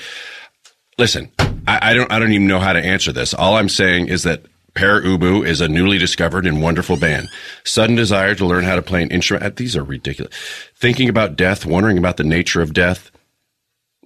Listen, 0.98 1.30
I, 1.68 1.92
I 1.92 1.94
don't, 1.94 2.12
I 2.12 2.18
don't 2.20 2.32
even 2.32 2.48
know 2.48 2.60
how 2.60 2.74
to 2.74 2.80
answer 2.84 3.12
this. 3.12 3.34
All 3.34 3.56
I'm 3.56 3.70
saying 3.70 4.08
is 4.08 4.24
that 4.24 4.46
Pere 4.74 5.02
Ubu 5.02 5.46
is 5.46 5.60
a 5.60 5.68
newly 5.68 5.98
discovered 5.98 6.46
and 6.46 6.62
wonderful 6.62 6.98
band. 6.98 7.30
Sudden 7.66 7.96
desire 7.96 8.36
to 8.36 8.46
learn 8.46 8.64
how 8.64 8.76
to 8.76 8.82
play 8.82 9.04
an 9.04 9.12
instrument. 9.12 9.46
uh, 9.46 9.52
These 9.56 9.76
are 9.76 9.84
ridiculous. 9.84 10.34
Thinking 10.76 11.10
about 11.10 11.36
death, 11.36 11.66
wondering 11.66 11.98
about 11.98 12.18
the 12.18 12.24
nature 12.24 12.62
of 12.62 12.74
death. 12.74 13.12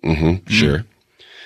Mm-hmm. 0.04 0.50
Sure. 0.50 0.86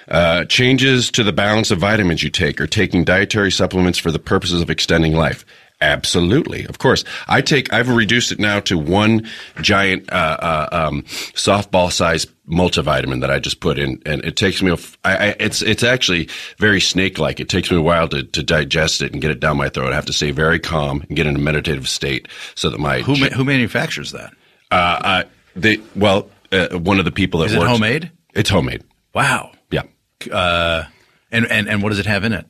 Uh, 0.07 0.45
changes 0.45 1.09
to 1.11 1.23
the 1.23 1.33
balance 1.33 1.71
of 1.71 1.79
vitamins 1.79 2.21
you 2.23 2.29
take 2.29 2.61
or 2.61 2.67
taking 2.67 3.03
dietary 3.03 3.51
supplements 3.51 3.97
for 3.97 4.11
the 4.11 4.19
purposes 4.19 4.61
of 4.61 4.69
extending 4.69 5.13
life. 5.15 5.43
Absolutely, 5.81 6.65
of 6.65 6.77
course. 6.77 7.03
I 7.27 7.41
take. 7.41 7.71
I've 7.73 7.89
reduced 7.89 8.31
it 8.31 8.39
now 8.39 8.59
to 8.61 8.77
one 8.77 9.27
giant 9.61 10.11
uh, 10.11 10.37
uh, 10.39 10.69
um, 10.71 11.01
softball 11.33 11.91
size 11.91 12.25
multivitamin 12.49 13.19
that 13.21 13.29
I 13.29 13.39
just 13.39 13.59
put 13.59 13.77
in, 13.77 14.01
and 14.05 14.23
it 14.23 14.37
takes 14.37 14.61
me. 14.61 14.69
A 14.71 14.75
f- 14.75 14.97
I, 15.03 15.15
I, 15.17 15.35
it's 15.39 15.61
it's 15.61 15.83
actually 15.83 16.29
very 16.59 16.79
snake 16.79 17.19
like. 17.19 17.39
It 17.41 17.49
takes 17.49 17.69
me 17.69 17.77
a 17.77 17.81
while 17.81 18.07
to, 18.07 18.23
to 18.23 18.41
digest 18.41 19.01
it 19.01 19.11
and 19.11 19.21
get 19.21 19.31
it 19.31 19.39
down 19.41 19.57
my 19.57 19.67
throat. 19.67 19.91
I 19.91 19.95
have 19.95 20.05
to 20.05 20.13
stay 20.13 20.31
very 20.31 20.59
calm 20.59 21.01
and 21.07 21.15
get 21.17 21.27
in 21.27 21.35
a 21.35 21.39
meditative 21.39 21.89
state 21.89 22.27
so 22.55 22.69
that 22.69 22.79
my 22.79 23.01
Who 23.01 23.17
ma- 23.17 23.27
who 23.27 23.43
manufactures 23.43 24.11
that? 24.13 24.33
uh, 24.71 24.75
uh, 24.75 25.23
they 25.57 25.79
well 25.95 26.29
uh, 26.53 26.69
one 26.79 26.99
of 26.99 27.05
the 27.05 27.11
people 27.11 27.41
that 27.41 27.47
Is 27.47 27.53
it 27.53 27.59
works, 27.59 27.69
homemade? 27.71 28.11
It's 28.33 28.49
homemade. 28.49 28.83
Wow. 29.13 29.51
Yeah. 29.71 29.83
Uh, 30.31 30.85
and, 31.31 31.45
and 31.51 31.67
and 31.67 31.83
what 31.83 31.89
does 31.89 31.99
it 31.99 32.05
have 32.05 32.23
in 32.23 32.31
it? 32.33 32.45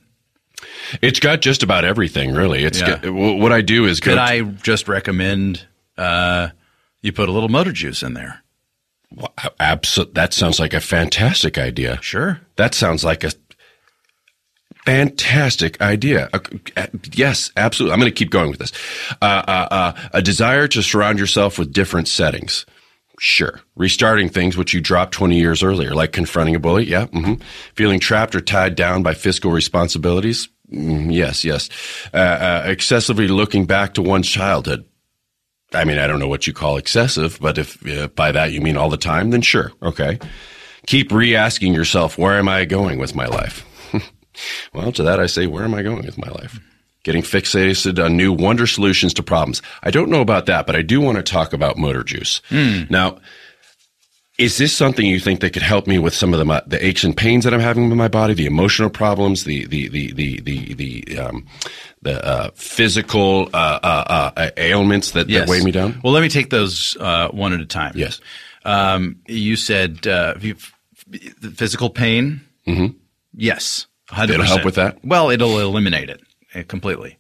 It's 1.02 1.20
got 1.20 1.42
just 1.42 1.64
about 1.64 1.86
everything, 1.86 2.34
really. 2.34 2.64
It's 2.64 2.80
Yeah. 2.80 2.98
got, 2.98 3.12
what 3.12 3.52
I 3.52 3.62
do 3.62 3.86
is. 3.86 4.00
Could 4.00 4.18
I 4.18 4.42
just 4.42 4.88
recommend 4.88 5.66
uh, 5.98 6.50
you 7.02 7.12
put 7.14 7.30
a 7.30 7.32
little 7.32 7.50
motor 7.50 7.72
juice 7.72 8.04
in 8.04 8.14
there? 8.14 8.42
Well, 9.12 9.34
absolutely. 9.60 10.14
That 10.14 10.34
sounds 10.34 10.60
like 10.60 10.74
a 10.74 10.82
fantastic 10.82 11.58
idea. 11.58 12.00
Sure. 12.02 12.42
That 12.58 12.74
sounds 12.74 13.04
like 13.04 13.24
a 13.24 13.32
fantastic 14.86 15.80
idea. 15.82 16.30
Uh, 16.34 16.40
uh, 16.78 16.88
yes, 17.14 17.52
absolutely. 17.58 17.94
I'm 17.94 18.00
going 18.00 18.12
to 18.12 18.16
keep 18.16 18.30
going 18.32 18.50
with 18.50 18.60
this. 18.60 18.72
Uh, 19.22 19.44
uh, 19.48 19.68
uh, 19.72 19.94
a 20.14 20.22
desire 20.22 20.68
to 20.70 20.82
surround 20.84 21.20
yourself 21.20 21.58
with 21.58 21.74
different 21.74 22.08
settings. 22.08 22.66
Sure. 23.20 23.62
Restarting 23.76 24.28
things 24.30 24.58
which 24.58 24.74
you 24.74 24.82
dropped 24.82 25.14
20 25.14 25.38
years 25.40 25.64
earlier, 25.64 25.96
like 25.96 26.12
confronting 26.12 26.56
a 26.56 26.60
bully. 26.60 26.86
Yeah. 26.86 27.06
Mm-hmm. 27.08 27.36
Feeling 27.74 28.00
trapped 28.00 28.36
or 28.36 28.42
tied 28.42 28.76
down 28.76 29.04
by 29.04 29.14
fiscal 29.14 29.52
responsibilities. 29.52 30.50
Mm, 30.72 31.14
yes, 31.14 31.44
yes. 31.44 31.70
Uh, 32.14 32.64
excessively 32.66 33.28
looking 33.28 33.66
back 33.66 33.94
to 33.96 34.02
one's 34.02 34.30
childhood. 34.30 34.86
I 35.74 35.84
mean, 35.84 35.98
I 35.98 36.08
don't 36.08 36.20
know 36.20 36.28
what 36.28 36.48
you 36.48 36.54
call 36.54 36.78
excessive, 36.78 37.38
but 37.42 37.58
if 37.58 38.16
by 38.16 38.32
that 38.32 38.52
you 38.52 38.62
mean 38.62 38.78
all 38.78 38.90
the 38.90 38.98
time, 38.98 39.32
then 39.32 39.42
sure. 39.42 39.72
Okay. 39.82 40.20
Keep 40.88 41.12
re 41.12 41.36
asking 41.36 41.74
yourself, 41.74 42.18
where 42.18 42.38
am 42.38 42.48
I 42.48 42.66
going 42.66 43.00
with 43.00 43.16
my 43.16 43.26
life? 43.26 43.66
well, 44.74 44.92
to 44.92 45.04
that 45.04 45.20
I 45.20 45.26
say, 45.26 45.48
where 45.48 45.64
am 45.64 45.74
I 45.74 45.82
going 45.82 46.06
with 46.06 46.18
my 46.18 46.30
life? 46.30 46.60
Getting 47.04 47.24
fixated 47.24 48.04
on 48.04 48.18
new 48.18 48.32
wonder 48.32 48.66
solutions 48.68 49.14
to 49.16 49.24
problems. 49.24 49.62
I 49.84 49.92
don't 49.92 50.10
know 50.10 50.22
about 50.22 50.46
that, 50.48 50.66
but 50.66 50.76
I 50.76 50.82
do 50.82 51.02
want 51.02 51.18
to 51.18 51.24
talk 51.24 51.54
about 51.54 51.78
motor 51.78 52.04
juice. 52.04 52.42
Mm. 52.50 52.90
Now, 52.90 53.20
is 54.38 54.58
this 54.58 54.76
something 54.76 55.06
you 55.06 55.20
think 55.20 55.40
that 55.40 55.54
could 55.54 55.62
help 55.62 55.88
me 55.88 55.98
with 55.98 56.14
some 56.14 56.34
of 56.34 56.40
the 56.40 56.64
the 56.68 56.86
aches 56.86 57.04
and 57.04 57.16
pains 57.16 57.44
that 57.46 57.54
I'm 57.54 57.60
having 57.60 57.90
with 57.90 57.98
my 57.98 58.08
body, 58.08 58.34
the 58.34 58.46
emotional 58.46 58.90
problems, 58.90 59.46
the 59.46 59.66
the 59.68 59.88
the 59.88 60.12
the 60.12 60.42
the 60.42 60.74
the, 60.74 61.18
um, 61.18 61.46
the 62.02 62.26
uh, 62.26 62.50
physical 62.56 63.50
uh, 63.54 63.80
uh, 63.82 64.32
uh 64.36 64.50
ailments 64.58 65.12
that, 65.12 65.30
yes. 65.30 65.48
that, 65.48 65.50
weigh 65.50 65.64
me 65.64 65.72
down? 65.72 66.02
Well, 66.04 66.14
let 66.14 66.22
me 66.22 66.30
take 66.30 66.50
those 66.50 66.98
uh, 67.00 67.30
one 67.30 67.54
at 67.54 67.62
a 67.62 67.66
time. 67.66 67.94
Yes. 67.96 68.20
Um, 68.66 69.22
you 69.28 69.56
said 69.56 70.06
uh, 70.08 70.36
physical 71.54 71.90
pain. 71.90 72.42
Mm-hmm. 72.68 72.98
Yes. 73.36 73.88
100%. 74.10 74.30
It'll 74.30 74.46
help 74.46 74.66
with 74.66 74.76
that? 74.76 75.04
Well, 75.04 75.30
it'll 75.30 75.60
eliminate 75.60 76.10
it 76.10 76.22
uh, 76.54 76.64
completely. 76.68 77.18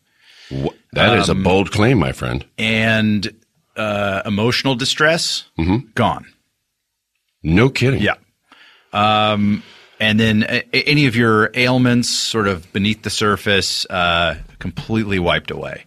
That 0.49 1.09
um, 1.09 1.20
is 1.20 1.30
a 1.30 1.34
um, 1.34 1.43
bold 1.43 1.72
claim, 1.72 1.99
my 1.99 2.11
friend. 2.11 2.45
And 2.57 3.36
uh, 3.76 4.22
emotional 4.26 4.76
distress, 4.76 5.45
mm-hmm. 5.57 5.88
gone. 5.95 6.26
No 7.46 7.70
kidding. 7.70 8.02
Yeah. 8.02 8.16
Um, 8.91 9.62
and 10.00 10.20
then 10.20 10.43
uh, 10.43 10.62
any 10.74 11.06
of 11.06 11.16
your 11.16 11.52
ailments, 11.54 12.10
sort 12.10 12.48
of 12.48 12.72
beneath 12.74 13.04
the 13.04 13.10
surface, 13.10 13.86
uh, 13.86 14.38
completely 14.60 15.20
wiped 15.20 15.52
away. 15.52 15.86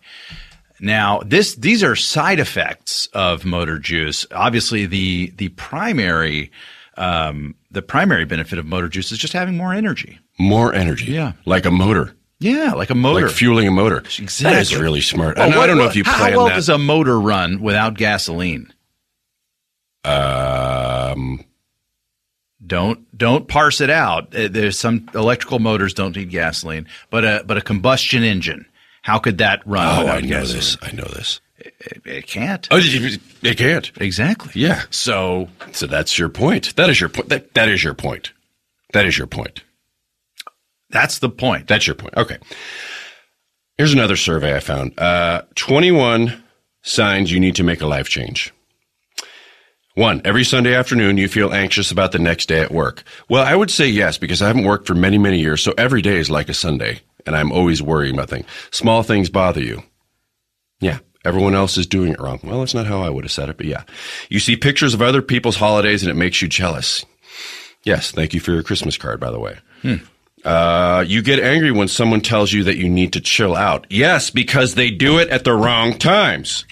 Now, 0.80 1.20
this 1.26 1.56
these 1.56 1.82
are 1.82 1.96
side 1.96 2.38
effects 2.38 3.08
of 3.12 3.44
motor 3.44 3.78
juice. 3.78 4.24
Obviously, 4.32 4.86
the 4.86 5.32
the 5.36 5.48
primary 5.50 6.52
um, 6.96 7.56
the 7.70 7.82
primary 7.82 8.24
benefit 8.24 8.58
of 8.58 8.66
motor 8.66 8.88
juice 8.88 9.10
is 9.10 9.18
just 9.18 9.32
having 9.32 9.56
more 9.56 9.74
energy. 9.74 10.18
More 10.38 10.72
energy. 10.72 11.10
Yeah. 11.12 11.32
Like 11.44 11.64
a 11.66 11.70
motor. 11.70 12.14
Yeah, 12.40 12.74
like 12.74 12.90
a 12.90 12.94
motor. 12.94 13.26
Like 13.26 13.34
fueling 13.34 13.66
a 13.66 13.72
motor. 13.72 13.98
Exactly. 13.98 14.44
That 14.44 14.60
is 14.62 14.76
really 14.76 15.00
smart. 15.00 15.36
Well, 15.36 15.48
what, 15.48 15.58
I 15.58 15.66
don't 15.66 15.76
know 15.76 15.86
if 15.86 15.96
you 15.96 16.04
how 16.04 16.18
plan 16.18 16.36
well 16.36 16.46
that. 16.46 16.54
does 16.54 16.68
a 16.68 16.78
motor 16.78 17.18
run 17.18 17.60
without 17.60 17.94
gasoline? 17.94 18.72
Um, 20.04 21.44
don't 22.68 23.16
don't 23.16 23.48
parse 23.48 23.80
it 23.80 23.90
out. 23.90 24.34
Uh, 24.34 24.48
there's 24.48 24.78
some 24.78 25.08
electrical 25.14 25.58
motors 25.58 25.94
don't 25.94 26.14
need 26.14 26.30
gasoline, 26.30 26.86
but 27.10 27.24
a 27.24 27.42
but 27.46 27.56
a 27.56 27.60
combustion 27.62 28.22
engine. 28.22 28.66
How 29.02 29.18
could 29.18 29.38
that 29.38 29.66
run? 29.66 29.86
Oh, 29.86 30.08
I 30.08 30.20
know 30.20 30.28
gasoline? 30.28 30.56
this. 30.56 30.76
I 30.82 30.92
know 30.92 31.04
this. 31.04 31.40
It, 31.58 32.02
it, 32.04 32.26
can't. 32.26 32.68
Oh, 32.70 32.78
it 32.78 33.56
can't. 33.56 33.90
Exactly. 34.00 34.52
Yeah. 34.54 34.82
So 34.90 35.48
so 35.72 35.86
that's 35.86 36.18
your 36.18 36.28
point. 36.28 36.76
That 36.76 36.88
is 36.88 37.00
your 37.00 37.08
point. 37.08 37.28
That 37.30 37.54
that 37.54 37.68
is 37.68 37.82
your 37.82 37.94
point. 37.94 38.32
That 38.92 39.06
is 39.06 39.18
your 39.18 39.26
point. 39.26 39.62
That's 40.90 41.18
the 41.18 41.28
point. 41.28 41.66
That's 41.66 41.86
your 41.86 41.96
point. 41.96 42.16
Okay. 42.16 42.38
Here's 43.76 43.92
another 43.92 44.16
survey 44.16 44.56
I 44.56 44.60
found. 44.60 44.98
Uh, 44.98 45.42
21 45.54 46.42
signs 46.82 47.30
you 47.30 47.38
need 47.38 47.54
to 47.56 47.62
make 47.62 47.80
a 47.80 47.86
life 47.86 48.08
change. 48.08 48.52
One, 49.98 50.22
every 50.24 50.44
Sunday 50.44 50.76
afternoon 50.76 51.18
you 51.18 51.26
feel 51.26 51.52
anxious 51.52 51.90
about 51.90 52.12
the 52.12 52.20
next 52.20 52.46
day 52.46 52.60
at 52.60 52.70
work. 52.70 53.02
Well, 53.28 53.44
I 53.44 53.56
would 53.56 53.68
say 53.68 53.88
yes 53.88 54.16
because 54.16 54.40
I 54.40 54.46
haven't 54.46 54.62
worked 54.62 54.86
for 54.86 54.94
many, 54.94 55.18
many 55.18 55.40
years, 55.40 55.60
so 55.60 55.74
every 55.76 56.02
day 56.02 56.18
is 56.18 56.30
like 56.30 56.48
a 56.48 56.54
Sunday, 56.54 57.00
and 57.26 57.34
I'm 57.34 57.50
always 57.50 57.82
worrying 57.82 58.14
about 58.14 58.30
things. 58.30 58.46
Small 58.70 59.02
things 59.02 59.28
bother 59.28 59.60
you. 59.60 59.82
Yeah, 60.80 60.98
everyone 61.24 61.56
else 61.56 61.76
is 61.76 61.88
doing 61.88 62.12
it 62.12 62.20
wrong. 62.20 62.38
Well, 62.44 62.60
that's 62.60 62.74
not 62.74 62.86
how 62.86 63.00
I 63.00 63.10
would 63.10 63.24
have 63.24 63.32
said 63.32 63.48
it, 63.48 63.56
but 63.56 63.66
yeah. 63.66 63.82
You 64.28 64.38
see 64.38 64.54
pictures 64.54 64.94
of 64.94 65.02
other 65.02 65.20
people's 65.20 65.56
holidays 65.56 66.04
and 66.04 66.12
it 66.12 66.14
makes 66.14 66.40
you 66.40 66.46
jealous. 66.46 67.04
Yes, 67.82 68.12
thank 68.12 68.34
you 68.34 68.38
for 68.38 68.52
your 68.52 68.62
Christmas 68.62 68.96
card, 68.96 69.18
by 69.18 69.32
the 69.32 69.40
way. 69.40 69.58
Hmm. 69.82 69.96
Uh, 70.44 71.04
you 71.08 71.22
get 71.22 71.40
angry 71.40 71.72
when 71.72 71.88
someone 71.88 72.20
tells 72.20 72.52
you 72.52 72.62
that 72.62 72.76
you 72.76 72.88
need 72.88 73.14
to 73.14 73.20
chill 73.20 73.56
out. 73.56 73.84
Yes, 73.90 74.30
because 74.30 74.76
they 74.76 74.92
do 74.92 75.18
it 75.18 75.28
at 75.30 75.42
the 75.42 75.54
wrong 75.54 75.98
times. 75.98 76.66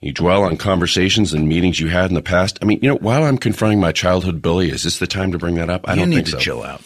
You 0.00 0.12
dwell 0.12 0.44
on 0.44 0.56
conversations 0.56 1.32
and 1.32 1.48
meetings 1.48 1.80
you 1.80 1.88
had 1.88 2.10
in 2.10 2.14
the 2.14 2.22
past. 2.22 2.58
I 2.62 2.66
mean, 2.66 2.78
you 2.82 2.88
know, 2.88 2.96
while 2.96 3.24
I'm 3.24 3.38
confronting 3.38 3.80
my 3.80 3.90
childhood 3.90 4.40
bully, 4.40 4.70
is 4.70 4.84
this 4.84 4.98
the 4.98 5.08
time 5.08 5.32
to 5.32 5.38
bring 5.38 5.56
that 5.56 5.70
up? 5.70 5.88
I 5.88 5.94
you 5.94 6.00
don't 6.00 6.12
think 6.12 6.28
so. 6.28 6.38
chill 6.38 6.62
out. 6.62 6.82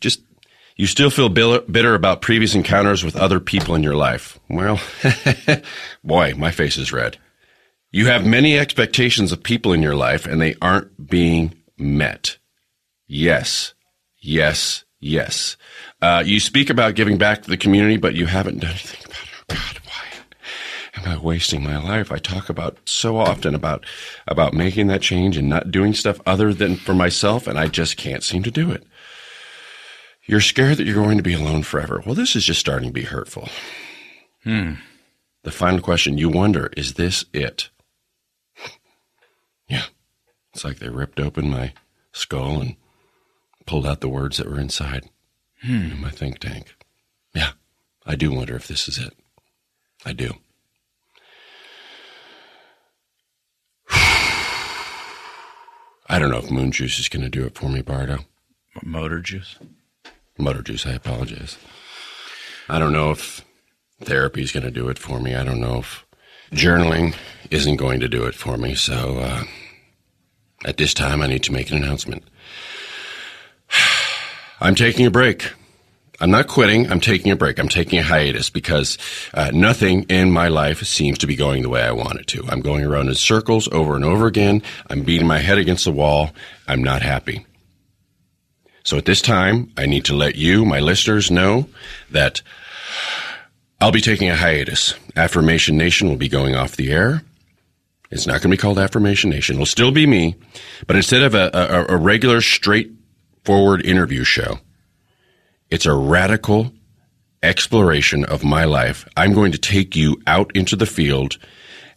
Just 0.00 0.22
you 0.76 0.86
still 0.86 1.10
feel 1.10 1.28
bitter 1.28 1.94
about 1.94 2.22
previous 2.22 2.54
encounters 2.54 3.04
with 3.04 3.16
other 3.16 3.40
people 3.40 3.74
in 3.74 3.82
your 3.82 3.96
life. 3.96 4.38
Well, 4.48 4.80
boy, 6.04 6.34
my 6.36 6.50
face 6.50 6.76
is 6.76 6.92
red. 6.92 7.18
You 7.90 8.06
have 8.06 8.26
many 8.26 8.58
expectations 8.58 9.32
of 9.32 9.42
people 9.42 9.72
in 9.72 9.82
your 9.82 9.94
life 9.94 10.26
and 10.26 10.40
they 10.40 10.54
aren't 10.60 11.08
being 11.08 11.54
met. 11.78 12.38
Yes, 13.06 13.74
yes, 14.20 14.84
yes. 15.00 15.56
Uh, 16.02 16.22
you 16.24 16.40
speak 16.40 16.68
about 16.68 16.94
giving 16.94 17.16
back 17.16 17.42
to 17.42 17.50
the 17.50 17.56
community, 17.56 17.96
but 17.96 18.14
you 18.14 18.26
haven't 18.26 18.60
done 18.60 18.70
anything 18.70 19.00
about 19.04 19.22
it. 19.22 19.28
Oh 19.48 19.54
God, 19.54 19.80
am 20.96 21.06
I 21.06 21.16
wasting 21.18 21.62
my 21.62 21.78
life? 21.78 22.10
I 22.10 22.18
talk 22.18 22.48
about 22.48 22.78
so 22.88 23.18
often 23.18 23.54
about 23.54 23.84
about 24.26 24.54
making 24.54 24.86
that 24.88 25.02
change 25.02 25.36
and 25.36 25.48
not 25.48 25.70
doing 25.70 25.94
stuff 25.94 26.20
other 26.26 26.52
than 26.52 26.76
for 26.76 26.94
myself, 26.94 27.46
and 27.46 27.58
I 27.58 27.68
just 27.68 27.96
can't 27.96 28.22
seem 28.24 28.42
to 28.44 28.50
do 28.50 28.70
it. 28.70 28.86
You're 30.26 30.40
scared 30.40 30.78
that 30.78 30.86
you're 30.86 30.94
going 30.94 31.18
to 31.18 31.22
be 31.22 31.34
alone 31.34 31.62
forever. 31.62 32.02
Well, 32.04 32.14
this 32.14 32.34
is 32.34 32.44
just 32.44 32.60
starting 32.60 32.88
to 32.88 32.92
be 32.92 33.04
hurtful. 33.04 33.48
Hmm. 34.42 34.74
The 35.44 35.52
final 35.52 35.80
question 35.80 36.18
you 36.18 36.28
wonder 36.28 36.70
is 36.76 36.94
this 36.94 37.24
it? 37.32 37.70
yeah. 39.68 39.84
It's 40.52 40.64
like 40.64 40.78
they 40.78 40.88
ripped 40.88 41.20
open 41.20 41.50
my 41.50 41.72
skull 42.12 42.60
and 42.60 42.76
pulled 43.66 43.86
out 43.86 44.00
the 44.00 44.08
words 44.08 44.38
that 44.38 44.48
were 44.48 44.58
inside 44.58 45.08
hmm. 45.62 45.92
in 45.92 46.00
my 46.00 46.10
think 46.10 46.40
tank. 46.40 46.74
Yeah. 47.34 47.52
I 48.04 48.16
do 48.16 48.32
wonder 48.32 48.56
if 48.56 48.66
this 48.66 48.88
is 48.88 48.98
it. 48.98 49.14
I 50.04 50.12
do. 50.12 50.34
I 56.08 56.18
don't 56.18 56.30
know 56.30 56.38
if 56.38 56.50
moon 56.50 56.72
juice 56.72 56.98
is 56.98 57.08
going 57.08 57.22
to 57.22 57.28
do 57.28 57.44
it 57.44 57.54
for 57.56 57.68
me, 57.68 57.82
Barto. 57.82 58.18
Motor 58.82 59.20
juice? 59.20 59.56
motor 60.38 60.62
juice. 60.62 60.86
I 60.86 60.92
apologize. 60.92 61.56
I 62.68 62.78
don't 62.78 62.92
know 62.92 63.10
if 63.10 63.44
therapy 64.02 64.42
is 64.42 64.52
going 64.52 64.64
to 64.64 64.70
do 64.70 64.88
it 64.88 64.98
for 64.98 65.20
me. 65.20 65.34
I 65.34 65.44
don't 65.44 65.60
know 65.60 65.78
if 65.78 66.04
journaling 66.52 67.16
isn't 67.50 67.76
going 67.76 68.00
to 68.00 68.08
do 68.08 68.24
it 68.24 68.34
for 68.34 68.56
me. 68.56 68.74
So 68.74 69.18
uh, 69.18 69.44
at 70.64 70.76
this 70.76 70.94
time, 70.94 71.22
I 71.22 71.26
need 71.26 71.42
to 71.44 71.52
make 71.52 71.70
an 71.70 71.76
announcement. 71.82 72.24
I'm 74.60 74.74
taking 74.74 75.06
a 75.06 75.10
break. 75.10 75.52
I'm 76.20 76.30
not 76.30 76.48
quitting. 76.48 76.90
I'm 76.90 77.00
taking 77.00 77.30
a 77.30 77.36
break. 77.36 77.58
I'm 77.58 77.68
taking 77.68 77.98
a 77.98 78.02
hiatus 78.02 78.48
because 78.48 78.96
uh, 79.34 79.50
nothing 79.52 80.04
in 80.04 80.30
my 80.30 80.48
life 80.48 80.82
seems 80.84 81.18
to 81.18 81.26
be 81.26 81.36
going 81.36 81.62
the 81.62 81.68
way 81.68 81.82
I 81.82 81.92
want 81.92 82.20
it 82.20 82.26
to. 82.28 82.44
I'm 82.48 82.60
going 82.60 82.84
around 82.84 83.08
in 83.08 83.14
circles 83.14 83.68
over 83.70 83.96
and 83.96 84.04
over 84.04 84.26
again. 84.26 84.62
I'm 84.88 85.02
beating 85.02 85.26
my 85.26 85.38
head 85.38 85.58
against 85.58 85.84
the 85.84 85.92
wall. 85.92 86.30
I'm 86.66 86.82
not 86.82 87.02
happy. 87.02 87.44
So 88.82 88.96
at 88.96 89.04
this 89.04 89.20
time, 89.20 89.72
I 89.76 89.86
need 89.86 90.04
to 90.06 90.14
let 90.14 90.36
you, 90.36 90.64
my 90.64 90.80
listeners, 90.80 91.30
know 91.30 91.68
that 92.10 92.40
I'll 93.80 93.92
be 93.92 94.00
taking 94.00 94.30
a 94.30 94.36
hiatus. 94.36 94.94
Affirmation 95.16 95.76
Nation 95.76 96.08
will 96.08 96.16
be 96.16 96.28
going 96.28 96.54
off 96.54 96.76
the 96.76 96.92
air. 96.92 97.22
It's 98.10 98.26
not 98.26 98.34
going 98.34 98.42
to 98.42 98.56
be 98.56 98.56
called 98.56 98.78
Affirmation 98.78 99.28
Nation. 99.30 99.56
It'll 99.56 99.66
still 99.66 99.90
be 99.90 100.06
me, 100.06 100.36
but 100.86 100.96
instead 100.96 101.22
of 101.22 101.34
a, 101.34 101.50
a, 101.52 101.94
a 101.94 101.96
regular, 101.96 102.40
straightforward 102.40 103.84
interview 103.84 104.22
show, 104.22 104.60
it's 105.70 105.86
a 105.86 105.94
radical 105.94 106.72
exploration 107.42 108.24
of 108.24 108.44
my 108.44 108.64
life. 108.64 109.08
I'm 109.16 109.32
going 109.32 109.52
to 109.52 109.58
take 109.58 109.96
you 109.96 110.20
out 110.26 110.50
into 110.54 110.76
the 110.76 110.86
field 110.86 111.38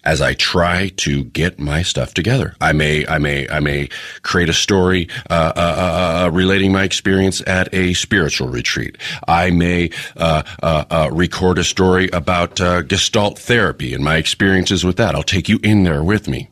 as 0.03 0.22
I 0.22 0.34
try 0.34 0.89
to 0.97 1.26
get 1.26 1.59
my 1.59 1.82
stuff 1.82 2.13
together. 2.13 2.55
I 2.61 2.72
may, 2.72 3.05
I 3.05 3.17
may, 3.17 3.49
I 3.49 3.59
may 3.59 3.89
create 4.22 4.49
a 4.49 4.53
story 4.53 5.09
uh, 5.30 5.51
uh, 5.55 5.59
uh, 5.59 6.26
uh 6.26 6.32
relating 6.32 6.72
my 6.72 6.84
experience 6.84 7.41
at 7.45 7.74
a 7.74 7.93
spiritual 7.93 8.47
retreat. 8.47 8.97
I 9.28 9.51
may 9.51 9.91
uh, 10.15 10.43
uh, 10.63 11.09
record 11.11 11.57
a 11.57 11.63
story 11.63 12.09
about 12.13 12.55
Gestalt 12.55 13.39
therapy 13.39 13.93
and 13.93 14.03
my 14.03 14.15
experiences 14.15 14.86
with 14.86 14.97
that. 14.97 15.15
I'll 15.15 15.24
take 15.24 15.49
you 15.49 15.59
in 15.63 15.84
there 15.84 16.03
with 16.03 16.28
me. 16.28 16.49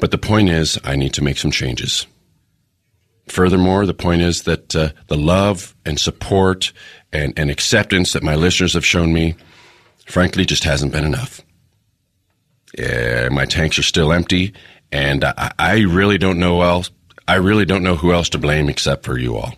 But 0.00 0.10
the 0.10 0.18
point 0.18 0.48
is, 0.48 0.78
I 0.84 0.96
need 0.96 1.14
to 1.14 1.24
make 1.24 1.38
some 1.38 1.50
changes. 1.50 2.06
Furthermore, 3.28 3.86
the 3.86 3.94
point 3.94 4.22
is 4.22 4.42
that 4.42 4.74
uh, 4.76 4.90
the 5.08 5.16
love 5.16 5.74
and 5.84 5.98
support 5.98 6.72
and, 7.12 7.36
and 7.36 7.50
acceptance 7.50 8.12
that 8.12 8.22
my 8.22 8.36
listeners 8.36 8.74
have 8.74 8.86
shown 8.86 9.12
me, 9.12 9.34
frankly, 10.06 10.44
just 10.44 10.64
hasn't 10.64 10.92
been 10.92 11.04
enough. 11.04 11.40
Uh, 12.78 13.28
my 13.32 13.44
tanks 13.44 13.78
are 13.78 13.82
still 13.82 14.12
empty, 14.12 14.52
and 14.92 15.24
I, 15.24 15.52
I 15.58 15.78
really 15.80 16.18
don't 16.18 16.38
know 16.38 16.62
else. 16.62 16.90
I 17.26 17.36
really 17.36 17.64
don't 17.64 17.82
know 17.82 17.96
who 17.96 18.12
else 18.12 18.28
to 18.30 18.38
blame 18.38 18.68
except 18.68 19.04
for 19.04 19.18
you 19.18 19.36
all. 19.36 19.54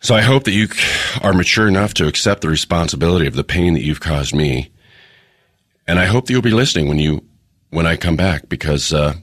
So 0.00 0.14
I 0.14 0.20
hope 0.20 0.44
that 0.44 0.52
you 0.52 0.68
are 1.22 1.32
mature 1.32 1.66
enough 1.66 1.94
to 1.94 2.06
accept 2.06 2.42
the 2.42 2.48
responsibility 2.48 3.26
of 3.26 3.36
the 3.36 3.44
pain 3.44 3.72
that 3.72 3.82
you've 3.82 4.00
caused 4.00 4.34
me, 4.34 4.70
and 5.86 5.98
I 5.98 6.04
hope 6.04 6.26
that 6.26 6.32
you'll 6.34 6.42
be 6.42 6.50
listening 6.50 6.88
when 6.88 6.98
you 6.98 7.24
when 7.70 7.86
I 7.86 7.96
come 7.96 8.16
back 8.16 8.48
because, 8.48 8.92
uh, 8.92 9.14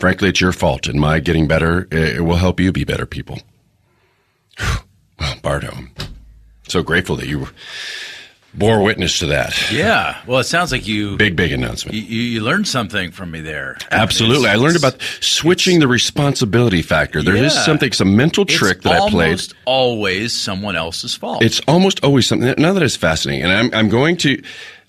frankly, 0.00 0.30
it's 0.30 0.40
your 0.40 0.52
fault, 0.52 0.88
and 0.88 1.00
my 1.00 1.20
getting 1.20 1.46
better 1.46 1.86
it 1.92 2.24
will 2.24 2.36
help 2.36 2.58
you 2.58 2.72
be 2.72 2.84
better 2.84 3.06
people. 3.06 3.38
well, 4.58 5.36
Barto, 5.42 5.70
I'm 5.72 5.90
so 6.66 6.82
grateful 6.82 7.16
that 7.16 7.28
you 7.28 7.48
bore 8.54 8.82
witness 8.82 9.18
to 9.20 9.26
that. 9.26 9.70
Yeah. 9.70 10.20
Well, 10.26 10.40
it 10.40 10.44
sounds 10.44 10.72
like 10.72 10.86
you 10.86 11.16
big, 11.16 11.36
big 11.36 11.52
announcement. 11.52 11.96
You, 11.96 12.02
you 12.02 12.40
learned 12.40 12.66
something 12.66 13.10
from 13.12 13.30
me 13.30 13.40
there. 13.40 13.76
Absolutely, 13.90 14.46
it's, 14.46 14.54
I 14.54 14.56
learned 14.56 14.76
about 14.76 15.00
switching 15.20 15.80
the 15.80 15.88
responsibility 15.88 16.82
factor. 16.82 17.22
There 17.22 17.36
yeah. 17.36 17.44
is 17.44 17.64
something, 17.64 17.92
some 17.92 18.16
mental 18.16 18.44
trick 18.44 18.78
it's 18.78 18.84
that 18.84 19.02
I 19.02 19.10
played. 19.10 19.26
Almost 19.26 19.54
always 19.64 20.40
someone 20.40 20.76
else's 20.76 21.14
fault. 21.14 21.42
It's 21.42 21.60
almost 21.68 22.02
always 22.02 22.26
something. 22.26 22.54
Now 22.58 22.72
that 22.72 22.82
is 22.82 22.96
fascinating, 22.96 23.44
and 23.44 23.52
I'm 23.52 23.74
I'm 23.74 23.88
going 23.88 24.16
to. 24.18 24.42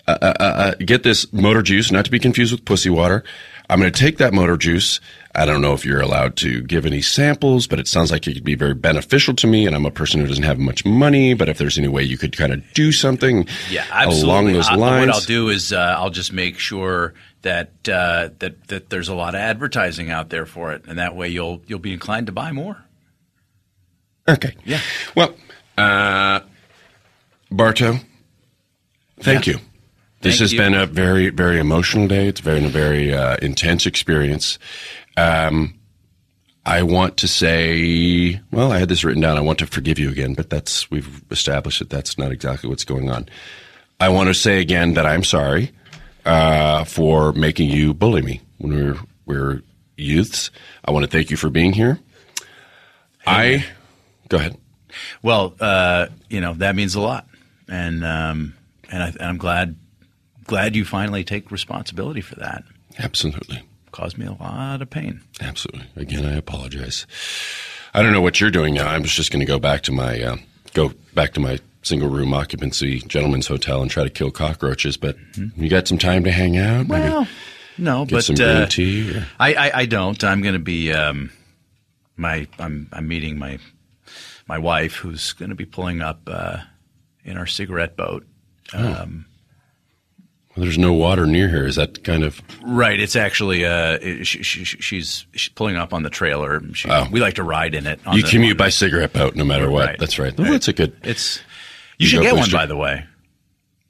Uh, 0.04 0.18
uh, 0.20 0.34
uh, 0.40 0.42
uh, 0.42 0.74
get 0.84 1.04
this 1.04 1.32
motor 1.32 1.62
juice, 1.62 1.92
not 1.92 2.04
to 2.04 2.10
be 2.10 2.18
confused 2.18 2.50
with 2.50 2.64
pussy 2.64 2.90
water. 2.90 3.22
I'm 3.72 3.80
going 3.80 3.90
to 3.90 3.98
take 3.98 4.18
that 4.18 4.34
motor 4.34 4.58
juice. 4.58 5.00
I 5.34 5.46
don't 5.46 5.62
know 5.62 5.72
if 5.72 5.86
you're 5.86 6.02
allowed 6.02 6.36
to 6.36 6.60
give 6.60 6.84
any 6.84 7.00
samples, 7.00 7.66
but 7.66 7.78
it 7.80 7.88
sounds 7.88 8.10
like 8.10 8.26
it 8.26 8.34
could 8.34 8.44
be 8.44 8.54
very 8.54 8.74
beneficial 8.74 9.34
to 9.36 9.46
me. 9.46 9.66
And 9.66 9.74
I'm 9.74 9.86
a 9.86 9.90
person 9.90 10.20
who 10.20 10.26
doesn't 10.26 10.44
have 10.44 10.58
much 10.58 10.84
money, 10.84 11.32
but 11.32 11.48
if 11.48 11.56
there's 11.56 11.78
any 11.78 11.88
way 11.88 12.02
you 12.02 12.18
could 12.18 12.36
kind 12.36 12.52
of 12.52 12.62
do 12.74 12.92
something 12.92 13.46
yeah, 13.70 13.86
along 14.04 14.52
those 14.52 14.70
lines. 14.70 15.06
what 15.06 15.14
I'll 15.14 15.22
do 15.22 15.48
is 15.48 15.72
uh, 15.72 15.96
I'll 15.98 16.10
just 16.10 16.34
make 16.34 16.58
sure 16.58 17.14
that 17.40 17.70
uh, 17.88 18.28
that 18.40 18.68
that 18.68 18.90
there's 18.90 19.08
a 19.08 19.14
lot 19.14 19.34
of 19.34 19.40
advertising 19.40 20.10
out 20.10 20.28
there 20.28 20.44
for 20.44 20.72
it, 20.74 20.84
and 20.86 20.98
that 20.98 21.16
way 21.16 21.28
you'll 21.28 21.62
you'll 21.66 21.78
be 21.78 21.94
inclined 21.94 22.26
to 22.26 22.32
buy 22.32 22.52
more. 22.52 22.84
Okay. 24.28 24.54
Yeah. 24.66 24.80
Well, 25.16 25.34
Barto, 27.50 27.98
thank 29.18 29.46
yeah. 29.46 29.54
you. 29.54 29.60
This 30.22 30.38
has 30.38 30.52
you. 30.52 30.58
been 30.58 30.74
a 30.74 30.86
very, 30.86 31.30
very 31.30 31.58
emotional 31.58 32.06
day. 32.06 32.28
It's 32.28 32.40
been 32.40 32.64
a 32.64 32.68
very 32.68 33.12
uh, 33.12 33.36
intense 33.42 33.86
experience. 33.86 34.58
Um, 35.16 35.74
I 36.64 36.84
want 36.84 37.16
to 37.18 37.28
say, 37.28 38.40
well, 38.52 38.70
I 38.70 38.78
had 38.78 38.88
this 38.88 39.02
written 39.02 39.20
down. 39.20 39.36
I 39.36 39.40
want 39.40 39.58
to 39.58 39.66
forgive 39.66 39.98
you 39.98 40.10
again, 40.10 40.34
but 40.34 40.48
that's 40.48 40.88
we've 40.90 41.22
established 41.30 41.80
that 41.80 41.90
that's 41.90 42.16
not 42.18 42.30
exactly 42.30 42.70
what's 42.70 42.84
going 42.84 43.10
on. 43.10 43.28
I 43.98 44.10
want 44.10 44.28
to 44.28 44.34
say 44.34 44.60
again 44.60 44.94
that 44.94 45.04
I'm 45.04 45.24
sorry 45.24 45.72
uh, 46.24 46.84
for 46.84 47.32
making 47.32 47.70
you 47.70 47.92
bully 47.92 48.22
me 48.22 48.40
when 48.58 48.74
we 48.74 48.82
were, 48.82 48.98
we 49.26 49.36
were 49.36 49.62
youths. 49.96 50.52
I 50.84 50.92
want 50.92 51.04
to 51.04 51.10
thank 51.10 51.32
you 51.32 51.36
for 51.36 51.50
being 51.50 51.72
here. 51.72 51.98
Hey, 53.24 53.56
I 53.56 53.64
go 54.28 54.36
ahead. 54.36 54.56
Well, 55.20 55.54
uh, 55.58 56.06
you 56.30 56.40
know 56.40 56.54
that 56.54 56.76
means 56.76 56.94
a 56.94 57.00
lot, 57.00 57.26
and 57.68 58.04
um, 58.04 58.54
and, 58.88 59.02
I, 59.02 59.08
and 59.08 59.22
I'm 59.22 59.38
glad 59.38 59.76
glad 60.44 60.76
you 60.76 60.84
finally 60.84 61.24
take 61.24 61.50
responsibility 61.50 62.20
for 62.20 62.36
that. 62.36 62.64
Absolutely. 62.98 63.62
Caused 63.90 64.18
me 64.18 64.26
a 64.26 64.32
lot 64.32 64.82
of 64.82 64.90
pain. 64.90 65.20
Absolutely. 65.40 65.86
Again, 65.96 66.24
I 66.24 66.36
apologize. 66.36 67.06
I 67.94 68.02
don't 68.02 68.12
know 68.12 68.22
what 68.22 68.40
you're 68.40 68.50
doing 68.50 68.74
now. 68.74 68.88
I'm 68.88 69.04
just 69.04 69.30
going 69.30 69.40
to 69.40 69.46
go 69.46 69.58
back 69.58 69.82
to 69.82 69.92
my 69.92 70.22
uh, 70.22 70.36
go 70.72 70.92
back 71.14 71.34
to 71.34 71.40
my 71.40 71.58
single 71.82 72.08
room 72.08 72.32
occupancy 72.32 73.00
gentleman's 73.00 73.48
hotel 73.48 73.82
and 73.82 73.90
try 73.90 74.04
to 74.04 74.10
kill 74.10 74.30
cockroaches. 74.30 74.96
But 74.96 75.18
mm-hmm. 75.32 75.62
you 75.62 75.68
got 75.68 75.88
some 75.88 75.98
time 75.98 76.24
to 76.24 76.30
hang 76.30 76.56
out? 76.56 76.86
Well, 76.86 77.26
no, 77.76 78.06
get 78.06 78.28
but 78.28 78.40
uh. 78.40 78.66
I, 79.38 79.54
I, 79.54 79.70
I 79.80 79.86
don't. 79.86 80.22
I'm 80.24 80.40
going 80.40 80.54
to 80.54 80.60
be 80.60 80.92
um, 80.92 81.30
my 82.16 82.46
I'm 82.58 82.88
I'm 82.92 83.08
meeting 83.08 83.38
my 83.38 83.58
my 84.46 84.58
wife 84.58 84.94
who's 84.94 85.32
going 85.34 85.50
to 85.50 85.54
be 85.54 85.66
pulling 85.66 86.00
up 86.00 86.20
uh, 86.26 86.58
in 87.24 87.36
our 87.36 87.46
cigarette 87.46 87.96
boat. 87.96 88.26
Oh. 88.74 89.06
Well, 90.54 90.64
there's 90.64 90.78
no 90.78 90.92
water 90.92 91.26
near 91.26 91.48
here. 91.48 91.66
Is 91.66 91.76
that 91.76 92.04
kind 92.04 92.24
of 92.24 92.42
right? 92.62 93.00
It's 93.00 93.16
actually 93.16 93.64
uh, 93.64 93.98
she, 94.22 94.42
she, 94.42 94.64
she's 94.64 95.26
she's 95.34 95.48
pulling 95.48 95.76
up 95.76 95.94
on 95.94 96.02
the 96.02 96.10
trailer. 96.10 96.60
She, 96.74 96.90
oh. 96.90 97.06
We 97.10 97.20
like 97.20 97.34
to 97.34 97.42
ride 97.42 97.74
in 97.74 97.86
it. 97.86 98.00
you 98.12 98.22
commute 98.22 98.58
by 98.58 98.68
cigarette 98.68 99.14
boat, 99.14 99.34
no 99.34 99.44
matter 99.44 99.70
what. 99.70 99.86
Right. 99.86 99.98
That's 99.98 100.18
right. 100.18 100.36
Well, 100.36 100.52
that's 100.52 100.68
a 100.68 100.74
good. 100.74 100.94
It's 101.02 101.38
you, 101.96 102.04
you 102.04 102.06
should 102.08 102.22
get 102.22 102.36
one, 102.36 102.50
by 102.50 102.66
the 102.66 102.76
way. 102.76 103.06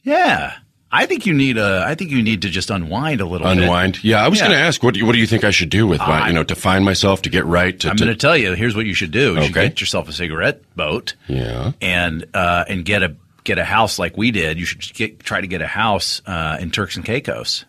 Yeah, 0.04 0.54
I 0.94 1.06
think 1.06 1.24
you 1.24 1.32
need 1.32 1.56
a. 1.56 1.84
I 1.86 1.94
think 1.94 2.10
you 2.10 2.22
need 2.22 2.42
to 2.42 2.50
just 2.50 2.70
unwind 2.70 3.22
a 3.22 3.24
little. 3.24 3.48
Bit. 3.48 3.62
Unwind. 3.62 3.94
Bit. 3.94 4.04
Yeah, 4.04 4.22
I 4.24 4.28
was 4.28 4.38
yeah. 4.38 4.48
going 4.48 4.58
to 4.58 4.62
ask 4.62 4.82
what. 4.82 4.92
do 4.92 5.00
you, 5.00 5.06
What 5.06 5.12
do 5.12 5.18
you 5.18 5.26
think 5.26 5.42
I 5.42 5.50
should 5.50 5.70
do 5.70 5.86
with 5.86 6.00
my? 6.00 6.28
you 6.28 6.34
know, 6.34 6.44
to 6.44 6.54
find 6.54 6.84
myself, 6.84 7.22
to 7.22 7.30
get 7.30 7.46
right. 7.46 7.80
To, 7.80 7.88
I'm 7.88 7.96
going 7.96 8.10
to 8.10 8.16
tell 8.16 8.36
you. 8.36 8.52
Here's 8.52 8.76
what 8.76 8.84
you 8.84 8.92
should 8.92 9.10
do. 9.10 9.32
You 9.32 9.38
okay. 9.38 9.46
should 9.46 9.54
get 9.54 9.80
yourself 9.80 10.08
a 10.08 10.12
cigarette 10.12 10.62
boat. 10.76 11.14
Yeah. 11.28 11.72
And 11.80 12.26
uh, 12.34 12.66
and 12.68 12.84
get 12.84 13.02
a 13.02 13.16
get 13.45 13.59
a 13.59 13.64
house 13.64 13.99
like 13.99 14.16
we 14.16 14.30
did, 14.30 14.59
you 14.59 14.64
should 14.64 14.95
get, 14.95 15.20
try 15.20 15.40
to 15.40 15.47
get 15.47 15.61
a 15.61 15.66
house 15.66 16.22
uh, 16.26 16.59
in 16.61 16.70
Turks 16.70 16.97
and 16.97 17.05
Caicos. 17.05 17.64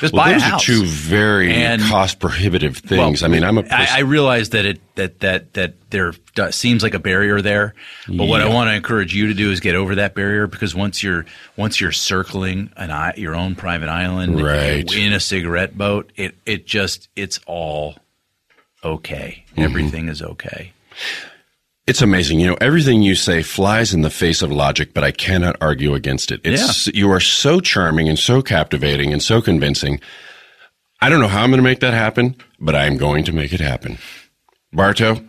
Just 0.00 0.12
well, 0.12 0.24
buy 0.24 0.32
those 0.32 0.42
a 0.42 0.44
house. 0.44 0.62
are 0.62 0.66
two 0.66 0.84
very 0.84 1.52
and, 1.52 1.82
cost 1.82 2.18
prohibitive 2.20 2.76
things. 2.78 3.22
Well, 3.22 3.30
I 3.30 3.32
mean, 3.32 3.44
I'm 3.44 3.58
a. 3.58 3.64
I, 3.70 3.88
I 3.90 3.98
realize 4.00 4.50
that 4.50 4.64
it 4.64 4.80
that 4.94 5.20
that 5.20 5.54
that 5.54 5.74
there 5.90 6.12
seems 6.50 6.82
like 6.82 6.94
a 6.94 6.98
barrier 6.98 7.40
there, 7.40 7.74
but 8.06 8.14
yeah. 8.14 8.28
what 8.28 8.40
I 8.42 8.48
want 8.48 8.68
to 8.68 8.74
encourage 8.74 9.14
you 9.14 9.28
to 9.28 9.34
do 9.34 9.50
is 9.50 9.60
get 9.60 9.74
over 9.74 9.96
that 9.96 10.14
barrier 10.14 10.46
because 10.46 10.74
once 10.74 11.02
you're 11.02 11.26
once 11.56 11.80
you're 11.80 11.92
circling 11.92 12.70
an 12.76 13.12
your 13.16 13.34
own 13.34 13.54
private 13.54 13.88
island 13.88 14.40
right. 14.40 14.90
in 14.94 15.12
a 15.12 15.20
cigarette 15.20 15.76
boat, 15.76 16.12
it 16.16 16.36
it 16.46 16.66
just 16.66 17.08
it's 17.16 17.40
all 17.46 17.96
okay. 18.84 19.44
Mm-hmm. 19.50 19.62
Everything 19.62 20.08
is 20.08 20.22
okay. 20.22 20.72
It's 21.86 22.02
amazing. 22.02 22.40
You 22.40 22.48
know, 22.48 22.58
everything 22.60 23.02
you 23.02 23.14
say 23.14 23.42
flies 23.42 23.94
in 23.94 24.02
the 24.02 24.10
face 24.10 24.42
of 24.42 24.50
logic, 24.50 24.92
but 24.92 25.04
I 25.04 25.12
cannot 25.12 25.56
argue 25.60 25.94
against 25.94 26.32
it. 26.32 26.40
It's, 26.42 26.88
yeah. 26.88 26.92
You 26.94 27.12
are 27.12 27.20
so 27.20 27.60
charming 27.60 28.08
and 28.08 28.18
so 28.18 28.42
captivating 28.42 29.12
and 29.12 29.22
so 29.22 29.40
convincing. 29.40 30.00
I 31.00 31.08
don't 31.08 31.20
know 31.20 31.28
how 31.28 31.42
I'm 31.42 31.50
going 31.50 31.58
to 31.58 31.64
make 31.64 31.80
that 31.80 31.94
happen, 31.94 32.34
but 32.58 32.74
I'm 32.74 32.96
going 32.96 33.24
to 33.24 33.32
make 33.32 33.52
it 33.52 33.60
happen. 33.60 33.98
Barto, 34.72 35.24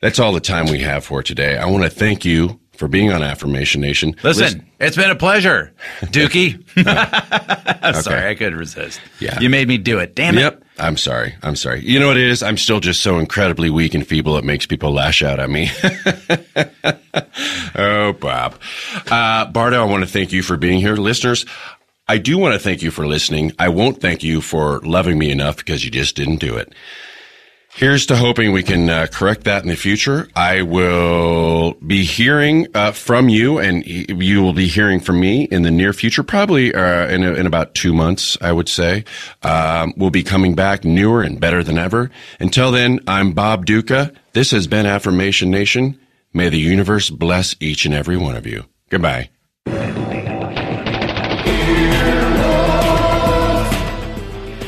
that's 0.00 0.18
all 0.18 0.32
the 0.32 0.40
time 0.40 0.66
we 0.66 0.78
have 0.80 1.04
for 1.04 1.22
today. 1.22 1.58
I 1.58 1.66
want 1.66 1.84
to 1.84 1.90
thank 1.90 2.24
you 2.24 2.60
for 2.78 2.86
being 2.86 3.12
on 3.12 3.24
Affirmation 3.24 3.80
Nation. 3.80 4.14
Listen, 4.22 4.44
Listen. 4.44 4.66
it's 4.78 4.96
been 4.96 5.10
a 5.10 5.16
pleasure, 5.16 5.72
Dookie. 6.00 6.62
okay. 6.78 8.00
Sorry, 8.00 8.30
I 8.30 8.34
couldn't 8.36 8.58
resist. 8.58 9.00
Yeah. 9.18 9.40
You 9.40 9.50
made 9.50 9.66
me 9.66 9.78
do 9.78 9.98
it. 9.98 10.14
Damn 10.14 10.38
it. 10.38 10.42
Yep. 10.42 10.62
I'm 10.78 10.96
sorry. 10.96 11.34
I'm 11.42 11.56
sorry. 11.56 11.84
You 11.84 11.98
know 11.98 12.06
what 12.06 12.16
it 12.16 12.28
is? 12.28 12.40
I'm 12.40 12.56
still 12.56 12.78
just 12.78 13.02
so 13.02 13.18
incredibly 13.18 13.68
weak 13.68 13.94
and 13.94 14.06
feeble 14.06 14.36
it 14.36 14.44
makes 14.44 14.64
people 14.64 14.92
lash 14.92 15.22
out 15.22 15.40
at 15.40 15.50
me. 15.50 15.70
oh, 17.74 18.12
Bob. 18.12 18.60
Uh, 19.10 19.46
Barto, 19.46 19.82
I 19.82 19.84
want 19.84 20.04
to 20.04 20.10
thank 20.10 20.30
you 20.30 20.44
for 20.44 20.56
being 20.56 20.78
here. 20.78 20.94
Listeners, 20.94 21.46
I 22.06 22.18
do 22.18 22.38
want 22.38 22.54
to 22.54 22.60
thank 22.60 22.80
you 22.80 22.92
for 22.92 23.08
listening. 23.08 23.50
I 23.58 23.70
won't 23.70 24.00
thank 24.00 24.22
you 24.22 24.40
for 24.40 24.78
loving 24.82 25.18
me 25.18 25.32
enough 25.32 25.56
because 25.56 25.84
you 25.84 25.90
just 25.90 26.14
didn't 26.14 26.36
do 26.36 26.56
it. 26.56 26.72
Here's 27.78 28.06
to 28.06 28.16
hoping 28.16 28.50
we 28.50 28.64
can 28.64 28.90
uh, 28.90 29.06
correct 29.08 29.44
that 29.44 29.62
in 29.62 29.68
the 29.68 29.76
future. 29.76 30.26
I 30.34 30.62
will 30.62 31.74
be 31.74 32.02
hearing 32.02 32.66
uh, 32.74 32.90
from 32.90 33.28
you, 33.28 33.60
and 33.60 33.86
you 33.86 34.42
will 34.42 34.52
be 34.52 34.66
hearing 34.66 34.98
from 34.98 35.20
me 35.20 35.44
in 35.44 35.62
the 35.62 35.70
near 35.70 35.92
future, 35.92 36.24
probably 36.24 36.74
uh, 36.74 37.06
in, 37.06 37.22
in, 37.22 37.46
about 37.46 37.76
two 37.76 37.94
months, 37.94 38.36
I 38.40 38.50
would 38.50 38.68
say. 38.68 39.04
Um, 39.44 39.94
we'll 39.96 40.10
be 40.10 40.24
coming 40.24 40.56
back 40.56 40.84
newer 40.84 41.22
and 41.22 41.38
better 41.38 41.62
than 41.62 41.78
ever. 41.78 42.10
Until 42.40 42.72
then, 42.72 42.98
I'm 43.06 43.32
Bob 43.32 43.64
Ducca. 43.64 44.12
This 44.32 44.50
has 44.50 44.66
been 44.66 44.84
Affirmation 44.84 45.48
Nation. 45.48 46.00
May 46.32 46.48
the 46.48 46.58
universe 46.58 47.10
bless 47.10 47.54
each 47.60 47.86
and 47.86 47.94
every 47.94 48.16
one 48.16 48.34
of 48.34 48.44
you. 48.44 48.64
Goodbye. 48.90 49.30